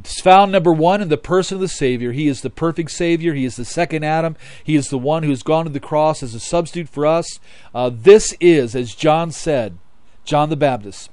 It's 0.00 0.20
found 0.20 0.52
number 0.52 0.72
one 0.72 1.00
in 1.02 1.08
the 1.08 1.16
person 1.16 1.56
of 1.56 1.60
the 1.60 1.68
Savior. 1.68 2.12
He 2.12 2.28
is 2.28 2.40
the 2.40 2.50
perfect 2.50 2.90
Savior. 2.90 3.34
He 3.34 3.44
is 3.44 3.56
the 3.56 3.64
second 3.64 4.04
Adam. 4.04 4.36
He 4.62 4.76
is 4.76 4.88
the 4.88 4.98
one 4.98 5.22
who 5.22 5.30
has 5.30 5.42
gone 5.42 5.64
to 5.64 5.70
the 5.70 5.80
cross 5.80 6.22
as 6.22 6.34
a 6.34 6.40
substitute 6.40 6.88
for 6.88 7.06
us. 7.06 7.40
Uh, 7.74 7.90
this 7.92 8.34
is, 8.40 8.74
as 8.74 8.94
John 8.94 9.30
said, 9.30 9.76
John 10.24 10.50
the 10.50 10.56
Baptist, 10.56 11.10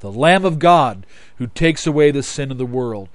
the 0.00 0.12
Lamb 0.12 0.44
of 0.44 0.58
God 0.58 1.06
who 1.36 1.46
takes 1.46 1.86
away 1.86 2.10
the 2.10 2.22
sin 2.22 2.50
of 2.50 2.58
the 2.58 2.66
world. 2.66 3.08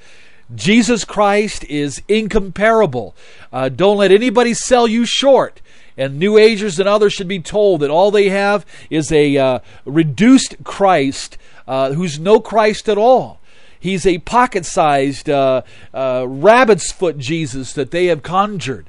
Jesus 0.54 1.06
Christ 1.06 1.64
is 1.66 2.02
incomparable. 2.08 3.16
Uh, 3.54 3.70
don't 3.70 3.98
let 3.98 4.12
anybody 4.12 4.54
sell 4.54 4.88
you 4.88 5.06
short. 5.06 5.62
And 5.98 6.18
New 6.18 6.38
Agers 6.38 6.80
and 6.80 6.88
others 6.88 7.14
should 7.14 7.28
be 7.28 7.40
told 7.40 7.82
that 7.82 7.90
all 7.90 8.12
they 8.12 8.30
have 8.30 8.66
is 8.90 9.12
a 9.12 9.38
uh, 9.38 9.60
reduced 9.86 10.64
Christ 10.64 11.38
uh, 11.68 11.94
who's 11.94 12.20
no 12.20 12.40
Christ 12.40 12.90
at 12.90 12.98
all. 12.98 13.40
He's 13.82 14.06
a 14.06 14.20
pocket 14.20 14.66
sized 14.66 15.28
uh, 15.28 15.64
uh, 15.92 16.26
rabbit's 16.28 16.92
foot 16.92 17.18
Jesus 17.18 17.74
that 17.74 17.90
they 17.90 18.06
have 18.06 18.22
conjured. 18.22 18.86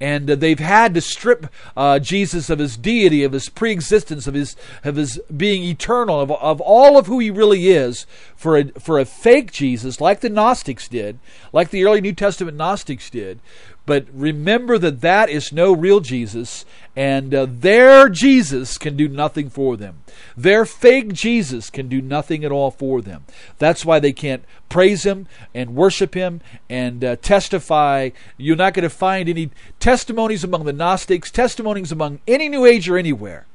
And 0.00 0.28
uh, 0.28 0.34
they've 0.34 0.58
had 0.58 0.92
to 0.94 1.00
strip 1.00 1.46
uh, 1.76 2.00
Jesus 2.00 2.50
of 2.50 2.58
his 2.58 2.76
deity, 2.76 3.22
of 3.22 3.32
his 3.32 3.48
preexistence, 3.48 4.26
of 4.26 4.34
his 4.34 4.56
of 4.82 4.96
his 4.96 5.20
being 5.34 5.62
eternal, 5.62 6.20
of, 6.20 6.32
of 6.32 6.60
all 6.60 6.98
of 6.98 7.06
who 7.06 7.20
he 7.20 7.30
really 7.30 7.68
is, 7.68 8.06
for 8.34 8.58
a 8.58 8.64
for 8.72 8.98
a 8.98 9.04
fake 9.04 9.52
Jesus, 9.52 10.00
like 10.00 10.20
the 10.20 10.28
Gnostics 10.28 10.88
did, 10.88 11.20
like 11.52 11.70
the 11.70 11.84
early 11.84 12.00
New 12.00 12.12
Testament 12.12 12.56
Gnostics 12.56 13.08
did, 13.08 13.38
but 13.86 14.06
remember 14.12 14.78
that 14.78 15.02
that 15.02 15.28
is 15.28 15.52
no 15.52 15.72
real 15.72 16.00
Jesus, 16.00 16.64
and 16.96 17.34
uh, 17.34 17.46
their 17.48 18.08
Jesus 18.08 18.78
can 18.78 18.96
do 18.96 19.08
nothing 19.08 19.50
for 19.50 19.76
them. 19.76 19.98
Their 20.36 20.64
fake 20.64 21.12
Jesus 21.12 21.68
can 21.68 21.88
do 21.88 22.00
nothing 22.00 22.44
at 22.44 22.52
all 22.52 22.70
for 22.70 23.02
them. 23.02 23.24
That's 23.58 23.84
why 23.84 24.00
they 24.00 24.12
can't 24.12 24.44
praise 24.68 25.04
Him 25.04 25.26
and 25.54 25.74
worship 25.74 26.14
Him 26.14 26.40
and 26.70 27.04
uh, 27.04 27.16
testify. 27.16 28.10
You're 28.38 28.56
not 28.56 28.72
going 28.72 28.84
to 28.84 28.90
find 28.90 29.28
any 29.28 29.50
testimonies 29.80 30.44
among 30.44 30.64
the 30.64 30.72
Gnostics, 30.72 31.30
testimonies 31.30 31.92
among 31.92 32.20
any 32.26 32.48
New 32.48 32.64
Age 32.64 32.88
or 32.88 32.96
anywhere 32.96 33.46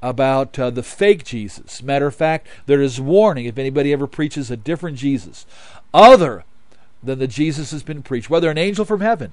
about 0.00 0.58
uh, 0.58 0.70
the 0.70 0.82
fake 0.82 1.24
Jesus. 1.24 1.82
Matter 1.82 2.06
of 2.06 2.14
fact, 2.14 2.48
there 2.66 2.80
is 2.80 3.00
warning 3.00 3.44
if 3.44 3.58
anybody 3.58 3.92
ever 3.92 4.06
preaches 4.06 4.50
a 4.50 4.56
different 4.56 4.96
Jesus, 4.96 5.46
other 5.92 6.44
than 7.02 7.18
the 7.18 7.28
Jesus 7.28 7.70
has 7.70 7.82
been 7.82 8.02
preached, 8.02 8.30
whether 8.30 8.50
an 8.50 8.58
angel 8.58 8.84
from 8.84 9.00
heaven, 9.00 9.32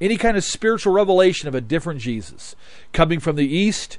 any 0.00 0.16
kind 0.16 0.36
of 0.36 0.44
spiritual 0.44 0.92
revelation 0.92 1.48
of 1.48 1.54
a 1.54 1.60
different 1.60 2.00
Jesus, 2.00 2.54
coming 2.92 3.20
from 3.20 3.36
the 3.36 3.46
East, 3.46 3.98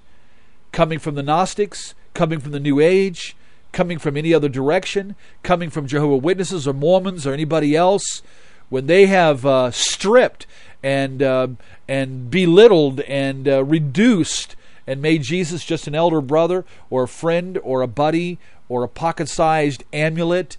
coming 0.72 1.00
from 1.00 1.16
the 1.16 1.24
Gnostics, 1.24 1.96
coming 2.14 2.40
from 2.40 2.52
the 2.52 2.60
New 2.60 2.80
Age, 2.80 3.36
coming 3.72 4.00
from 4.00 4.18
any 4.18 4.34
other 4.34 4.50
direction, 4.50 5.16
coming 5.44 5.70
from 5.70 5.88
Jehovah 5.88 6.18
Witnesses 6.18 6.68
or 6.68 6.74
Mormons 6.74 7.26
or 7.26 7.34
anybody 7.34 7.76
else, 7.76 8.22
when 8.70 8.88
they 8.88 9.06
have 9.06 9.46
uh, 9.46 9.72
stripped 9.72 10.46
and 10.84 11.24
uh, 11.24 11.48
and 11.88 12.30
belittled 12.30 13.02
and 13.02 13.48
uh, 13.48 13.64
reduced 13.64 14.56
and 14.86 15.02
made 15.02 15.24
Jesus 15.24 15.66
just 15.66 15.88
an 15.88 15.96
elder 15.96 16.22
brother 16.22 16.66
or 16.90 17.04
a 17.04 17.08
friend 17.08 17.58
or 17.64 17.82
a 17.82 17.88
buddy 17.88 18.40
or 18.70 18.84
a 18.84 18.90
pocket-sized 18.90 19.84
amulet 19.94 20.58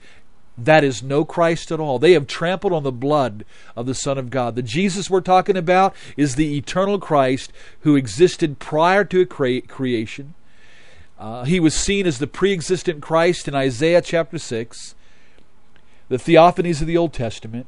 that 0.59 0.83
is 0.83 1.03
no 1.03 1.25
Christ 1.25 1.71
at 1.71 1.81
all. 1.81 1.99
They 1.99 2.13
have 2.13 2.27
trampled 2.27 2.73
on 2.73 2.83
the 2.83 2.93
blood 2.93 3.45
of 3.77 3.87
the 3.87 3.95
Son 3.95 4.19
of 4.19 4.31
God. 4.31 4.57
The 4.57 4.63
Jesus 4.63 5.09
we're 5.09 5.21
talking 5.21 5.57
about 5.57 5.95
is 6.17 6.35
the 6.35 6.57
eternal 6.57 6.99
Christ 6.99 7.53
who 7.81 7.97
existed 7.97 8.59
prior 8.59 9.05
to 9.05 9.25
cre- 9.25 9.67
creation. 9.67 10.35
Uh, 11.19 11.45
he 11.45 11.59
was 11.59 11.75
seen 11.75 12.07
as 12.07 12.19
the 12.19 12.27
pre 12.27 12.53
existent 12.53 13.03
Christ 13.03 13.49
in 13.49 13.55
Isaiah 13.55 14.03
chapter 14.03 14.39
6, 14.39 14.95
the 16.09 16.17
theophanies 16.17 16.81
of 16.81 16.87
the 16.87 16.97
Old 16.97 17.13
Testament, 17.13 17.67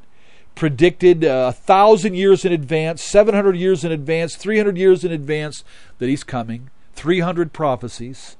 predicted 0.55 1.25
uh, 1.25 1.47
a 1.49 1.53
thousand 1.53 2.15
years 2.15 2.45
in 2.45 2.53
advance, 2.53 3.03
700 3.03 3.57
years 3.57 3.85
in 3.85 3.93
advance, 3.93 4.37
300 4.37 4.77
years 4.77 5.05
in 5.05 5.13
advance 5.13 5.65
that 5.99 6.09
he's 6.09 6.25
coming, 6.25 6.71
300 6.95 7.53
prophecies. 7.53 8.37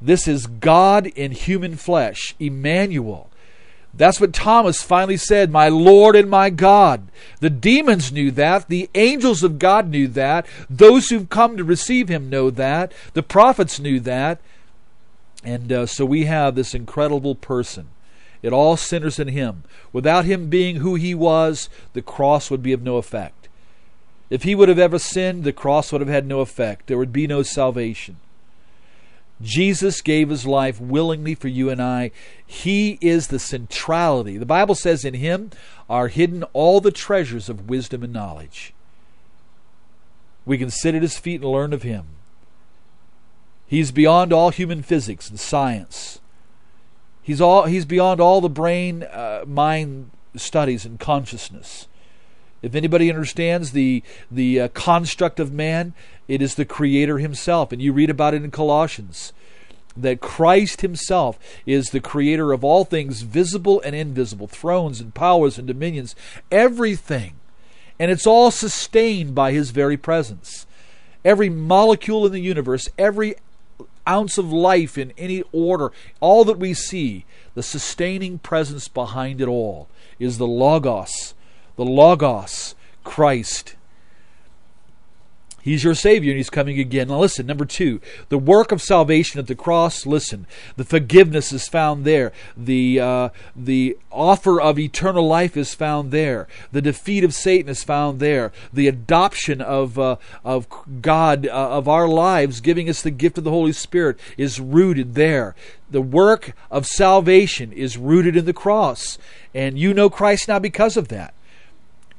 This 0.00 0.26
is 0.26 0.46
God 0.46 1.06
in 1.08 1.32
human 1.32 1.76
flesh, 1.76 2.34
Emmanuel. 2.40 3.29
That's 3.92 4.20
what 4.20 4.32
Thomas 4.32 4.82
finally 4.82 5.16
said, 5.16 5.50
My 5.50 5.68
Lord 5.68 6.14
and 6.14 6.30
my 6.30 6.50
God. 6.50 7.08
The 7.40 7.50
demons 7.50 8.12
knew 8.12 8.30
that. 8.32 8.68
The 8.68 8.88
angels 8.94 9.42
of 9.42 9.58
God 9.58 9.88
knew 9.88 10.06
that. 10.08 10.46
Those 10.68 11.08
who've 11.08 11.28
come 11.28 11.56
to 11.56 11.64
receive 11.64 12.08
him 12.08 12.30
know 12.30 12.50
that. 12.50 12.92
The 13.14 13.22
prophets 13.22 13.80
knew 13.80 13.98
that. 14.00 14.40
And 15.42 15.72
uh, 15.72 15.86
so 15.86 16.04
we 16.04 16.26
have 16.26 16.54
this 16.54 16.74
incredible 16.74 17.34
person. 17.34 17.88
It 18.42 18.52
all 18.52 18.76
centers 18.76 19.18
in 19.18 19.28
him. 19.28 19.64
Without 19.92 20.24
him 20.24 20.48
being 20.48 20.76
who 20.76 20.94
he 20.94 21.14
was, 21.14 21.68
the 21.92 22.02
cross 22.02 22.50
would 22.50 22.62
be 22.62 22.72
of 22.72 22.82
no 22.82 22.96
effect. 22.96 23.48
If 24.30 24.44
he 24.44 24.54
would 24.54 24.68
have 24.68 24.78
ever 24.78 24.98
sinned, 24.98 25.44
the 25.44 25.52
cross 25.52 25.92
would 25.92 26.00
have 26.00 26.08
had 26.08 26.26
no 26.26 26.40
effect. 26.40 26.86
There 26.86 26.98
would 26.98 27.12
be 27.12 27.26
no 27.26 27.42
salvation. 27.42 28.16
Jesus 29.42 30.00
gave 30.02 30.28
his 30.28 30.46
life 30.46 30.80
willingly 30.80 31.34
for 31.34 31.48
you 31.48 31.70
and 31.70 31.80
I. 31.80 32.10
He 32.46 32.98
is 33.00 33.28
the 33.28 33.38
centrality. 33.38 34.36
The 34.36 34.46
Bible 34.46 34.74
says 34.74 35.04
in 35.04 35.14
him 35.14 35.50
are 35.88 36.08
hidden 36.08 36.42
all 36.52 36.80
the 36.80 36.90
treasures 36.90 37.48
of 37.48 37.68
wisdom 37.68 38.02
and 38.02 38.12
knowledge. 38.12 38.74
We 40.44 40.58
can 40.58 40.70
sit 40.70 40.94
at 40.94 41.02
his 41.02 41.18
feet 41.18 41.40
and 41.40 41.50
learn 41.50 41.72
of 41.72 41.82
him. 41.82 42.06
He's 43.66 43.92
beyond 43.92 44.32
all 44.32 44.50
human 44.50 44.82
physics 44.82 45.30
and 45.30 45.38
science. 45.38 46.18
He's 47.22 47.40
all 47.40 47.66
he's 47.66 47.84
beyond 47.84 48.20
all 48.20 48.40
the 48.40 48.48
brain 48.48 49.04
uh, 49.04 49.44
mind 49.46 50.10
studies 50.34 50.84
and 50.84 50.98
consciousness. 50.98 51.86
If 52.62 52.74
anybody 52.74 53.08
understands 53.10 53.72
the 53.72 54.02
the 54.30 54.60
uh, 54.60 54.68
construct 54.68 55.40
of 55.40 55.52
man, 55.52 55.94
it 56.28 56.42
is 56.42 56.54
the 56.54 56.64
Creator 56.64 57.18
Himself, 57.18 57.72
and 57.72 57.80
you 57.80 57.92
read 57.92 58.10
about 58.10 58.34
it 58.34 58.44
in 58.44 58.50
Colossians 58.50 59.32
that 59.96 60.20
Christ 60.20 60.80
Himself 60.82 61.38
is 61.66 61.86
the 61.86 62.00
Creator 62.00 62.52
of 62.52 62.64
all 62.64 62.84
things, 62.84 63.22
visible 63.22 63.80
and 63.84 63.94
invisible, 63.94 64.46
thrones 64.46 65.00
and 65.00 65.14
powers 65.14 65.58
and 65.58 65.66
dominions, 65.66 66.14
everything, 66.50 67.34
and 67.98 68.10
it's 68.10 68.26
all 68.26 68.50
sustained 68.50 69.34
by 69.34 69.52
His 69.52 69.70
very 69.70 69.96
presence. 69.96 70.66
Every 71.24 71.50
molecule 71.50 72.24
in 72.24 72.32
the 72.32 72.40
universe, 72.40 72.88
every 72.98 73.34
ounce 74.08 74.38
of 74.38 74.52
life 74.52 74.96
in 74.96 75.12
any 75.18 75.42
order, 75.52 75.92
all 76.20 76.44
that 76.44 76.58
we 76.58 76.74
see, 76.74 77.24
the 77.54 77.62
sustaining 77.62 78.38
presence 78.38 78.88
behind 78.88 79.40
it 79.40 79.48
all 79.48 79.88
is 80.18 80.38
the 80.38 80.46
Logos, 80.46 81.34
the 81.80 81.86
Logos, 81.86 82.74
Christ. 83.04 83.74
He's 85.62 85.82
your 85.82 85.94
Savior 85.94 86.32
and 86.32 86.36
He's 86.36 86.50
coming 86.50 86.78
again. 86.78 87.08
Now, 87.08 87.20
listen, 87.20 87.46
number 87.46 87.64
two, 87.64 88.02
the 88.28 88.36
work 88.36 88.70
of 88.70 88.82
salvation 88.82 89.40
at 89.40 89.46
the 89.46 89.54
cross. 89.54 90.04
Listen, 90.04 90.46
the 90.76 90.84
forgiveness 90.84 91.54
is 91.54 91.68
found 91.68 92.04
there. 92.04 92.32
The, 92.54 93.00
uh, 93.00 93.28
the 93.56 93.96
offer 94.12 94.60
of 94.60 94.78
eternal 94.78 95.26
life 95.26 95.56
is 95.56 95.72
found 95.72 96.10
there. 96.10 96.48
The 96.70 96.82
defeat 96.82 97.24
of 97.24 97.32
Satan 97.32 97.70
is 97.70 97.82
found 97.82 98.20
there. 98.20 98.52
The 98.74 98.86
adoption 98.86 99.62
of, 99.62 99.98
uh, 99.98 100.16
of 100.44 100.66
God, 101.00 101.46
uh, 101.46 101.50
of 101.50 101.88
our 101.88 102.06
lives, 102.06 102.60
giving 102.60 102.90
us 102.90 103.00
the 103.00 103.10
gift 103.10 103.38
of 103.38 103.44
the 103.44 103.50
Holy 103.50 103.72
Spirit, 103.72 104.20
is 104.36 104.60
rooted 104.60 105.14
there. 105.14 105.54
The 105.90 106.02
work 106.02 106.54
of 106.70 106.84
salvation 106.84 107.72
is 107.72 107.96
rooted 107.96 108.36
in 108.36 108.44
the 108.44 108.52
cross. 108.52 109.16
And 109.54 109.78
you 109.78 109.94
know 109.94 110.10
Christ 110.10 110.46
now 110.46 110.58
because 110.58 110.98
of 110.98 111.08
that. 111.08 111.32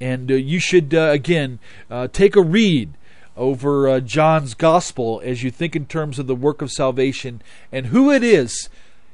And 0.01 0.29
uh, 0.31 0.35
you 0.35 0.59
should, 0.59 0.93
uh, 0.93 1.11
again, 1.11 1.59
uh, 1.89 2.09
take 2.11 2.35
a 2.35 2.41
read 2.41 2.95
over 3.37 4.01
John's 4.01 4.55
gospel 4.55 5.21
as 5.23 5.43
you 5.43 5.49
think 5.51 5.75
in 5.75 5.85
terms 5.85 6.19
of 6.19 6.27
the 6.27 6.35
work 6.35 6.61
of 6.61 6.71
salvation 6.71 7.41
and 7.71 7.85
who 7.87 8.11
it 8.11 8.23
is. 8.23 8.67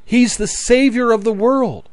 He's 0.04 0.38
the 0.38 0.48
Savior 0.48 1.12
of 1.12 1.24
the 1.24 1.34
world. 1.34 1.90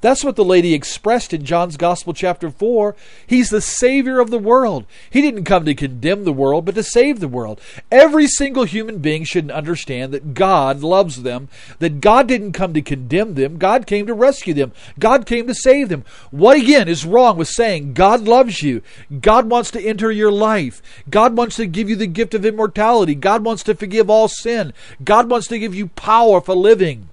That's 0.00 0.22
what 0.22 0.36
the 0.36 0.44
lady 0.44 0.74
expressed 0.74 1.34
in 1.34 1.44
John's 1.44 1.76
Gospel, 1.76 2.12
chapter 2.12 2.50
4. 2.50 2.94
He's 3.26 3.50
the 3.50 3.60
Savior 3.60 4.20
of 4.20 4.30
the 4.30 4.38
world. 4.38 4.86
He 5.10 5.20
didn't 5.20 5.44
come 5.44 5.64
to 5.64 5.74
condemn 5.74 6.24
the 6.24 6.32
world, 6.32 6.64
but 6.64 6.76
to 6.76 6.84
save 6.84 7.18
the 7.18 7.26
world. 7.26 7.60
Every 7.90 8.28
single 8.28 8.62
human 8.62 8.98
being 8.98 9.24
should 9.24 9.50
understand 9.50 10.14
that 10.14 10.34
God 10.34 10.82
loves 10.82 11.22
them, 11.22 11.48
that 11.80 12.00
God 12.00 12.28
didn't 12.28 12.52
come 12.52 12.74
to 12.74 12.82
condemn 12.82 13.34
them, 13.34 13.58
God 13.58 13.86
came 13.86 14.06
to 14.06 14.14
rescue 14.14 14.54
them, 14.54 14.72
God 15.00 15.26
came 15.26 15.48
to 15.48 15.54
save 15.54 15.88
them. 15.88 16.04
What 16.30 16.58
again 16.58 16.86
is 16.86 17.04
wrong 17.04 17.36
with 17.36 17.48
saying 17.48 17.94
God 17.94 18.22
loves 18.22 18.62
you? 18.62 18.82
God 19.20 19.50
wants 19.50 19.72
to 19.72 19.82
enter 19.82 20.12
your 20.12 20.32
life, 20.32 20.80
God 21.10 21.36
wants 21.36 21.56
to 21.56 21.66
give 21.66 21.90
you 21.90 21.96
the 21.96 22.06
gift 22.06 22.34
of 22.34 22.46
immortality, 22.46 23.16
God 23.16 23.44
wants 23.44 23.64
to 23.64 23.74
forgive 23.74 24.08
all 24.08 24.28
sin, 24.28 24.72
God 25.02 25.28
wants 25.28 25.48
to 25.48 25.58
give 25.58 25.74
you 25.74 25.88
power 25.88 26.40
for 26.40 26.54
living. 26.54 27.08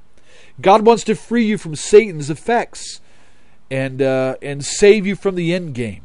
God 0.62 0.86
wants 0.86 1.03
to 1.06 1.16
free 1.16 1.45
you 1.45 1.58
from 1.58 1.76
Satan's 1.76 2.30
effects 2.30 3.01
and 3.70 4.01
uh, 4.01 4.36
and 4.41 4.64
save 4.64 5.06
you 5.06 5.16
from 5.16 5.36
the 5.36 5.53
end 5.53 5.74
game. 5.74 6.03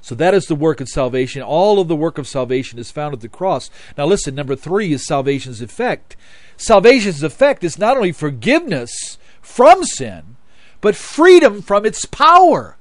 So 0.00 0.14
that 0.16 0.34
is 0.34 0.44
the 0.44 0.54
work 0.54 0.82
of 0.82 0.88
salvation. 0.88 1.40
All 1.40 1.80
of 1.80 1.88
the 1.88 1.96
work 1.96 2.18
of 2.18 2.28
salvation 2.28 2.78
is 2.78 2.90
found 2.90 3.14
at 3.14 3.22
the 3.22 3.28
cross. 3.28 3.70
Now 3.96 4.04
listen, 4.04 4.34
number 4.34 4.54
3 4.54 4.92
is 4.92 5.06
salvation's 5.06 5.62
effect. 5.62 6.14
Salvation's 6.58 7.22
effect 7.22 7.64
is 7.64 7.78
not 7.78 7.96
only 7.96 8.12
forgiveness 8.12 9.16
from 9.40 9.82
sin, 9.84 10.36
but 10.82 10.94
freedom 10.94 11.62
from 11.62 11.86
its 11.86 12.04
power. 12.04 12.76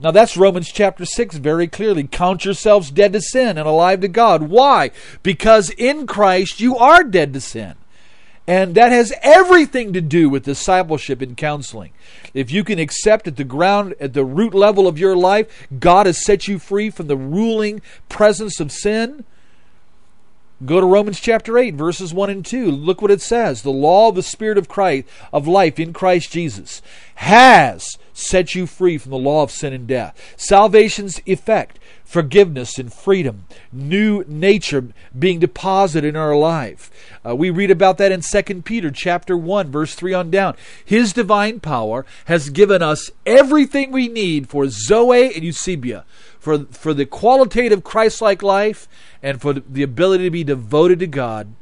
Now 0.00 0.10
that's 0.10 0.36
Romans 0.36 0.72
chapter 0.72 1.04
6 1.04 1.36
very 1.36 1.68
clearly. 1.68 2.02
Count 2.04 2.44
yourselves 2.44 2.90
dead 2.90 3.12
to 3.12 3.20
sin 3.20 3.56
and 3.56 3.68
alive 3.68 4.00
to 4.00 4.08
God. 4.08 4.42
Why? 4.42 4.90
Because 5.22 5.70
in 5.70 6.08
Christ 6.08 6.60
you 6.60 6.76
are 6.76 7.04
dead 7.04 7.32
to 7.34 7.40
sin. 7.40 7.76
And 8.46 8.74
that 8.76 8.92
has 8.92 9.12
everything 9.22 9.92
to 9.92 10.00
do 10.00 10.28
with 10.28 10.44
discipleship 10.44 11.20
and 11.20 11.36
counseling. 11.36 11.92
If 12.32 12.52
you 12.52 12.62
can 12.62 12.78
accept 12.78 13.26
at 13.26 13.36
the 13.36 13.44
ground, 13.44 13.94
at 13.98 14.12
the 14.12 14.24
root 14.24 14.54
level 14.54 14.86
of 14.86 14.98
your 14.98 15.16
life, 15.16 15.66
God 15.80 16.06
has 16.06 16.24
set 16.24 16.46
you 16.46 16.58
free 16.58 16.90
from 16.90 17.08
the 17.08 17.16
ruling 17.16 17.82
presence 18.08 18.60
of 18.60 18.70
sin. 18.70 19.24
Go 20.64 20.80
to 20.80 20.86
Romans 20.86 21.20
chapter 21.20 21.58
8, 21.58 21.74
verses 21.74 22.14
1 22.14 22.30
and 22.30 22.46
2. 22.46 22.70
Look 22.70 23.02
what 23.02 23.10
it 23.10 23.20
says. 23.20 23.60
The 23.60 23.70
law 23.70 24.08
of 24.08 24.14
the 24.14 24.22
Spirit 24.22 24.56
of 24.56 24.68
Christ, 24.68 25.06
of 25.32 25.46
life 25.46 25.78
in 25.78 25.92
Christ 25.92 26.32
Jesus, 26.32 26.80
has 27.16 27.98
set 28.14 28.54
you 28.54 28.66
free 28.66 28.96
from 28.96 29.10
the 29.10 29.18
law 29.18 29.42
of 29.42 29.50
sin 29.50 29.74
and 29.74 29.86
death. 29.86 30.34
Salvation's 30.38 31.20
effect 31.26 31.78
forgiveness 32.06 32.78
and 32.78 32.90
freedom, 32.90 33.44
new 33.72 34.24
nature 34.26 34.88
being 35.18 35.40
deposited 35.40 36.08
in 36.08 36.16
our 36.16 36.36
life. 36.36 36.90
Uh, 37.26 37.34
we 37.34 37.50
read 37.50 37.70
about 37.70 37.98
that 37.98 38.12
in 38.12 38.22
2 38.22 38.62
Peter 38.62 38.90
chapter 38.90 39.36
1 39.36 39.70
verse 39.70 39.94
3 39.94 40.14
on 40.14 40.30
down. 40.30 40.54
His 40.84 41.12
divine 41.12 41.60
power 41.60 42.06
has 42.26 42.48
given 42.48 42.80
us 42.80 43.10
everything 43.26 43.90
we 43.90 44.08
need 44.08 44.48
for 44.48 44.68
Zoe 44.68 45.34
and 45.34 45.42
Eusebia, 45.42 46.04
for 46.38 46.64
for 46.66 46.94
the 46.94 47.04
qualitative 47.04 47.82
Christ-like 47.82 48.42
life 48.42 48.88
and 49.22 49.40
for 49.40 49.52
the 49.52 49.82
ability 49.82 50.24
to 50.24 50.30
be 50.30 50.44
devoted 50.44 51.00
to 51.00 51.06
God. 51.08 51.52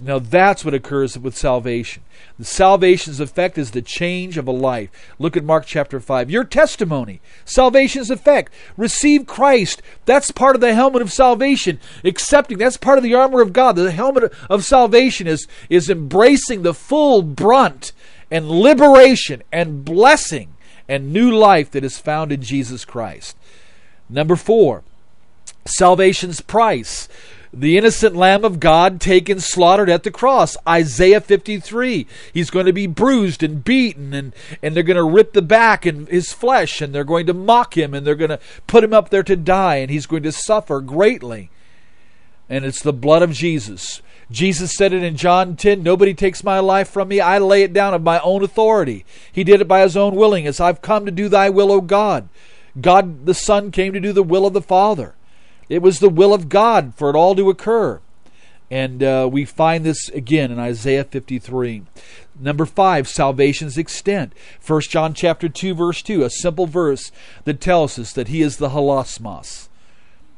Now 0.00 0.18
that's 0.18 0.64
what 0.64 0.74
occurs 0.74 1.16
with 1.16 1.36
salvation. 1.36 2.02
The 2.36 2.44
salvation's 2.44 3.20
effect 3.20 3.56
is 3.56 3.70
the 3.70 3.82
change 3.82 4.36
of 4.36 4.48
a 4.48 4.52
life. 4.52 4.90
Look 5.20 5.36
at 5.36 5.44
Mark 5.44 5.66
chapter 5.66 6.00
5. 6.00 6.30
Your 6.30 6.42
testimony, 6.42 7.20
salvation's 7.44 8.10
effect. 8.10 8.52
Receive 8.76 9.26
Christ. 9.26 9.82
That's 10.04 10.32
part 10.32 10.56
of 10.56 10.60
the 10.60 10.74
helmet 10.74 11.00
of 11.00 11.12
salvation. 11.12 11.78
Accepting, 12.02 12.58
that's 12.58 12.76
part 12.76 12.98
of 12.98 13.04
the 13.04 13.14
armor 13.14 13.40
of 13.40 13.52
God. 13.52 13.76
The 13.76 13.92
helmet 13.92 14.32
of 14.50 14.64
salvation 14.64 15.28
is, 15.28 15.46
is 15.70 15.88
embracing 15.88 16.62
the 16.62 16.74
full 16.74 17.22
brunt 17.22 17.92
and 18.32 18.48
liberation 18.48 19.44
and 19.52 19.84
blessing 19.84 20.56
and 20.88 21.12
new 21.12 21.30
life 21.30 21.70
that 21.70 21.84
is 21.84 21.98
found 21.98 22.32
in 22.32 22.42
Jesus 22.42 22.84
Christ. 22.84 23.36
Number 24.08 24.34
four, 24.34 24.82
salvation's 25.64 26.40
price 26.40 27.08
the 27.56 27.78
innocent 27.78 28.16
Lamb 28.16 28.44
of 28.44 28.60
God 28.60 29.00
taken, 29.00 29.40
slaughtered 29.40 29.88
at 29.88 30.02
the 30.02 30.10
cross. 30.10 30.56
Isaiah 30.66 31.20
53. 31.20 32.06
He's 32.32 32.50
going 32.50 32.66
to 32.66 32.72
be 32.72 32.86
bruised 32.86 33.42
and 33.42 33.64
beaten, 33.64 34.12
and, 34.12 34.34
and 34.62 34.74
they're 34.74 34.82
going 34.82 34.96
to 34.96 35.04
rip 35.04 35.32
the 35.32 35.42
back 35.42 35.86
and 35.86 36.08
his 36.08 36.32
flesh, 36.32 36.80
and 36.80 36.94
they're 36.94 37.04
going 37.04 37.26
to 37.26 37.34
mock 37.34 37.76
him, 37.76 37.94
and 37.94 38.06
they're 38.06 38.14
going 38.14 38.30
to 38.30 38.40
put 38.66 38.84
him 38.84 38.92
up 38.92 39.10
there 39.10 39.22
to 39.22 39.36
die, 39.36 39.76
and 39.76 39.90
he's 39.90 40.06
going 40.06 40.22
to 40.24 40.32
suffer 40.32 40.80
greatly. 40.80 41.50
And 42.48 42.64
it's 42.64 42.82
the 42.82 42.92
blood 42.92 43.22
of 43.22 43.32
Jesus. 43.32 44.02
Jesus 44.30 44.72
said 44.76 44.92
it 44.92 45.02
in 45.02 45.16
John 45.16 45.56
10 45.56 45.82
Nobody 45.82 46.14
takes 46.14 46.44
my 46.44 46.58
life 46.58 46.88
from 46.88 47.08
me. 47.08 47.20
I 47.20 47.38
lay 47.38 47.62
it 47.62 47.72
down 47.72 47.94
of 47.94 48.02
my 48.02 48.18
own 48.20 48.42
authority. 48.42 49.04
He 49.32 49.44
did 49.44 49.60
it 49.60 49.68
by 49.68 49.82
his 49.82 49.96
own 49.96 50.14
willingness. 50.14 50.60
I've 50.60 50.82
come 50.82 51.06
to 51.06 51.12
do 51.12 51.28
thy 51.28 51.50
will, 51.50 51.70
O 51.70 51.80
God. 51.80 52.28
God 52.80 53.26
the 53.26 53.34
Son 53.34 53.70
came 53.70 53.92
to 53.92 54.00
do 54.00 54.12
the 54.12 54.22
will 54.22 54.46
of 54.46 54.52
the 54.52 54.62
Father. 54.62 55.14
It 55.68 55.82
was 55.82 55.98
the 55.98 56.08
will 56.08 56.34
of 56.34 56.48
God 56.48 56.94
for 56.94 57.10
it 57.10 57.16
all 57.16 57.34
to 57.34 57.50
occur. 57.50 58.00
And 58.70 59.02
uh, 59.02 59.28
we 59.30 59.44
find 59.44 59.84
this 59.84 60.08
again 60.08 60.50
in 60.50 60.58
Isaiah 60.58 61.04
53. 61.04 61.82
Number 62.40 62.66
five, 62.66 63.06
salvation's 63.08 63.78
extent. 63.78 64.32
1 64.66 64.80
John 64.88 65.14
chapter 65.14 65.48
2, 65.48 65.74
verse 65.74 66.02
2, 66.02 66.24
a 66.24 66.30
simple 66.30 66.66
verse 66.66 67.12
that 67.44 67.60
tells 67.60 67.98
us 67.98 68.12
that 68.14 68.28
he 68.28 68.42
is 68.42 68.56
the 68.56 68.70
hilasmos, 68.70 69.68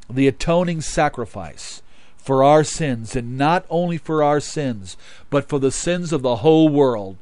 the 0.09 0.27
atoning 0.27 0.81
sacrifice 0.81 1.81
for 2.17 2.43
our 2.43 2.63
sins, 2.63 3.15
and 3.15 3.37
not 3.37 3.65
only 3.69 3.97
for 3.97 4.21
our 4.21 4.41
sins, 4.41 4.97
but 5.29 5.47
for 5.47 5.59
the 5.59 5.71
sins 5.71 6.11
of 6.11 6.21
the 6.21 6.37
whole 6.37 6.67
world. 6.67 7.15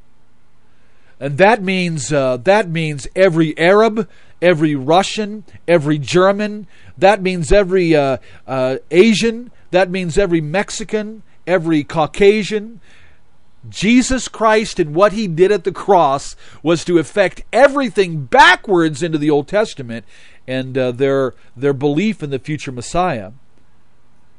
And 1.18 1.38
that 1.38 1.62
means 1.62 2.12
uh, 2.12 2.36
that 2.38 2.68
means 2.68 3.06
every 3.14 3.56
Arab, 3.56 4.08
every 4.40 4.74
Russian, 4.74 5.44
every 5.66 5.98
German, 5.98 6.66
that 6.98 7.22
means 7.22 7.52
every 7.52 7.94
uh, 7.94 8.18
uh, 8.46 8.76
Asian. 8.90 9.50
That 9.70 9.90
means 9.90 10.16
every 10.16 10.40
Mexican, 10.40 11.22
every 11.46 11.84
Caucasian. 11.84 12.80
Jesus 13.68 14.28
Christ 14.28 14.78
and 14.78 14.94
what 14.94 15.12
he 15.12 15.26
did 15.26 15.50
at 15.50 15.64
the 15.64 15.72
cross 15.72 16.36
was 16.62 16.84
to 16.84 16.98
affect 16.98 17.42
everything 17.52 18.24
backwards 18.24 19.02
into 19.02 19.18
the 19.18 19.30
Old 19.30 19.48
Testament 19.48 20.04
and 20.46 20.78
uh, 20.78 20.92
their 20.92 21.34
their 21.56 21.72
belief 21.72 22.22
in 22.22 22.30
the 22.30 22.38
future 22.38 22.70
Messiah 22.70 23.32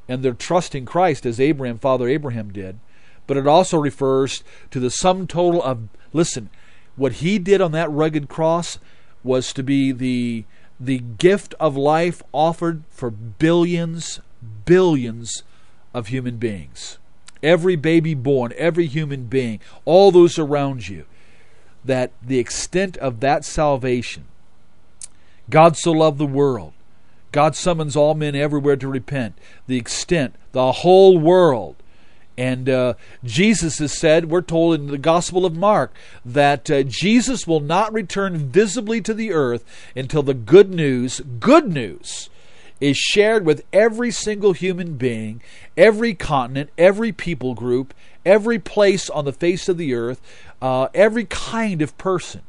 and 0.07 0.23
their 0.23 0.33
trust 0.33 0.73
in 0.73 0.85
Christ 0.85 1.25
as 1.25 1.39
Abraham, 1.39 1.77
Father 1.77 2.07
Abraham 2.07 2.53
did. 2.53 2.79
But 3.25 3.35
it 3.35 3.45
also 3.45 3.77
refers 3.77 4.43
to 4.71 4.79
the 4.79 4.89
sum 4.89 5.27
total 5.27 5.61
of 5.61 5.89
listen, 6.13 6.49
what 6.95 7.13
he 7.13 7.37
did 7.37 7.59
on 7.59 7.73
that 7.73 7.91
rugged 7.91 8.29
cross 8.29 8.79
was 9.23 9.53
to 9.53 9.63
be 9.63 9.91
the 9.91 10.45
the 10.79 10.99
gift 10.99 11.55
of 11.59 11.75
life 11.75 12.21
offered 12.31 12.83
for 12.89 13.09
billions, 13.09 14.19
billions 14.65 15.43
of 15.93 16.07
human 16.07 16.37
beings. 16.37 16.99
Every 17.41 17.75
baby 17.75 18.13
born, 18.13 18.53
every 18.57 18.85
human 18.85 19.25
being, 19.25 19.59
all 19.85 20.11
those 20.11 20.37
around 20.37 20.87
you, 20.87 21.05
that 21.83 22.11
the 22.21 22.37
extent 22.37 22.97
of 22.97 23.19
that 23.21 23.43
salvation, 23.43 24.25
God 25.49 25.77
so 25.77 25.91
loved 25.91 26.19
the 26.19 26.25
world. 26.25 26.73
God 27.31 27.55
summons 27.55 27.95
all 27.95 28.13
men 28.13 28.35
everywhere 28.35 28.77
to 28.77 28.87
repent. 28.87 29.37
The 29.67 29.77
extent, 29.77 30.35
the 30.51 30.71
whole 30.71 31.17
world 31.17 31.75
and 32.37 32.69
uh, 32.69 32.93
Jesus 33.23 33.79
has 33.79 33.97
said, 33.97 34.29
we're 34.29 34.41
told 34.41 34.75
in 34.75 34.87
the 34.87 34.97
Gospel 34.97 35.45
of 35.45 35.55
Mark, 35.55 35.91
that 36.23 36.69
uh, 36.69 36.83
Jesus 36.83 37.47
will 37.47 37.59
not 37.59 37.91
return 37.91 38.37
visibly 38.37 39.01
to 39.01 39.13
the 39.13 39.31
earth 39.31 39.65
until 39.95 40.21
the 40.21 40.35
good 40.35 40.69
news, 40.69 41.19
good 41.39 41.71
news, 41.71 42.29
is 42.79 42.95
shared 42.95 43.43
with 43.43 43.65
every 43.73 44.11
single 44.11 44.53
human 44.53 44.97
being, 44.97 45.41
every 45.75 46.13
continent, 46.13 46.69
every 46.77 47.11
people 47.11 47.55
group, 47.55 47.93
every 48.23 48.59
place 48.59 49.09
on 49.09 49.25
the 49.25 49.33
face 49.33 49.67
of 49.67 49.77
the 49.77 49.95
earth, 49.95 50.21
uh, 50.61 50.89
every 50.93 51.25
kind 51.25 51.81
of 51.81 51.97
person. 51.97 52.41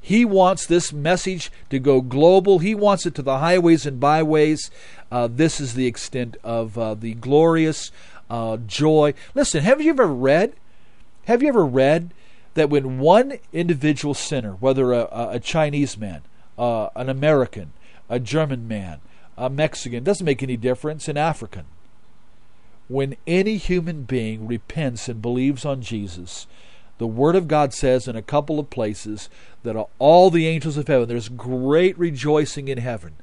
He 0.00 0.24
wants 0.24 0.66
this 0.66 0.92
message 0.92 1.52
to 1.68 1.78
go 1.78 2.00
global. 2.00 2.60
He 2.60 2.74
wants 2.74 3.04
it 3.04 3.14
to 3.16 3.22
the 3.22 3.38
highways 3.38 3.84
and 3.84 4.00
byways. 4.00 4.70
Uh, 5.10 5.28
this 5.30 5.60
is 5.60 5.74
the 5.74 5.86
extent 5.86 6.36
of 6.42 6.78
uh, 6.78 6.94
the 6.94 7.14
glorious 7.14 7.90
uh, 8.30 8.56
joy. 8.58 9.12
Listen, 9.34 9.62
have 9.62 9.82
you 9.82 9.90
ever 9.90 10.06
read? 10.06 10.54
Have 11.26 11.42
you 11.42 11.48
ever 11.48 11.66
read 11.66 12.14
that 12.54 12.70
when 12.70 12.98
one 12.98 13.38
individual 13.52 14.14
sinner, 14.14 14.52
whether 14.52 14.92
a, 14.92 15.08
a 15.10 15.40
Chinese 15.40 15.98
man, 15.98 16.22
uh, 16.58 16.88
an 16.96 17.08
American, 17.08 17.72
a 18.08 18.18
German 18.18 18.66
man, 18.66 19.00
a 19.36 19.50
Mexican, 19.50 20.04
doesn't 20.04 20.24
make 20.24 20.42
any 20.42 20.56
difference, 20.56 21.08
an 21.08 21.16
African, 21.16 21.64
when 22.88 23.16
any 23.26 23.56
human 23.56 24.02
being 24.02 24.46
repents 24.46 25.08
and 25.08 25.22
believes 25.22 25.64
on 25.64 25.80
Jesus, 25.80 26.46
the 26.98 27.06
Word 27.06 27.36
of 27.36 27.48
God 27.48 27.72
says 27.72 28.08
in 28.08 28.16
a 28.16 28.22
couple 28.22 28.58
of 28.58 28.68
places 28.68 29.30
that 29.62 29.76
all 29.98 30.30
the 30.30 30.46
angels 30.46 30.76
of 30.76 30.88
heaven, 30.88 31.08
there's 31.08 31.28
great 31.28 31.98
rejoicing 31.98 32.68
in 32.68 32.78
heaven. 32.78 33.14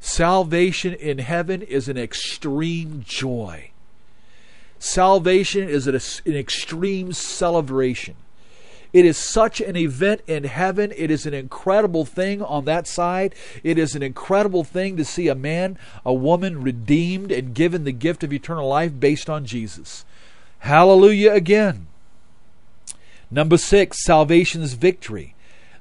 Salvation 0.00 0.92
in 0.94 1.18
heaven 1.18 1.62
is 1.62 1.88
an 1.88 1.96
extreme 1.96 3.02
joy. 3.06 3.70
Salvation 4.84 5.66
is 5.66 5.86
an 5.86 6.36
extreme 6.36 7.14
celebration. 7.14 8.16
It 8.92 9.06
is 9.06 9.16
such 9.16 9.62
an 9.62 9.76
event 9.76 10.20
in 10.26 10.44
heaven. 10.44 10.92
It 10.94 11.10
is 11.10 11.24
an 11.24 11.32
incredible 11.32 12.04
thing 12.04 12.42
on 12.42 12.66
that 12.66 12.86
side. 12.86 13.34
It 13.62 13.78
is 13.78 13.96
an 13.96 14.02
incredible 14.02 14.62
thing 14.62 14.98
to 14.98 15.04
see 15.04 15.28
a 15.28 15.34
man, 15.34 15.78
a 16.04 16.12
woman 16.12 16.62
redeemed 16.62 17.32
and 17.32 17.54
given 17.54 17.84
the 17.84 17.92
gift 17.92 18.22
of 18.22 18.30
eternal 18.30 18.68
life 18.68 18.92
based 19.00 19.30
on 19.30 19.46
Jesus. 19.46 20.04
Hallelujah 20.58 21.32
again. 21.32 21.86
Number 23.30 23.56
six, 23.56 24.04
salvation's 24.04 24.74
victory. 24.74 25.33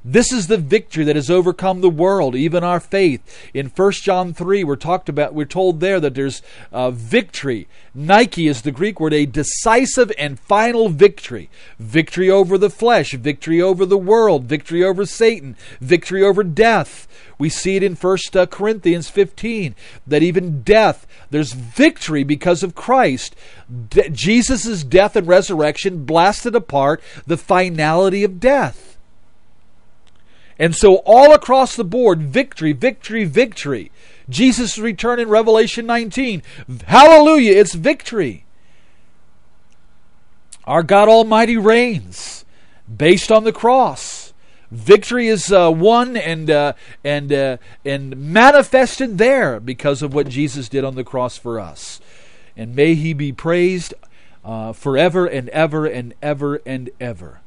This 0.06 0.34
is 0.34 0.48
the 0.48 0.58
victory 0.58 1.06
that 1.06 1.16
has 1.16 1.30
overcome 1.30 1.80
the 1.80 1.90
world, 1.90 2.36
even 2.36 2.62
our 2.62 2.82
faith. 2.82 3.22
In 3.54 3.68
1 3.68 3.92
John 3.94 4.34
3, 4.34 4.66
we're 4.66 4.76
talked 4.76 5.08
about 5.08 5.34
we're 5.34 5.46
told 5.46 5.80
there 5.80 6.02
that 6.02 6.14
there's 6.14 6.42
uh, 6.74 6.92
victory. 6.92 7.70
Nike 7.96 8.48
is 8.48 8.64
the 8.64 8.72
Greek 8.72 9.00
word, 9.00 9.14
a 9.14 9.26
decisive 9.26 10.12
and 10.18 10.38
final 10.38 10.90
victory. 10.90 11.50
Victory 11.80 12.30
over 12.30 12.58
the 12.58 12.70
flesh, 12.70 13.14
victory 13.14 13.62
over 13.62 13.86
the 13.86 13.98
world, 13.98 14.44
victory 14.44 14.84
over 14.84 15.06
Satan, 15.06 15.56
victory 15.80 16.22
over 16.22 16.44
death. 16.44 17.08
We 17.38 17.48
see 17.48 17.78
it 17.78 17.84
in 17.84 17.96
1 17.96 18.18
uh, 18.36 18.46
Corinthians 18.48 19.10
15 19.10 19.74
that 20.06 20.22
even 20.22 20.64
death, 20.64 21.08
there's 21.30 21.54
victory 21.54 22.26
because 22.26 22.62
of 22.62 22.76
Christ. 22.76 23.38
De- 23.90 24.10
Jesus' 24.10 24.84
death 24.84 25.16
and 25.16 25.28
resurrection 25.28 26.04
blasted 26.04 26.56
apart 26.56 27.02
the 27.26 27.38
finality 27.38 28.26
of 28.26 28.42
death. 28.42 28.93
And 30.64 30.74
so, 30.74 31.02
all 31.06 31.34
across 31.34 31.76
the 31.76 31.84
board, 31.84 32.22
victory, 32.22 32.72
victory, 32.72 33.26
victory. 33.26 33.92
Jesus' 34.30 34.78
return 34.78 35.20
in 35.20 35.28
Revelation 35.28 35.86
19. 35.86 36.42
Hallelujah, 36.86 37.52
it's 37.52 37.74
victory. 37.74 38.46
Our 40.64 40.82
God 40.82 41.10
Almighty 41.10 41.58
reigns 41.58 42.46
based 42.88 43.30
on 43.30 43.44
the 43.44 43.52
cross. 43.52 44.32
Victory 44.72 45.28
is 45.28 45.52
uh, 45.52 45.70
won 45.70 46.16
and 46.16 46.50
uh, 46.50 46.74
and 47.04 47.34
uh, 47.34 47.58
and 47.84 48.16
manifested 48.16 49.18
there 49.18 49.60
because 49.60 50.02
of 50.02 50.14
what 50.14 50.30
Jesus 50.30 50.70
did 50.70 50.86
on 50.86 50.96
the 50.96 51.04
cross 51.04 51.38
for 51.38 51.60
us. 51.60 52.00
And 52.56 52.74
may 52.74 52.96
He 52.96 53.12
be 53.12 53.34
praised 53.34 53.94
uh, 54.46 54.72
forever 54.72 55.26
and 55.26 55.50
ever 55.50 55.86
and 55.86 56.14
ever 56.22 56.62
and 56.66 56.90
ever. 57.02 57.42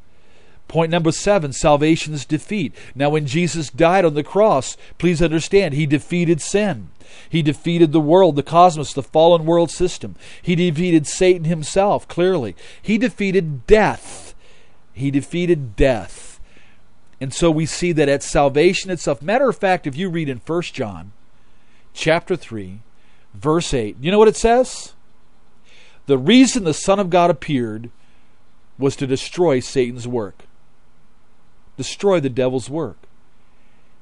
Point 0.69 0.91
number 0.91 1.13
seven 1.13 1.53
salvation's 1.53 2.25
defeat. 2.25 2.75
Now, 2.95 3.11
when 3.11 3.27
Jesus 3.27 3.71
died 3.71 4.05
on 4.05 4.15
the 4.15 4.25
cross, 4.25 4.77
please 4.99 5.23
understand, 5.23 5.75
he 5.75 5.87
defeated 5.87 6.41
sin. 6.41 6.89
He 7.29 7.43
defeated 7.43 7.93
the 7.93 8.01
world, 8.01 8.37
the 8.37 8.43
cosmos, 8.43 8.93
the 8.93 9.03
fallen 9.03 9.47
world 9.47 9.71
system. 9.71 10.17
He 10.43 10.57
defeated 10.57 11.07
Satan 11.07 11.45
himself, 11.45 12.09
clearly. 12.09 12.57
He 12.83 12.99
defeated 12.99 13.67
death. 13.67 14.35
He 14.93 15.11
defeated 15.11 15.77
death. 15.77 16.41
And 17.21 17.33
so 17.33 17.51
we 17.51 17.65
see 17.65 17.93
that 17.93 18.09
at 18.09 18.23
salvation 18.23 18.91
itself. 18.91 19.23
Matter 19.23 19.49
of 19.49 19.57
fact, 19.57 19.87
if 19.87 19.97
you 19.97 20.09
read 20.09 20.29
in 20.29 20.41
1 20.45 20.63
John 20.63 21.13
chapter 21.95 22.37
3, 22.37 22.81
verse 23.35 23.73
8, 23.73 23.97
you 24.01 24.11
know 24.11 24.19
what 24.19 24.29
it 24.29 24.37
says? 24.37 24.93
The 26.07 26.19
reason 26.19 26.65
the 26.65 26.75
Son 26.75 26.99
of 26.99 27.11
God 27.11 27.31
appeared 27.31 27.91
was 28.79 28.97
to 28.97 29.07
destroy 29.07 29.61
Satan's 29.61 30.07
work, 30.07 30.43
destroy 31.77 32.21
the 32.21 32.29
devil's 32.29 32.71
work. 32.71 32.99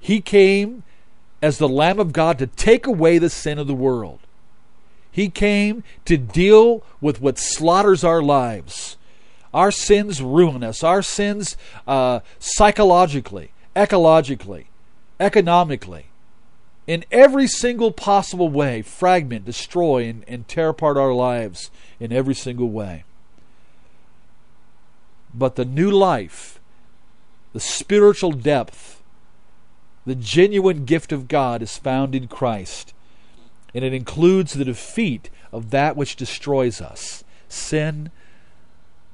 He 0.01 0.21
came 0.21 0.83
as 1.43 1.59
the 1.59 1.69
Lamb 1.69 1.99
of 1.99 2.13
God 2.13 2.39
to 2.39 2.47
take 2.47 2.87
away 2.87 3.19
the 3.19 3.31
sin 3.31 3.59
of 3.59 3.67
the 3.67 3.75
world. 3.75 4.21
He 5.11 5.29
came 5.29 5.85
to 6.07 6.17
deal 6.17 6.83
with 7.01 7.21
what 7.21 7.39
slaughters 7.39 8.03
our 8.03 8.23
lives. 8.23 8.97
Our 9.53 9.71
sins 9.71 10.21
ruin 10.21 10.65
us. 10.65 10.83
Our 10.83 11.03
sins, 11.03 11.57
uh, 11.87 12.21
psychologically, 12.41 13.53
ecologically, 13.77 14.67
economically, 15.21 16.07
in 16.87 17.05
every 17.11 17.47
single 17.47 17.93
possible 17.93 18.49
way, 18.49 18.83
fragment, 18.83 19.45
destroy, 19.45 20.09
and, 20.09 20.25
and 20.27 20.49
tear 20.49 20.71
apart 20.71 20.97
our 20.97 21.13
lives 21.13 21.71
in 22.01 22.13
every 22.13 22.35
single 22.35 22.69
way. 22.69 23.05
But 25.33 25.57
the 25.57 25.65
new 25.65 25.91
life, 25.91 26.54
the 27.55 27.61
spiritual 27.61 28.33
depth, 28.33 29.01
the 30.05 30.17
genuine 30.17 30.85
gift 30.85 31.13
of 31.13 31.29
God 31.29 31.63
is 31.63 31.79
found 31.79 32.15
in 32.15 32.29
Christ. 32.29 32.93
And 33.73 33.85
it 33.85 33.95
includes 33.95 34.53
the 34.53 34.65
defeat 34.65 35.31
of 35.53 35.71
that 35.71 35.97
which 35.97 36.17
destroys 36.17 36.83
us 36.83 37.25
sin, 37.49 38.11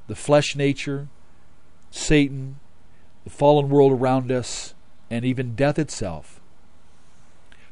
the 0.07 0.14
flesh 0.14 0.57
nature, 0.57 1.09
Satan, 1.91 2.59
the 3.24 3.30
fallen 3.30 3.68
world 3.68 3.93
around 3.93 4.32
us, 4.32 4.74
and 5.11 5.24
even 5.24 5.55
death 5.55 5.78
itself. 5.78 6.41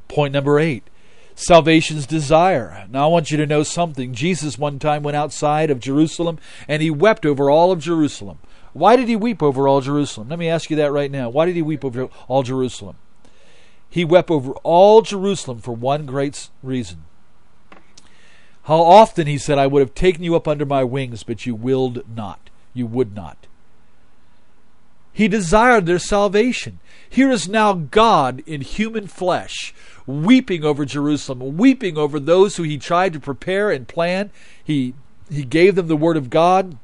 Point 0.06 0.34
number 0.34 0.60
eight 0.60 0.84
salvation's 1.38 2.04
desire. 2.04 2.86
Now, 2.90 3.04
I 3.04 3.06
want 3.06 3.30
you 3.30 3.36
to 3.36 3.46
know 3.46 3.62
something. 3.62 4.12
Jesus 4.12 4.58
one 4.58 4.80
time 4.80 5.04
went 5.04 5.16
outside 5.16 5.70
of 5.70 5.78
Jerusalem 5.78 6.38
and 6.66 6.82
he 6.82 6.90
wept 6.90 7.24
over 7.24 7.48
all 7.48 7.70
of 7.70 7.78
Jerusalem. 7.78 8.38
Why 8.72 8.96
did 8.96 9.08
he 9.08 9.16
weep 9.16 9.42
over 9.42 9.66
all 9.66 9.80
Jerusalem? 9.80 10.28
Let 10.28 10.38
me 10.38 10.48
ask 10.48 10.70
you 10.70 10.76
that 10.76 10.92
right 10.92 11.10
now. 11.10 11.28
Why 11.28 11.46
did 11.46 11.56
he 11.56 11.62
weep 11.62 11.84
over 11.84 12.08
all 12.28 12.42
Jerusalem? 12.42 12.96
He 13.90 14.04
wept 14.04 14.30
over 14.30 14.52
all 14.62 15.02
Jerusalem 15.02 15.58
for 15.58 15.72
one 15.72 16.06
great 16.06 16.48
reason. 16.62 17.04
How 18.64 18.82
often, 18.82 19.26
he 19.26 19.38
said, 19.38 19.56
I 19.58 19.66
would 19.66 19.80
have 19.80 19.94
taken 19.94 20.22
you 20.22 20.36
up 20.36 20.46
under 20.46 20.66
my 20.66 20.84
wings, 20.84 21.22
but 21.22 21.46
you 21.46 21.54
willed 21.54 22.02
not. 22.14 22.50
You 22.74 22.86
would 22.86 23.14
not. 23.14 23.46
He 25.10 25.26
desired 25.26 25.86
their 25.86 25.98
salvation. 25.98 26.78
Here 27.08 27.30
is 27.30 27.48
now 27.48 27.72
God 27.72 28.42
in 28.46 28.60
human 28.60 29.06
flesh, 29.06 29.74
weeping 30.06 30.64
over 30.64 30.84
Jerusalem, 30.84 31.56
weeping 31.56 31.96
over 31.96 32.20
those 32.20 32.56
who 32.56 32.62
he 32.62 32.78
tried 32.78 33.14
to 33.14 33.20
prepare 33.20 33.70
and 33.70 33.88
plan. 33.88 34.30
He, 34.62 34.94
he 35.30 35.44
gave 35.44 35.74
them 35.74 35.88
the 35.88 35.96
word 35.96 36.18
of 36.18 36.30
God. 36.30 36.76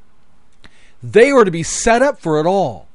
They 1.05 1.35
were 1.35 1.45
to 1.45 1.51
be 1.51 1.63
set 1.63 2.01
up 2.01 2.19
for 2.19 2.41
it 2.41 2.47
all. 2.47 2.89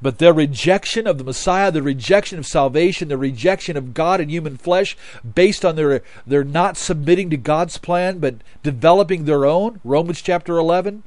But 0.00 0.18
their 0.18 0.32
rejection 0.32 1.06
of 1.06 1.18
the 1.18 1.24
Messiah, 1.24 1.70
the 1.70 1.82
rejection 1.82 2.38
of 2.38 2.46
salvation, 2.46 3.08
the 3.08 3.18
rejection 3.18 3.76
of 3.76 3.92
God 3.92 4.20
and 4.20 4.30
human 4.30 4.56
flesh, 4.56 4.96
based 5.34 5.64
on 5.64 5.76
their, 5.76 6.02
their 6.26 6.44
not 6.44 6.78
submitting 6.78 7.28
to 7.30 7.36
God's 7.36 7.76
plan, 7.76 8.20
but 8.20 8.36
developing 8.62 9.24
their 9.24 9.44
own, 9.44 9.80
Romans 9.84 10.22
chapter 10.22 10.56
11. 10.56 11.02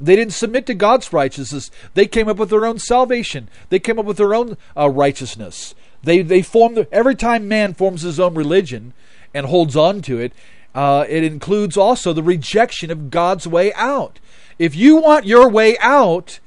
They 0.00 0.14
didn't 0.14 0.34
submit 0.34 0.66
to 0.66 0.74
God's 0.74 1.12
righteousness. 1.12 1.70
They 1.94 2.06
came 2.06 2.28
up 2.28 2.36
with 2.36 2.50
their 2.50 2.66
own 2.66 2.78
salvation. 2.78 3.48
They 3.70 3.80
came 3.80 3.98
up 3.98 4.04
with 4.04 4.18
their 4.18 4.34
own 4.34 4.56
uh, 4.76 4.88
righteousness. 4.88 5.74
They, 6.04 6.22
they 6.22 6.42
formed, 6.42 6.86
every 6.92 7.16
time 7.16 7.48
man 7.48 7.74
forms 7.74 8.02
his 8.02 8.20
own 8.20 8.34
religion 8.34 8.92
and 9.34 9.46
holds 9.46 9.74
on 9.74 10.00
to 10.02 10.20
it, 10.20 10.32
uh, 10.74 11.06
it 11.08 11.24
includes 11.24 11.76
also 11.76 12.12
the 12.12 12.22
rejection 12.22 12.92
of 12.92 13.10
God's 13.10 13.48
way 13.48 13.72
out. 13.72 14.20
If 14.58 14.74
you 14.74 14.96
want 14.96 15.24
your 15.24 15.48
way 15.48 15.76
out, 15.78 16.40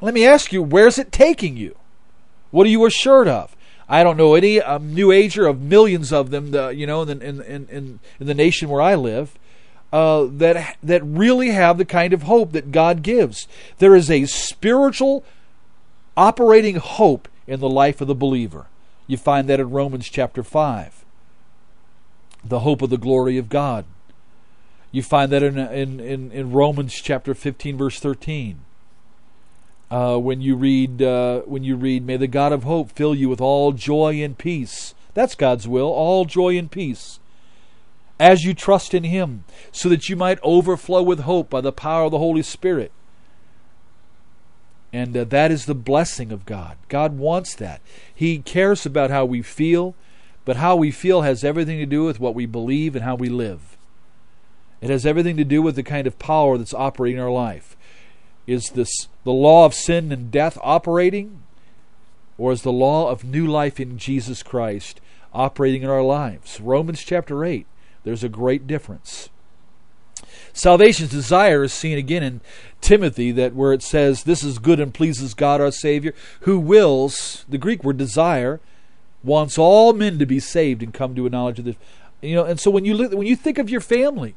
let 0.00 0.14
me 0.14 0.26
ask 0.26 0.52
you, 0.52 0.62
where's 0.62 0.98
it 0.98 1.12
taking 1.12 1.56
you? 1.56 1.76
What 2.50 2.66
are 2.66 2.70
you 2.70 2.84
assured 2.86 3.28
of? 3.28 3.54
I 3.88 4.02
don't 4.02 4.16
know 4.16 4.34
any 4.34 4.60
um, 4.60 4.94
New 4.94 5.10
Ager 5.10 5.46
of 5.46 5.60
millions 5.60 6.12
of 6.12 6.30
them, 6.30 6.52
the, 6.52 6.68
you 6.68 6.86
know, 6.86 7.02
in, 7.02 7.20
in, 7.22 7.40
in, 7.42 8.00
in 8.20 8.26
the 8.26 8.34
nation 8.34 8.68
where 8.68 8.80
I 8.80 8.94
live, 8.94 9.36
uh, 9.92 10.26
that 10.30 10.76
that 10.82 11.02
really 11.04 11.50
have 11.50 11.76
the 11.76 11.84
kind 11.84 12.12
of 12.12 12.22
hope 12.22 12.52
that 12.52 12.70
God 12.70 13.02
gives. 13.02 13.48
There 13.78 13.96
is 13.96 14.08
a 14.08 14.26
spiritual 14.26 15.24
operating 16.16 16.76
hope 16.76 17.28
in 17.46 17.58
the 17.58 17.68
life 17.68 18.00
of 18.00 18.06
the 18.06 18.14
believer. 18.14 18.66
You 19.08 19.16
find 19.16 19.48
that 19.48 19.58
in 19.58 19.70
Romans 19.70 20.08
chapter 20.08 20.44
five. 20.44 21.04
The 22.44 22.60
hope 22.60 22.82
of 22.82 22.90
the 22.90 22.96
glory 22.96 23.36
of 23.38 23.48
God. 23.48 23.84
You 24.92 25.02
find 25.02 25.30
that 25.32 25.42
in 25.42 25.58
in, 25.58 26.00
in, 26.00 26.32
in 26.32 26.52
Romans 26.52 26.94
chapter 26.94 27.34
fifteen, 27.34 27.76
verse 27.76 27.98
thirteen 28.00 28.60
uh, 29.90 30.16
when 30.16 30.40
you 30.40 30.54
read 30.54 31.02
uh, 31.02 31.40
when 31.40 31.64
you 31.64 31.76
read, 31.76 32.06
"May 32.06 32.16
the 32.16 32.26
God 32.26 32.52
of 32.52 32.64
hope 32.64 32.90
fill 32.92 33.14
you 33.14 33.28
with 33.28 33.40
all 33.40 33.72
joy 33.72 34.22
and 34.22 34.38
peace." 34.38 34.94
That's 35.12 35.34
God's 35.34 35.66
will, 35.66 35.88
all 35.88 36.24
joy 36.24 36.56
and 36.56 36.70
peace, 36.70 37.18
as 38.20 38.44
you 38.44 38.54
trust 38.54 38.94
in 38.94 39.02
Him, 39.02 39.44
so 39.72 39.88
that 39.88 40.08
you 40.08 40.14
might 40.14 40.38
overflow 40.42 41.02
with 41.02 41.20
hope 41.20 41.50
by 41.50 41.60
the 41.60 41.72
power 41.72 42.04
of 42.04 42.12
the 42.12 42.18
Holy 42.18 42.42
Spirit. 42.42 42.92
And 44.92 45.16
uh, 45.16 45.24
that 45.24 45.50
is 45.50 45.66
the 45.66 45.74
blessing 45.74 46.30
of 46.30 46.46
God. 46.46 46.76
God 46.88 47.18
wants 47.18 47.54
that. 47.56 47.80
He 48.12 48.38
cares 48.38 48.86
about 48.86 49.10
how 49.10 49.24
we 49.24 49.42
feel, 49.42 49.94
but 50.44 50.56
how 50.56 50.76
we 50.76 50.90
feel 50.90 51.22
has 51.22 51.44
everything 51.44 51.78
to 51.78 51.86
do 51.86 52.04
with 52.04 52.20
what 52.20 52.34
we 52.34 52.46
believe 52.46 52.94
and 52.94 53.04
how 53.04 53.16
we 53.16 53.28
live. 53.28 53.76
It 54.80 54.90
has 54.90 55.04
everything 55.04 55.36
to 55.36 55.44
do 55.44 55.62
with 55.62 55.76
the 55.76 55.82
kind 55.82 56.06
of 56.06 56.18
power 56.18 56.56
that's 56.56 56.74
operating 56.74 57.18
in 57.18 57.22
our 57.22 57.30
life. 57.30 57.76
Is 58.46 58.70
this 58.70 59.08
the 59.24 59.32
law 59.32 59.66
of 59.66 59.74
sin 59.74 60.10
and 60.10 60.30
death 60.30 60.58
operating? 60.62 61.42
Or 62.38 62.52
is 62.52 62.62
the 62.62 62.72
law 62.72 63.10
of 63.10 63.22
new 63.22 63.46
life 63.46 63.78
in 63.78 63.98
Jesus 63.98 64.42
Christ 64.42 65.00
operating 65.34 65.82
in 65.82 65.90
our 65.90 66.02
lives? 66.02 66.58
Romans 66.58 67.04
chapter 67.04 67.44
8, 67.44 67.66
there's 68.02 68.24
a 68.24 68.30
great 68.30 68.66
difference. 68.66 69.28
Salvation's 70.52 71.10
desire 71.10 71.64
is 71.64 71.72
seen 71.72 71.98
again 71.98 72.22
in 72.22 72.40
Timothy, 72.80 73.30
that 73.32 73.54
where 73.54 73.72
it 73.72 73.82
says, 73.82 74.24
This 74.24 74.42
is 74.42 74.58
good 74.58 74.80
and 74.80 74.92
pleases 74.92 75.34
God 75.34 75.60
our 75.60 75.70
Savior, 75.70 76.14
who 76.40 76.58
wills, 76.58 77.44
the 77.48 77.58
Greek 77.58 77.84
word 77.84 77.98
desire, 77.98 78.58
wants 79.22 79.58
all 79.58 79.92
men 79.92 80.18
to 80.18 80.26
be 80.26 80.40
saved 80.40 80.82
and 80.82 80.94
come 80.94 81.14
to 81.14 81.26
a 81.26 81.30
knowledge 81.30 81.58
of 81.58 81.66
this. 81.66 81.76
You 82.22 82.36
know, 82.36 82.44
and 82.44 82.58
so 82.58 82.70
when 82.70 82.84
you 82.84 82.94
look, 82.94 83.12
when 83.12 83.26
you 83.26 83.36
think 83.36 83.58
of 83.58 83.70
your 83.70 83.80
family, 83.80 84.34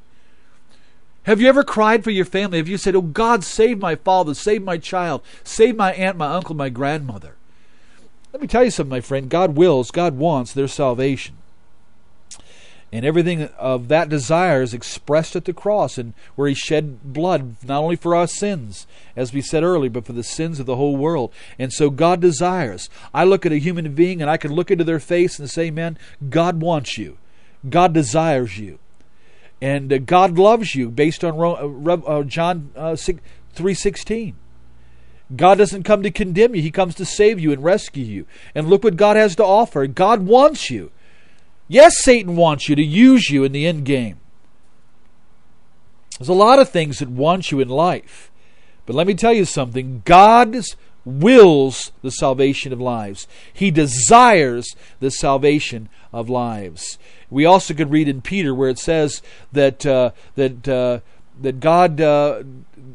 have 1.24 1.40
you 1.40 1.48
ever 1.48 1.64
cried 1.64 2.04
for 2.04 2.12
your 2.12 2.26
family? 2.26 2.58
Have 2.58 2.68
you 2.68 2.78
said, 2.78 2.96
Oh 2.96 3.02
God, 3.02 3.44
save 3.44 3.80
my 3.80 3.96
father, 3.96 4.34
save 4.34 4.62
my 4.62 4.78
child, 4.78 5.24
save 5.44 5.76
my 5.76 5.94
aunt, 5.94 6.18
my 6.18 6.34
uncle, 6.34 6.56
my 6.56 6.70
grandmother? 6.70 7.36
Let 8.34 8.42
me 8.42 8.48
tell 8.48 8.64
you 8.64 8.72
something, 8.72 8.90
my 8.90 9.02
friend. 9.02 9.30
God 9.30 9.56
wills, 9.56 9.92
God 9.92 10.18
wants 10.18 10.54
their 10.54 10.68
salvation. 10.68 11.36
And 12.92 13.06
everything 13.06 13.44
of 13.58 13.88
that 13.88 14.10
desire 14.10 14.62
is 14.62 14.74
expressed 14.74 15.36
at 15.36 15.46
the 15.46 15.54
cross, 15.54 15.98
and 15.98 16.14
where 16.36 16.48
He 16.48 16.54
shed 16.54 17.14
blood, 17.14 17.56
not 17.64 17.82
only 17.82 17.96
for 17.96 18.16
our 18.16 18.28
sins, 18.28 18.86
as 19.16 19.34
we 19.34 19.42
said 19.42 19.64
earlier, 19.64 19.90
but 19.90 20.06
for 20.06 20.14
the 20.14 20.24
sins 20.24 20.60
of 20.60 20.68
the 20.68 20.76
whole 20.76 20.96
world. 20.96 21.34
And 21.58 21.74
so 21.74 21.90
God 21.90 22.20
desires. 22.20 22.90
I 23.14 23.24
look 23.24 23.46
at 23.46 23.52
a 23.52 23.58
human 23.58 23.96
being 23.96 24.22
and 24.22 24.30
I 24.30 24.38
can 24.38 24.52
look 24.52 24.70
into 24.70 24.84
their 24.84 25.00
face 25.00 25.40
and 25.40 25.50
say, 25.50 25.72
Man, 25.72 25.98
God 26.30 26.62
wants 26.62 26.98
you. 26.98 27.18
God 27.68 27.94
desires 27.94 28.60
you 28.60 28.78
and 29.64 29.94
uh, 29.94 29.98
God 29.98 30.38
loves 30.38 30.76
you 30.76 30.92
based 30.92 31.24
on 31.24 31.40
uh, 31.40 31.94
uh, 31.94 32.24
John 32.24 32.72
uh, 32.76 32.98
3:16. 32.98 34.34
God 35.38 35.58
doesn't 35.58 35.84
come 35.84 36.04
to 36.04 36.12
condemn 36.12 36.54
you, 36.54 36.62
he 36.62 36.70
comes 36.70 36.96
to 36.96 37.06
save 37.06 37.40
you 37.40 37.54
and 37.54 37.64
rescue 37.64 38.04
you. 38.04 38.26
And 38.54 38.68
look 38.68 38.84
what 38.84 38.98
God 38.98 39.16
has 39.16 39.38
to 39.38 39.46
offer. 39.46 39.88
God 39.88 40.24
wants 40.24 40.70
you. 40.70 40.92
Yes, 41.70 42.04
Satan 42.04 42.36
wants 42.36 42.68
you 42.68 42.76
to 42.76 42.84
use 42.84 43.30
you 43.30 43.46
in 43.46 43.54
the 43.54 43.66
end 43.66 43.86
game. 43.86 44.20
There's 46.20 46.28
a 46.28 46.34
lot 46.34 46.60
of 46.60 46.70
things 46.70 47.00
that 47.00 47.10
want 47.10 47.50
you 47.50 47.62
in 47.62 47.70
life. 47.70 48.32
But 48.86 48.98
let 48.98 49.08
me 49.08 49.14
tell 49.14 49.34
you 49.34 49.46
something. 49.46 50.02
God's 50.04 50.76
wills 51.06 51.92
the 52.02 52.12
salvation 52.12 52.72
of 52.74 52.80
lives. 52.80 53.28
He 53.52 53.72
desires 53.72 54.76
the 55.00 55.12
salvation 55.12 55.90
of 56.12 56.30
lives. 56.30 56.98
We 57.30 57.46
also 57.46 57.74
could 57.74 57.92
read 57.92 58.08
in 58.08 58.22
Peter 58.22 58.54
where 58.54 58.70
it 58.70 58.80
says 58.80 59.22
that 59.52 59.86
uh, 59.86 60.12
that 60.36 60.68
uh, 60.68 61.00
that 61.42 61.60
God 61.60 62.00
uh, 62.00 62.44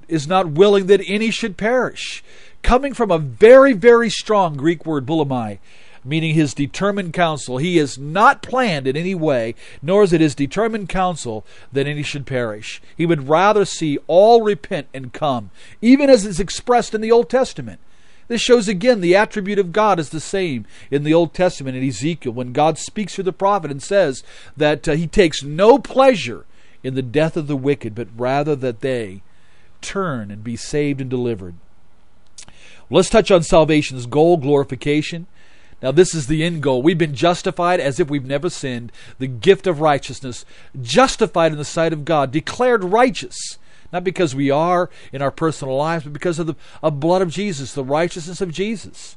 is 0.07 0.29
not 0.29 0.51
willing 0.51 0.87
that 0.87 1.03
any 1.07 1.31
should 1.31 1.57
perish, 1.57 2.23
coming 2.63 2.95
from 2.95 3.11
a 3.11 3.19
very 3.19 3.73
very 3.73 4.11
strong 4.11 4.57
Greek 4.57 4.87
word 4.87 5.05
boulomai, 5.05 5.59
meaning 6.05 6.35
his 6.35 6.55
determined 6.55 7.13
counsel. 7.13 7.59
He 7.59 7.79
is 7.79 7.99
not 7.99 8.43
planned 8.43 8.87
in 8.87 8.97
any 8.97 9.15
way, 9.15 9.55
nor 9.83 10.05
is 10.05 10.13
it 10.13 10.21
his 10.21 10.35
determined 10.35 10.89
counsel 10.89 11.45
that 11.73 11.87
any 11.87 12.03
should 12.03 12.27
perish. 12.27 12.81
He 12.97 13.07
would 13.07 13.29
rather 13.29 13.65
see 13.65 13.99
all 14.07 14.43
repent 14.43 14.87
and 14.95 15.13
come, 15.13 15.51
even 15.83 16.09
as 16.09 16.25
is 16.25 16.41
expressed 16.41 16.95
in 16.95 17.01
the 17.01 17.13
Old 17.13 17.29
Testament. 17.29 17.81
This 18.29 18.43
shows 18.43 18.69
again 18.69 19.01
the 19.01 19.17
attribute 19.17 19.59
of 19.59 19.73
God 19.73 19.99
is 19.99 20.11
the 20.11 20.21
same 20.21 20.67
in 20.91 21.03
the 21.03 21.15
Old 21.15 21.35
Testament 21.35 21.77
in 21.77 21.87
Ezekiel 21.87 22.33
when 22.33 22.53
God 22.53 22.79
speaks 22.79 23.15
through 23.15 23.25
the 23.25 23.33
prophet 23.33 23.71
and 23.71 23.83
says 23.83 24.23
that 24.57 24.87
uh, 24.87 24.93
he 24.93 25.07
takes 25.07 25.43
no 25.43 25.79
pleasure 25.79 26.45
in 26.83 26.95
the 26.95 27.03
death 27.03 27.37
of 27.37 27.47
the 27.47 27.57
wicked, 27.57 27.95
but 27.95 28.09
rather 28.17 28.55
that 28.55 28.81
they 28.81 29.23
turn 29.81 30.31
and 30.31 30.45
be 30.45 30.57
saved 30.57 31.01
and 31.01 31.11
delivered. 31.11 31.55
Let's 32.91 33.11
touch 33.11 33.31
on 33.31 33.43
salvation's 33.43 34.07
goal, 34.07 34.37
glorification. 34.37 35.27
Now, 35.83 35.93
this 35.93 36.15
is 36.15 36.27
the 36.27 36.43
end 36.43 36.63
goal. 36.63 36.83
We've 36.83 36.99
been 36.99 37.15
justified 37.15 37.81
as 37.81 38.01
if 38.01 38.11
we've 38.11 38.25
never 38.25 38.51
sinned, 38.51 38.91
the 39.19 39.27
gift 39.27 39.67
of 39.67 39.81
righteousness, 39.81 40.45
justified 40.81 41.53
in 41.53 41.59
the 41.59 41.65
sight 41.65 41.93
of 41.93 42.05
God, 42.05 42.33
declared 42.33 42.83
righteous, 42.83 43.59
not 43.93 44.05
because 44.05 44.35
we 44.35 44.51
are 44.51 44.91
in 45.13 45.23
our 45.23 45.31
personal 45.31 45.77
lives, 45.77 46.05
but 46.05 46.13
because 46.13 46.39
of 46.39 46.47
the 46.47 46.57
of 46.83 47.01
blood 47.01 47.23
of 47.23 47.31
Jesus, 47.31 47.73
the 47.73 47.85
righteousness 47.85 48.41
of 48.41 48.53
Jesus. 48.53 49.17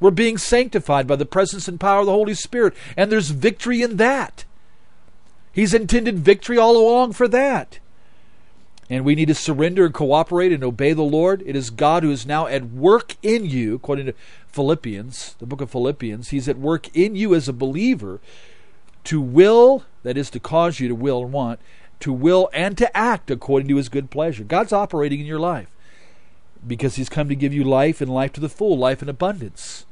We're 0.00 0.10
being 0.10 0.38
sanctified 0.38 1.06
by 1.06 1.16
the 1.16 1.26
presence 1.26 1.68
and 1.68 1.78
power 1.78 2.00
of 2.00 2.06
the 2.06 2.12
Holy 2.12 2.34
Spirit, 2.34 2.74
and 2.96 3.10
there's 3.10 3.30
victory 3.30 3.82
in 3.82 3.96
that. 3.98 4.44
He's 5.52 5.74
intended 5.74 6.18
victory 6.18 6.58
all 6.58 6.76
along 6.76 7.12
for 7.12 7.28
that. 7.28 7.78
And 8.90 9.04
we 9.04 9.14
need 9.14 9.28
to 9.28 9.34
surrender 9.34 9.86
and 9.86 9.94
cooperate 9.94 10.52
and 10.52 10.64
obey 10.64 10.92
the 10.92 11.02
Lord. 11.02 11.42
It 11.46 11.56
is 11.56 11.70
God 11.70 12.02
who 12.02 12.10
is 12.10 12.26
now 12.26 12.46
at 12.46 12.64
work 12.64 13.16
in 13.22 13.46
you, 13.46 13.76
according 13.76 14.06
to 14.06 14.14
Philippians, 14.48 15.36
the 15.38 15.46
book 15.46 15.60
of 15.60 15.70
Philippians. 15.70 16.28
He's 16.28 16.48
at 16.48 16.58
work 16.58 16.94
in 16.94 17.14
you 17.14 17.34
as 17.34 17.48
a 17.48 17.52
believer 17.54 18.20
to 19.04 19.20
will, 19.20 19.84
that 20.02 20.16
is, 20.16 20.30
to 20.30 20.40
cause 20.40 20.78
you 20.78 20.88
to 20.88 20.94
will 20.94 21.22
and 21.22 21.32
want, 21.32 21.60
to 22.02 22.12
will 22.12 22.50
and 22.52 22.76
to 22.78 22.96
act 22.96 23.30
according 23.30 23.68
to 23.68 23.76
his 23.76 23.88
good 23.88 24.10
pleasure. 24.10 24.44
God's 24.44 24.72
operating 24.72 25.20
in 25.20 25.26
your 25.26 25.40
life 25.40 25.68
because 26.66 26.96
he's 26.96 27.08
come 27.08 27.28
to 27.28 27.34
give 27.34 27.52
you 27.52 27.64
life 27.64 28.00
and 28.00 28.12
life 28.12 28.32
to 28.34 28.40
the 28.40 28.48
full, 28.48 28.76
life 28.76 29.02
in 29.02 29.08
abundance. 29.08 29.86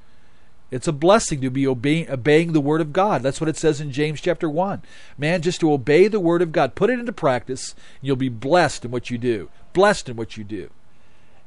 It's 0.71 0.87
a 0.87 0.93
blessing 0.93 1.41
to 1.41 1.51
be 1.51 1.67
obeying, 1.67 2.11
obeying 2.11 2.53
the 2.53 2.61
Word 2.61 2.81
of 2.81 2.93
God. 2.93 3.23
That's 3.23 3.41
what 3.41 3.49
it 3.49 3.57
says 3.57 3.81
in 3.81 3.91
James 3.91 4.21
chapter 4.21 4.49
1. 4.49 4.83
Man, 5.19 5.43
just 5.43 5.61
to 5.61 5.73
obey 5.73 6.07
the 6.07 6.21
Word 6.21 6.43
of 6.43 6.53
God, 6.53 6.77
put 6.77 6.91
it 6.91 6.99
into 6.99 7.13
practice, 7.13 7.73
and 7.73 8.07
you'll 8.07 8.17
be 8.17 8.29
blessed 8.29 8.85
in 8.85 8.91
what 8.91 9.11
you 9.11 9.19
do. 9.19 9.49
Blessed 9.73 10.09
in 10.09 10.17
what 10.17 10.37
you 10.37 10.45
do. 10.45 10.71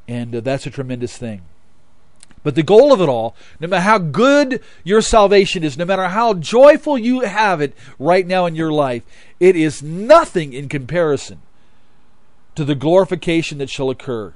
And 0.07 0.36
uh, 0.36 0.41
that's 0.41 0.66
a 0.66 0.70
tremendous 0.70 1.18
thing. 1.18 1.43
But 2.43 2.55
the 2.55 2.63
goal 2.63 2.91
of 2.91 3.01
it 3.01 3.09
all, 3.09 3.35
no 3.59 3.67
matter 3.67 3.81
how 3.81 3.97
good 3.97 4.61
your 4.83 5.01
salvation 5.01 5.63
is, 5.63 5.77
no 5.77 5.85
matter 5.85 6.09
how 6.09 6.33
joyful 6.33 6.97
you 6.97 7.21
have 7.21 7.61
it 7.61 7.73
right 7.97 8.27
now 8.27 8.45
in 8.45 8.55
your 8.55 8.71
life, 8.71 9.03
it 9.39 9.55
is 9.55 9.81
nothing 9.81 10.53
in 10.53 10.67
comparison 10.67 11.41
to 12.55 12.65
the 12.65 12.75
glorification 12.75 13.57
that 13.59 13.69
shall 13.69 13.89
occur 13.89 14.33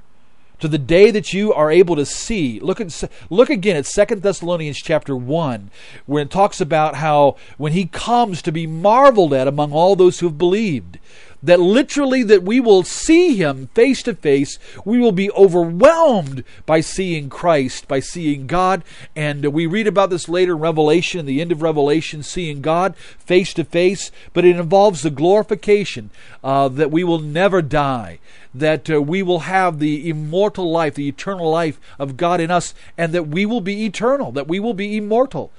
to 0.60 0.68
the 0.68 0.78
day 0.78 1.10
that 1.10 1.32
you 1.32 1.52
are 1.52 1.70
able 1.70 1.96
to 1.96 2.04
see. 2.04 2.58
Look 2.60 2.80
at 2.80 3.04
look 3.30 3.50
again 3.50 3.76
at 3.76 3.86
Second 3.86 4.22
Thessalonians 4.22 4.78
chapter 4.78 5.14
1 5.14 5.70
where 6.06 6.22
it 6.22 6.30
talks 6.30 6.60
about 6.60 6.96
how 6.96 7.36
when 7.58 7.72
he 7.72 7.86
comes 7.86 8.42
to 8.42 8.52
be 8.52 8.66
marveled 8.66 9.32
at 9.32 9.46
among 9.46 9.72
all 9.72 9.94
those 9.94 10.18
who 10.18 10.26
have 10.26 10.38
believed 10.38 10.98
that 11.42 11.60
literally 11.60 12.22
that 12.22 12.42
we 12.42 12.60
will 12.60 12.82
see 12.82 13.36
him 13.36 13.68
face 13.74 14.02
to 14.02 14.14
face 14.14 14.58
we 14.84 14.98
will 14.98 15.12
be 15.12 15.30
overwhelmed 15.32 16.44
by 16.66 16.80
seeing 16.80 17.28
christ 17.28 17.88
by 17.88 18.00
seeing 18.00 18.46
god. 18.46 18.82
And 19.14 19.44
we 19.46 19.66
read 19.66 19.86
about 19.86 20.10
this 20.10 20.28
later 20.28 20.54
in 20.54 20.60
revelation 20.60 21.26
the 21.26 21.40
end 21.40 21.52
of 21.52 21.62
revelation 21.62 22.22
seeing 22.22 22.60
god 22.60 22.96
face 22.96 23.54
to 23.54 23.64
face. 23.64 24.10
But 24.32 24.44
it 24.44 24.56
involves 24.56 25.02
the 25.02 25.10
glorification 25.10 26.10
uh, 26.42 26.68
that 26.68 26.90
we 26.90 27.04
will 27.04 27.20
never 27.20 27.62
die 27.62 28.18
that 28.54 28.90
uh, 28.90 29.00
we 29.00 29.22
will 29.22 29.40
have 29.40 29.78
the 29.78 30.08
immortal 30.08 30.70
life 30.70 30.94
the 30.94 31.08
eternal 31.08 31.50
life 31.50 31.78
of 31.98 32.16
god 32.16 32.40
in 32.40 32.50
us 32.50 32.74
and 32.96 33.12
that 33.12 33.28
we 33.28 33.44
will 33.44 33.60
be 33.60 33.84
eternal 33.84 34.32
that 34.32 34.48
we 34.48 34.58
will 34.58 34.74
be 34.74 34.96
immortal. 34.96 35.50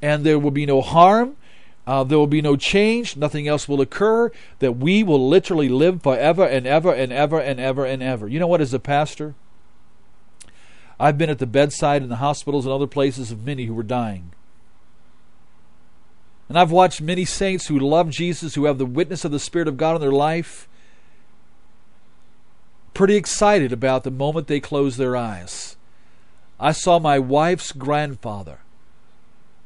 And 0.00 0.24
there 0.24 0.38
will 0.38 0.50
be 0.50 0.66
no 0.66 0.80
harm 0.80 1.36
uh, 1.86 2.04
there 2.04 2.18
will 2.18 2.26
be 2.26 2.42
no 2.42 2.56
change. 2.56 3.16
Nothing 3.16 3.48
else 3.48 3.68
will 3.68 3.80
occur. 3.80 4.30
That 4.60 4.72
we 4.72 5.02
will 5.02 5.28
literally 5.28 5.68
live 5.68 6.02
forever 6.02 6.44
and 6.44 6.66
ever 6.66 6.92
and 6.92 7.12
ever 7.12 7.40
and 7.40 7.58
ever 7.58 7.84
and 7.84 8.02
ever. 8.02 8.28
You 8.28 8.38
know 8.38 8.46
what, 8.46 8.60
as 8.60 8.72
a 8.72 8.78
pastor, 8.78 9.34
I've 11.00 11.18
been 11.18 11.30
at 11.30 11.38
the 11.38 11.46
bedside 11.46 12.02
in 12.02 12.08
the 12.08 12.16
hospitals 12.16 12.64
and 12.64 12.72
other 12.72 12.86
places 12.86 13.32
of 13.32 13.44
many 13.44 13.64
who 13.64 13.74
were 13.74 13.82
dying. 13.82 14.32
And 16.48 16.58
I've 16.58 16.70
watched 16.70 17.00
many 17.00 17.24
saints 17.24 17.66
who 17.66 17.78
love 17.78 18.10
Jesus, 18.10 18.54
who 18.54 18.66
have 18.66 18.78
the 18.78 18.86
witness 18.86 19.24
of 19.24 19.32
the 19.32 19.38
Spirit 19.38 19.68
of 19.68 19.76
God 19.76 19.96
in 19.96 20.00
their 20.00 20.12
life, 20.12 20.68
pretty 22.94 23.16
excited 23.16 23.72
about 23.72 24.04
the 24.04 24.10
moment 24.10 24.46
they 24.46 24.60
close 24.60 24.96
their 24.96 25.16
eyes. 25.16 25.76
I 26.60 26.72
saw 26.72 26.98
my 26.98 27.18
wife's 27.18 27.72
grandfather 27.72 28.61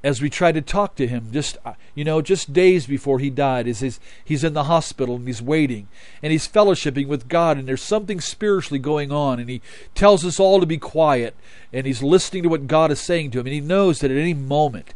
as 0.07 0.22
we 0.22 0.30
try 0.30 0.52
to 0.52 0.62
talk 0.62 0.94
to 0.94 1.09
him 1.09 1.32
just 1.32 1.59
uh, 1.64 1.72
you 1.96 2.04
know 2.04 2.22
just 2.22 2.52
days 2.52 2.86
before 2.86 3.18
he 3.18 3.28
died 3.28 3.66
is 3.66 3.80
he's, 3.80 3.98
he's 4.24 4.44
in 4.44 4.54
the 4.54 4.64
hospital 4.64 5.16
and 5.16 5.26
he's 5.26 5.42
waiting. 5.42 5.88
And 6.22 6.30
he's 6.30 6.46
fellowshipping 6.46 7.09
with 7.09 7.26
god 7.26 7.59
and 7.59 7.66
there's 7.66 7.82
something 7.82 8.20
spiritually 8.20 8.78
going 8.78 9.11
on 9.11 9.40
and 9.40 9.50
he 9.50 9.61
tells 9.96 10.24
us 10.24 10.38
all 10.38 10.61
to 10.61 10.66
be 10.66 10.78
quiet 10.78 11.34
and 11.72 11.88
he's 11.88 12.04
listening 12.04 12.44
to 12.44 12.48
what 12.48 12.68
god 12.68 12.92
is 12.92 13.00
saying 13.00 13.32
to 13.32 13.40
him 13.40 13.46
and 13.46 13.54
he 13.54 13.61
knows 13.61 13.98
that 13.98 14.12
at 14.12 14.16
any 14.16 14.32
moment 14.32 14.94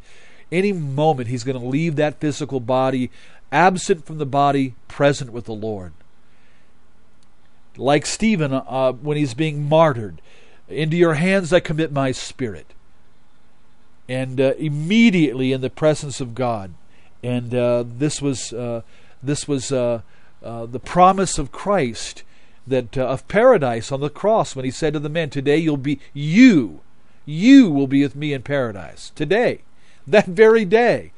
any 0.53 0.73
moment 0.73 1.29
he's 1.29 1.43
going 1.43 1.59
to 1.59 1.67
leave 1.67 1.97
that 1.97 2.21
physical 2.21 2.61
body 2.61 3.11
absent 3.51 4.07
from 4.07 4.19
the 4.19 4.27
body 4.27 4.77
present 4.87 5.33
with 5.33 5.47
the 5.47 5.53
lord. 5.53 5.93
Like 7.77 8.07
stephen 8.07 8.53
uh, 8.53 8.93
when 8.93 9.17
he's 9.17 9.35
being 9.35 9.69
martyred 9.69 10.23
into 10.69 10.97
your 10.97 11.15
hands 11.15 11.53
i 11.53 11.59
commit 11.59 11.91
my 11.91 12.13
spirit 12.13 12.75
and 14.11 14.41
uh, 14.41 14.55
immediately 14.59 15.53
in 15.53 15.61
the 15.61 15.71
presence 15.71 16.21
of 16.21 16.35
God. 16.35 16.75
And 17.23 17.55
uh, 17.55 17.85
this 17.87 18.21
was 18.21 18.53
uh, 18.53 18.83
this 19.23 19.47
was 19.47 19.71
uh, 19.71 20.01
uh, 20.43 20.67
the 20.67 20.81
promise 20.81 21.39
of 21.39 21.53
Christ 21.53 22.25
that 22.67 22.99
uh, 22.99 23.07
of 23.07 23.29
paradise 23.29 23.93
on 23.93 24.01
the 24.01 24.11
cross 24.11 24.57
when 24.57 24.65
He 24.65 24.73
said 24.73 24.95
to 24.95 24.99
the 24.99 25.09
men, 25.09 25.31
"Today 25.31 25.59
you'll 25.59 25.77
be 25.77 26.01
you, 26.13 26.81
you 27.25 27.71
will 27.71 27.87
be 27.87 28.03
with 28.03 28.17
me 28.17 28.33
in 28.33 28.43
paradise 28.43 29.13
today, 29.15 29.61
that 30.07 30.27
very 30.27 30.65
day." 30.65 31.13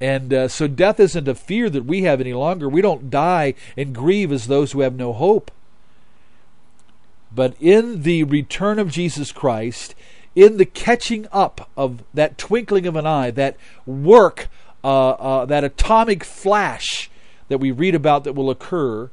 And 0.00 0.50
so 0.50 0.66
death 0.66 0.98
isn't 0.98 1.28
a 1.28 1.34
fear 1.36 1.70
that 1.70 1.84
we 1.84 2.02
have 2.02 2.20
any 2.20 2.32
longer. 2.32 2.68
We 2.68 2.82
don't 2.82 3.08
die 3.08 3.54
and 3.76 3.94
grieve 3.94 4.32
as 4.32 4.48
those 4.48 4.72
who 4.72 4.80
have 4.80 4.96
no 4.96 5.12
hope. 5.12 5.52
But 7.32 7.54
in 7.60 8.02
the 8.02 8.24
return 8.24 8.80
of 8.80 8.90
Jesus 8.90 9.30
Christ, 9.30 9.94
in 10.34 10.56
the 10.56 10.64
catching 10.64 11.26
up 11.32 11.68
of 11.76 12.02
that 12.14 12.38
twinkling 12.38 12.86
of 12.86 12.96
an 12.96 13.06
eye, 13.06 13.30
that 13.30 13.56
work, 13.86 14.48
uh, 14.82 15.10
uh, 15.10 15.44
that 15.44 15.64
atomic 15.64 16.24
flash 16.24 17.10
that 17.48 17.58
we 17.58 17.70
read 17.70 17.94
about 17.94 18.24
that 18.24 18.34
will 18.34 18.50
occur, 18.50 19.10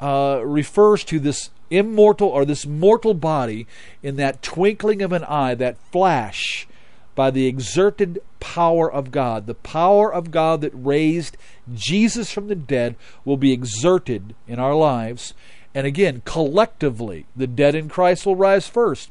uh, 0.00 0.40
refers 0.44 1.04
to 1.04 1.20
this 1.20 1.50
immortal 1.70 2.28
or 2.28 2.44
this 2.44 2.66
mortal 2.66 3.14
body 3.14 3.66
in 4.02 4.16
that 4.16 4.42
twinkling 4.42 5.02
of 5.02 5.12
an 5.12 5.24
eye, 5.24 5.54
that 5.54 5.76
flash 5.90 6.66
by 7.14 7.30
the 7.30 7.46
exerted 7.46 8.20
power 8.40 8.90
of 8.90 9.10
God. 9.10 9.46
The 9.46 9.54
power 9.54 10.12
of 10.12 10.30
God 10.30 10.60
that 10.62 10.72
raised 10.74 11.36
Jesus 11.74 12.32
from 12.32 12.48
the 12.48 12.54
dead 12.54 12.96
will 13.24 13.36
be 13.36 13.52
exerted 13.52 14.34
in 14.48 14.58
our 14.58 14.74
lives. 14.74 15.34
And 15.74 15.86
again, 15.86 16.22
collectively, 16.24 17.26
the 17.36 17.46
dead 17.46 17.74
in 17.74 17.88
Christ 17.88 18.26
will 18.26 18.36
rise 18.36 18.68
first. 18.68 19.10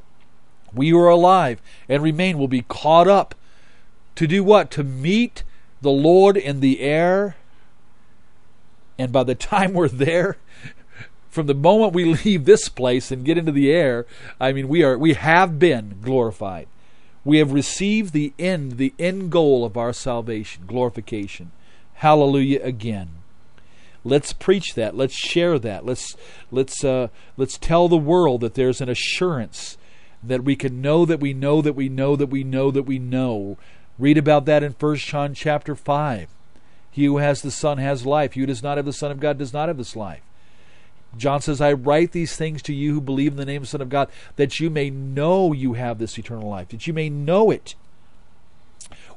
We 0.73 0.89
who 0.89 0.99
are 0.99 1.09
alive 1.09 1.61
and 1.89 2.01
remain 2.01 2.37
will 2.37 2.47
be 2.47 2.63
caught 2.63 3.07
up 3.07 3.35
to 4.15 4.27
do 4.27 4.43
what? 4.43 4.71
To 4.71 4.83
meet 4.83 5.43
the 5.81 5.91
Lord 5.91 6.37
in 6.37 6.59
the 6.59 6.79
air. 6.81 7.35
And 8.97 9.11
by 9.11 9.23
the 9.23 9.35
time 9.53 9.73
we're 9.73 9.87
there, 9.87 10.37
from 11.29 11.47
the 11.47 11.53
moment 11.53 11.93
we 11.93 12.05
leave 12.25 12.45
this 12.45 12.69
place 12.69 13.11
and 13.11 13.25
get 13.25 13.37
into 13.37 13.51
the 13.51 13.71
air, 13.71 14.05
I 14.39 14.51
mean 14.51 14.67
we 14.67 14.83
are 14.83 14.97
we 14.97 15.13
have 15.13 15.59
been 15.59 15.97
glorified. 16.01 16.67
We 17.23 17.37
have 17.37 17.51
received 17.51 18.13
the 18.13 18.33
end, 18.39 18.77
the 18.77 18.93
end 18.97 19.31
goal 19.31 19.63
of 19.63 19.77
our 19.77 19.93
salvation, 19.93 20.63
glorification. 20.65 21.51
Hallelujah 21.95 22.61
again. 22.63 23.09
Let's 24.03 24.33
preach 24.33 24.73
that. 24.73 24.95
Let's 24.95 25.13
share 25.13 25.59
that. 25.59 25.85
Let's 25.85 26.15
let's 26.51 26.83
uh, 26.83 27.09
let's 27.37 27.57
tell 27.57 27.87
the 27.87 27.97
world 27.97 28.41
that 28.41 28.55
there's 28.55 28.81
an 28.81 28.89
assurance 28.89 29.77
that 30.23 30.43
we 30.43 30.55
can 30.55 30.81
know 30.81 31.05
that 31.05 31.19
we 31.19 31.33
know 31.33 31.61
that 31.61 31.73
we 31.73 31.89
know 31.89 32.15
that 32.15 32.27
we 32.27 32.43
know 32.43 32.71
that 32.71 32.83
we 32.83 32.99
know. 32.99 33.57
Read 33.97 34.17
about 34.17 34.45
that 34.45 34.63
in 34.63 34.73
1 34.73 34.95
John 34.97 35.33
chapter 35.33 35.75
5. 35.75 36.29
He 36.89 37.05
who 37.05 37.17
has 37.17 37.41
the 37.41 37.51
Son 37.51 37.77
has 37.77 38.05
life. 38.05 38.33
He 38.33 38.41
who 38.41 38.45
does 38.45 38.63
not 38.63 38.77
have 38.77 38.85
the 38.85 38.93
Son 38.93 39.11
of 39.11 39.19
God 39.19 39.37
does 39.37 39.53
not 39.53 39.69
have 39.69 39.77
this 39.77 39.95
life. 39.95 40.21
John 41.17 41.41
says, 41.41 41.59
I 41.59 41.73
write 41.73 42.11
these 42.11 42.35
things 42.35 42.61
to 42.63 42.73
you 42.73 42.93
who 42.93 43.01
believe 43.01 43.33
in 43.33 43.37
the 43.37 43.45
name 43.45 43.57
of 43.57 43.63
the 43.63 43.67
Son 43.71 43.81
of 43.81 43.89
God, 43.89 44.09
that 44.37 44.59
you 44.59 44.69
may 44.69 44.89
know 44.89 45.51
you 45.51 45.73
have 45.73 45.97
this 45.97 46.17
eternal 46.17 46.49
life, 46.49 46.69
that 46.69 46.87
you 46.87 46.93
may 46.93 47.09
know 47.09 47.51
it. 47.51 47.75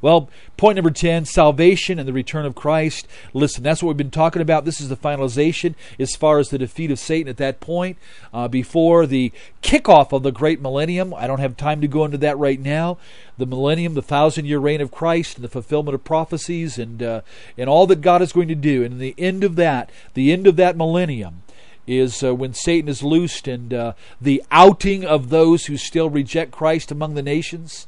Well, 0.04 0.28
point 0.58 0.76
number 0.76 0.90
10 0.90 1.24
salvation 1.24 1.98
and 1.98 2.06
the 2.06 2.12
return 2.12 2.44
of 2.44 2.54
Christ. 2.54 3.08
Listen, 3.32 3.62
that's 3.62 3.82
what 3.82 3.88
we've 3.88 3.96
been 3.96 4.10
talking 4.10 4.42
about. 4.42 4.66
This 4.66 4.78
is 4.78 4.90
the 4.90 4.98
finalization 4.98 5.74
as 5.98 6.14
far 6.14 6.38
as 6.38 6.50
the 6.50 6.58
defeat 6.58 6.90
of 6.90 6.98
Satan 6.98 7.26
at 7.26 7.38
that 7.38 7.58
point 7.58 7.96
uh, 8.30 8.46
before 8.46 9.06
the 9.06 9.32
kickoff 9.62 10.12
of 10.12 10.22
the 10.22 10.30
great 10.30 10.60
millennium. 10.60 11.14
I 11.14 11.26
don't 11.26 11.40
have 11.40 11.56
time 11.56 11.80
to 11.80 11.88
go 11.88 12.04
into 12.04 12.18
that 12.18 12.36
right 12.36 12.60
now. 12.60 12.98
The 13.38 13.46
millennium, 13.46 13.94
the 13.94 14.02
thousand 14.02 14.44
year 14.44 14.58
reign 14.58 14.82
of 14.82 14.90
Christ, 14.90 15.36
and 15.36 15.44
the 15.44 15.48
fulfillment 15.48 15.94
of 15.94 16.04
prophecies, 16.04 16.78
and, 16.78 17.02
uh, 17.02 17.22
and 17.56 17.70
all 17.70 17.86
that 17.86 18.02
God 18.02 18.20
is 18.20 18.34
going 18.34 18.48
to 18.48 18.54
do. 18.54 18.84
And 18.84 19.00
the 19.00 19.14
end 19.16 19.42
of 19.42 19.56
that, 19.56 19.88
the 20.12 20.34
end 20.34 20.46
of 20.46 20.56
that 20.56 20.76
millennium, 20.76 21.44
is 21.86 22.22
uh, 22.22 22.34
when 22.34 22.52
Satan 22.52 22.90
is 22.90 23.02
loosed 23.02 23.48
and 23.48 23.72
uh, 23.72 23.94
the 24.20 24.42
outing 24.50 25.06
of 25.06 25.30
those 25.30 25.64
who 25.64 25.78
still 25.78 26.10
reject 26.10 26.52
Christ 26.52 26.90
among 26.90 27.14
the 27.14 27.22
nations, 27.22 27.86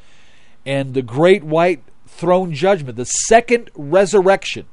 and 0.64 0.94
the 0.94 1.02
great 1.02 1.44
white 1.44 1.82
throne 2.16 2.52
judgment, 2.52 2.96
the 2.96 3.04
second 3.04 3.70
resurrection. 3.74 4.66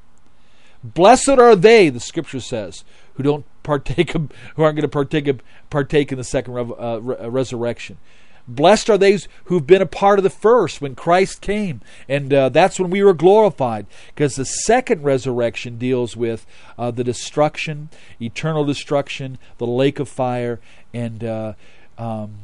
Blessed 0.83 1.29
are 1.29 1.55
they, 1.55 1.89
the 1.89 1.99
Scripture 1.99 2.39
says, 2.39 2.83
who 3.15 3.23
don't 3.23 3.45
partake 3.63 4.15
of, 4.15 4.29
who 4.55 4.63
aren't 4.63 4.75
going 4.75 4.81
to 4.83 4.87
partake 4.87 5.27
of, 5.27 5.41
partake 5.69 6.11
in 6.11 6.17
the 6.17 6.23
second 6.23 6.57
uh, 6.57 6.99
re- 6.99 7.17
uh, 7.17 7.29
resurrection. 7.29 7.97
Blessed 8.45 8.89
are 8.89 8.97
those 8.97 9.29
who've 9.45 9.65
been 9.65 9.81
a 9.81 9.85
part 9.85 10.19
of 10.19 10.23
the 10.23 10.29
first 10.29 10.81
when 10.81 10.95
Christ 10.95 11.39
came. 11.39 11.79
And 12.09 12.33
uh, 12.33 12.49
that's 12.49 12.77
when 12.77 12.89
we 12.89 13.01
were 13.01 13.13
glorified. 13.13 13.85
Because 14.07 14.35
the 14.35 14.43
second 14.43 15.03
resurrection 15.03 15.77
deals 15.77 16.17
with 16.17 16.45
uh, 16.77 16.91
the 16.91 17.05
destruction, 17.05 17.89
eternal 18.19 18.65
destruction, 18.65 19.37
the 19.59 19.67
lake 19.67 19.97
of 19.97 20.09
fire. 20.09 20.59
And 20.93 21.23
uh, 21.23 21.53
um, 21.97 22.39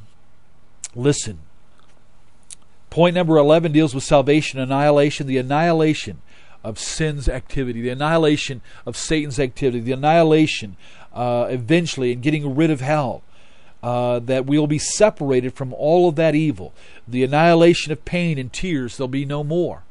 listen, 0.95 1.39
point 2.89 3.15
number 3.15 3.37
11 3.37 3.71
deals 3.71 3.93
with 3.93 4.03
salvation, 4.03 4.59
annihilation, 4.59 5.27
the 5.27 5.37
annihilation 5.37 6.21
of 6.63 6.79
sin's 6.79 7.29
activity, 7.29 7.81
the 7.81 7.89
annihilation 7.89 8.61
of 8.85 8.97
Satan's 8.97 9.39
activity, 9.39 9.79
the 9.79 9.91
annihilation 9.91 10.75
uh, 11.13 11.47
eventually 11.49 12.11
and 12.11 12.21
getting 12.21 12.55
rid 12.55 12.69
of 12.69 12.81
hell 12.81 13.23
uh, 13.81 14.19
that 14.19 14.45
we'll 14.45 14.67
be 14.67 14.79
separated 14.79 15.53
from 15.53 15.73
all 15.73 16.09
of 16.09 16.15
that 16.15 16.35
evil. 16.35 16.73
The 17.07 17.23
annihilation 17.23 17.91
of 17.91 18.03
pain 18.05 18.37
and 18.37 18.51
tears, 18.51 18.97
there'll 18.97 19.07
be 19.07 19.25
no 19.25 19.43
more. 19.43 19.83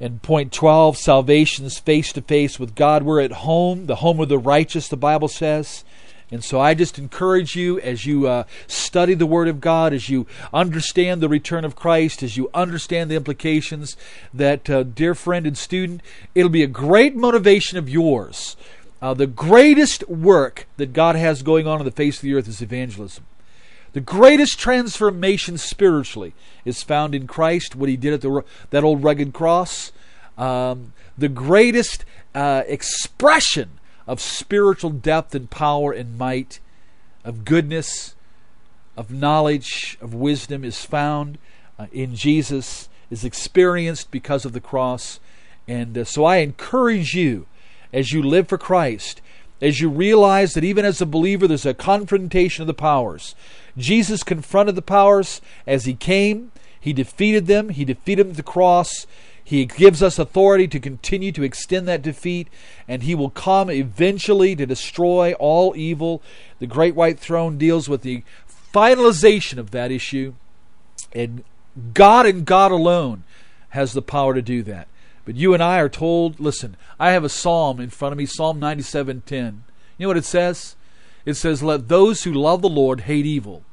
And 0.00 0.22
point 0.22 0.52
12, 0.52 0.96
salvation's 0.96 1.78
face 1.78 2.12
to 2.14 2.22
face 2.22 2.58
with 2.58 2.74
God. 2.74 3.02
We're 3.02 3.20
at 3.20 3.32
home, 3.32 3.86
the 3.86 3.96
home 3.96 4.20
of 4.20 4.28
the 4.28 4.38
righteous, 4.38 4.88
the 4.88 4.96
Bible 4.96 5.28
says. 5.28 5.84
And 6.32 6.44
so 6.44 6.60
I 6.60 6.74
just 6.74 6.98
encourage 6.98 7.56
you 7.56 7.80
as 7.80 8.06
you 8.06 8.28
uh, 8.28 8.44
study 8.68 9.14
the 9.14 9.26
Word 9.26 9.48
of 9.48 9.60
God, 9.60 9.92
as 9.92 10.08
you 10.08 10.26
understand 10.54 11.20
the 11.20 11.28
return 11.28 11.64
of 11.64 11.74
Christ, 11.74 12.22
as 12.22 12.36
you 12.36 12.48
understand 12.54 13.10
the 13.10 13.16
implications, 13.16 13.96
that, 14.32 14.70
uh, 14.70 14.84
dear 14.84 15.16
friend 15.16 15.46
and 15.46 15.58
student, 15.58 16.02
it'll 16.34 16.48
be 16.48 16.62
a 16.62 16.68
great 16.68 17.16
motivation 17.16 17.78
of 17.78 17.88
yours 17.88 18.56
uh, 19.02 19.14
the 19.14 19.26
greatest 19.26 20.06
work 20.08 20.66
that 20.76 20.92
God 20.92 21.16
has 21.16 21.42
going 21.42 21.66
on 21.66 21.78
on 21.78 21.84
the 21.84 21.90
face 21.90 22.18
of 22.18 22.22
the 22.22 22.34
earth 22.34 22.48
is 22.48 22.60
evangelism. 22.60 23.24
The 23.92 24.00
greatest 24.00 24.58
transformation 24.58 25.58
spiritually 25.58 26.34
is 26.64 26.82
found 26.82 27.14
in 27.14 27.26
Christ, 27.26 27.74
what 27.74 27.88
He 27.88 27.96
did 27.96 28.12
at 28.12 28.20
the, 28.20 28.44
that 28.70 28.84
old 28.84 29.02
rugged 29.02 29.32
cross. 29.32 29.90
Um, 30.36 30.92
the 31.16 31.28
greatest 31.28 32.04
uh, 32.34 32.62
expression 32.66 33.70
of 34.10 34.20
spiritual 34.20 34.90
depth 34.90 35.36
and 35.36 35.48
power 35.50 35.92
and 35.92 36.18
might, 36.18 36.58
of 37.24 37.44
goodness, 37.44 38.16
of 38.96 39.12
knowledge, 39.12 39.96
of 40.00 40.12
wisdom 40.12 40.64
is 40.64 40.84
found 40.84 41.38
uh, 41.78 41.86
in 41.92 42.16
Jesus, 42.16 42.88
is 43.08 43.24
experienced 43.24 44.10
because 44.10 44.44
of 44.44 44.52
the 44.52 44.60
cross. 44.60 45.20
And 45.68 45.96
uh, 45.96 46.02
so 46.02 46.24
I 46.24 46.38
encourage 46.38 47.14
you 47.14 47.46
as 47.92 48.10
you 48.10 48.20
live 48.20 48.48
for 48.48 48.58
Christ, 48.58 49.20
as 49.62 49.78
you 49.78 49.88
realize 49.88 50.54
that 50.54 50.64
even 50.64 50.84
as 50.84 51.00
a 51.00 51.06
believer, 51.06 51.46
there's 51.46 51.64
a 51.64 51.72
confrontation 51.72 52.62
of 52.62 52.66
the 52.66 52.74
powers. 52.74 53.36
Jesus 53.78 54.24
confronted 54.24 54.74
the 54.74 54.82
powers 54.82 55.40
as 55.68 55.84
he 55.84 55.94
came, 55.94 56.50
he 56.80 56.92
defeated 56.92 57.46
them, 57.46 57.68
he 57.68 57.84
defeated 57.84 58.24
them 58.24 58.30
at 58.30 58.36
the 58.38 58.42
cross. 58.42 59.06
He 59.50 59.64
gives 59.64 60.00
us 60.00 60.16
authority 60.16 60.68
to 60.68 60.78
continue 60.78 61.32
to 61.32 61.42
extend 61.42 61.88
that 61.88 62.02
defeat, 62.02 62.46
and 62.86 63.02
He 63.02 63.16
will 63.16 63.30
come 63.30 63.68
eventually 63.68 64.54
to 64.54 64.64
destroy 64.64 65.32
all 65.40 65.74
evil. 65.74 66.22
The 66.60 66.68
Great 66.68 66.94
White 66.94 67.18
Throne 67.18 67.58
deals 67.58 67.88
with 67.88 68.02
the 68.02 68.22
finalization 68.72 69.58
of 69.58 69.72
that 69.72 69.90
issue, 69.90 70.34
and 71.12 71.42
God 71.94 72.26
and 72.26 72.44
God 72.44 72.70
alone 72.70 73.24
has 73.70 73.92
the 73.92 74.02
power 74.02 74.34
to 74.34 74.40
do 74.40 74.62
that. 74.62 74.86
But 75.24 75.34
you 75.34 75.52
and 75.52 75.60
I 75.60 75.80
are 75.80 75.88
told, 75.88 76.38
listen, 76.38 76.76
I 77.00 77.10
have 77.10 77.24
a 77.24 77.28
psalm 77.28 77.80
in 77.80 77.90
front 77.90 78.12
of 78.12 78.18
me, 78.18 78.26
Psalm 78.26 78.60
97:10. 78.60 79.64
You 79.98 80.04
know 80.04 80.10
what 80.10 80.16
it 80.16 80.24
says? 80.24 80.76
It 81.26 81.34
says, 81.34 81.60
"Let 81.60 81.88
those 81.88 82.22
who 82.22 82.32
love 82.32 82.62
the 82.62 82.68
Lord 82.68 83.00
hate 83.00 83.26
evil, 83.26 83.64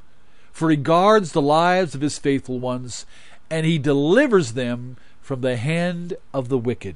for 0.52 0.72
he 0.72 0.76
guards 0.76 1.34
the 1.34 1.40
lives 1.40 1.94
of 1.94 2.02
his 2.02 2.18
faithful 2.18 2.58
ones, 2.58 3.06
and 3.52 3.64
he 3.64 3.78
delivers 3.78 4.54
them 4.54 4.98
from 5.28 5.42
the 5.42 5.58
hand 5.58 6.16
of 6.34 6.48
the 6.48 6.58
wicked." 6.58 6.96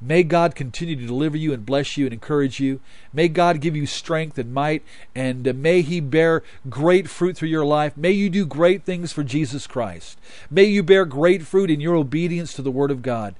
May 0.00 0.22
God 0.22 0.54
continue 0.54 0.94
to 0.94 1.06
deliver 1.06 1.36
you 1.36 1.52
and 1.52 1.66
bless 1.66 1.96
you 1.96 2.06
and 2.06 2.12
encourage 2.12 2.60
you. 2.60 2.78
May 3.12 3.26
God 3.26 3.60
give 3.60 3.74
you 3.74 3.84
strength 3.84 4.38
and 4.38 4.54
might, 4.54 4.84
and 5.12 5.48
uh, 5.48 5.52
may 5.52 5.82
He 5.82 5.98
bear 5.98 6.44
great 6.68 7.08
fruit 7.08 7.36
through 7.36 7.48
your 7.48 7.64
life. 7.64 7.96
May 7.96 8.12
you 8.12 8.30
do 8.30 8.46
great 8.46 8.84
things 8.84 9.12
for 9.12 9.24
Jesus 9.24 9.66
Christ. 9.66 10.16
May 10.50 10.64
you 10.64 10.84
bear 10.84 11.04
great 11.04 11.42
fruit 11.42 11.68
in 11.68 11.80
your 11.80 11.96
obedience 11.96 12.52
to 12.54 12.62
the 12.62 12.70
Word 12.70 12.92
of 12.92 13.02
God. 13.02 13.34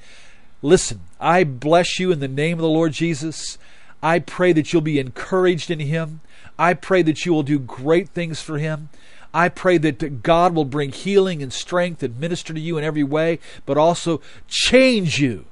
Listen, 0.61 1.03
I 1.21 1.45
bless 1.45 2.01
you 2.01 2.11
in 2.11 2.19
the 2.19 2.27
name 2.27 2.59
of 2.59 2.63
the 2.63 2.69
Lord 2.69 2.93
Jesus. 2.93 3.57
I 4.03 4.19
pray 4.19 4.53
that 4.53 4.73
you'll 4.73 4.83
be 4.83 4.99
encouraged 4.99 5.71
in 5.71 5.79
Him. 5.79 6.23
I 6.59 6.75
pray 6.75 7.03
that 7.03 7.25
you 7.25 7.33
will 7.33 7.45
do 7.45 7.61
great 7.61 8.09
things 8.09 8.41
for 8.41 8.59
Him. 8.59 8.89
I 9.33 9.49
pray 9.49 9.79
that 9.79 10.23
God 10.23 10.55
will 10.55 10.65
bring 10.65 10.91
healing 10.91 11.43
and 11.43 11.53
strength 11.53 12.03
and 12.03 12.19
minister 12.19 12.55
to 12.55 12.61
you 12.61 12.79
in 12.79 12.85
every 12.85 13.05
way, 13.05 13.39
but 13.67 13.77
also 13.77 14.21
change 14.47 15.21
you 15.21 15.45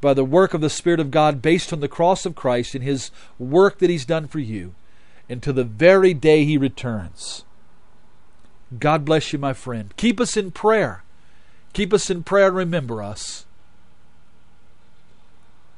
by 0.00 0.14
the 0.14 0.24
work 0.24 0.54
of 0.54 0.60
the 0.60 0.70
Spirit 0.70 1.00
of 1.00 1.10
God 1.10 1.42
based 1.42 1.72
on 1.72 1.80
the 1.80 1.88
cross 1.88 2.24
of 2.24 2.34
Christ 2.34 2.74
and 2.74 2.82
His 2.82 3.10
work 3.38 3.78
that 3.78 3.90
He's 3.90 4.06
done 4.06 4.28
for 4.28 4.40
you 4.40 4.74
until 5.28 5.52
the 5.52 5.64
very 5.64 6.14
day 6.14 6.44
He 6.44 6.56
returns. 6.56 7.44
God 8.78 9.04
bless 9.04 9.32
you, 9.32 9.38
my 9.38 9.52
friend. 9.52 9.92
Keep 9.96 10.20
us 10.20 10.36
in 10.36 10.50
prayer. 10.50 11.04
Keep 11.72 11.92
us 11.92 12.10
in 12.10 12.24
prayer 12.24 12.48
and 12.48 12.56
remember 12.56 13.00
us. 13.02 13.46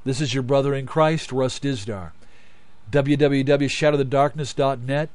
This 0.04 0.20
is 0.20 0.34
your 0.34 0.42
brother 0.42 0.74
in 0.74 0.86
Christ, 0.86 1.32
Russ 1.32 1.58
Dizdar. 1.58 2.12
www.shatterthedarkness.net 2.90 5.08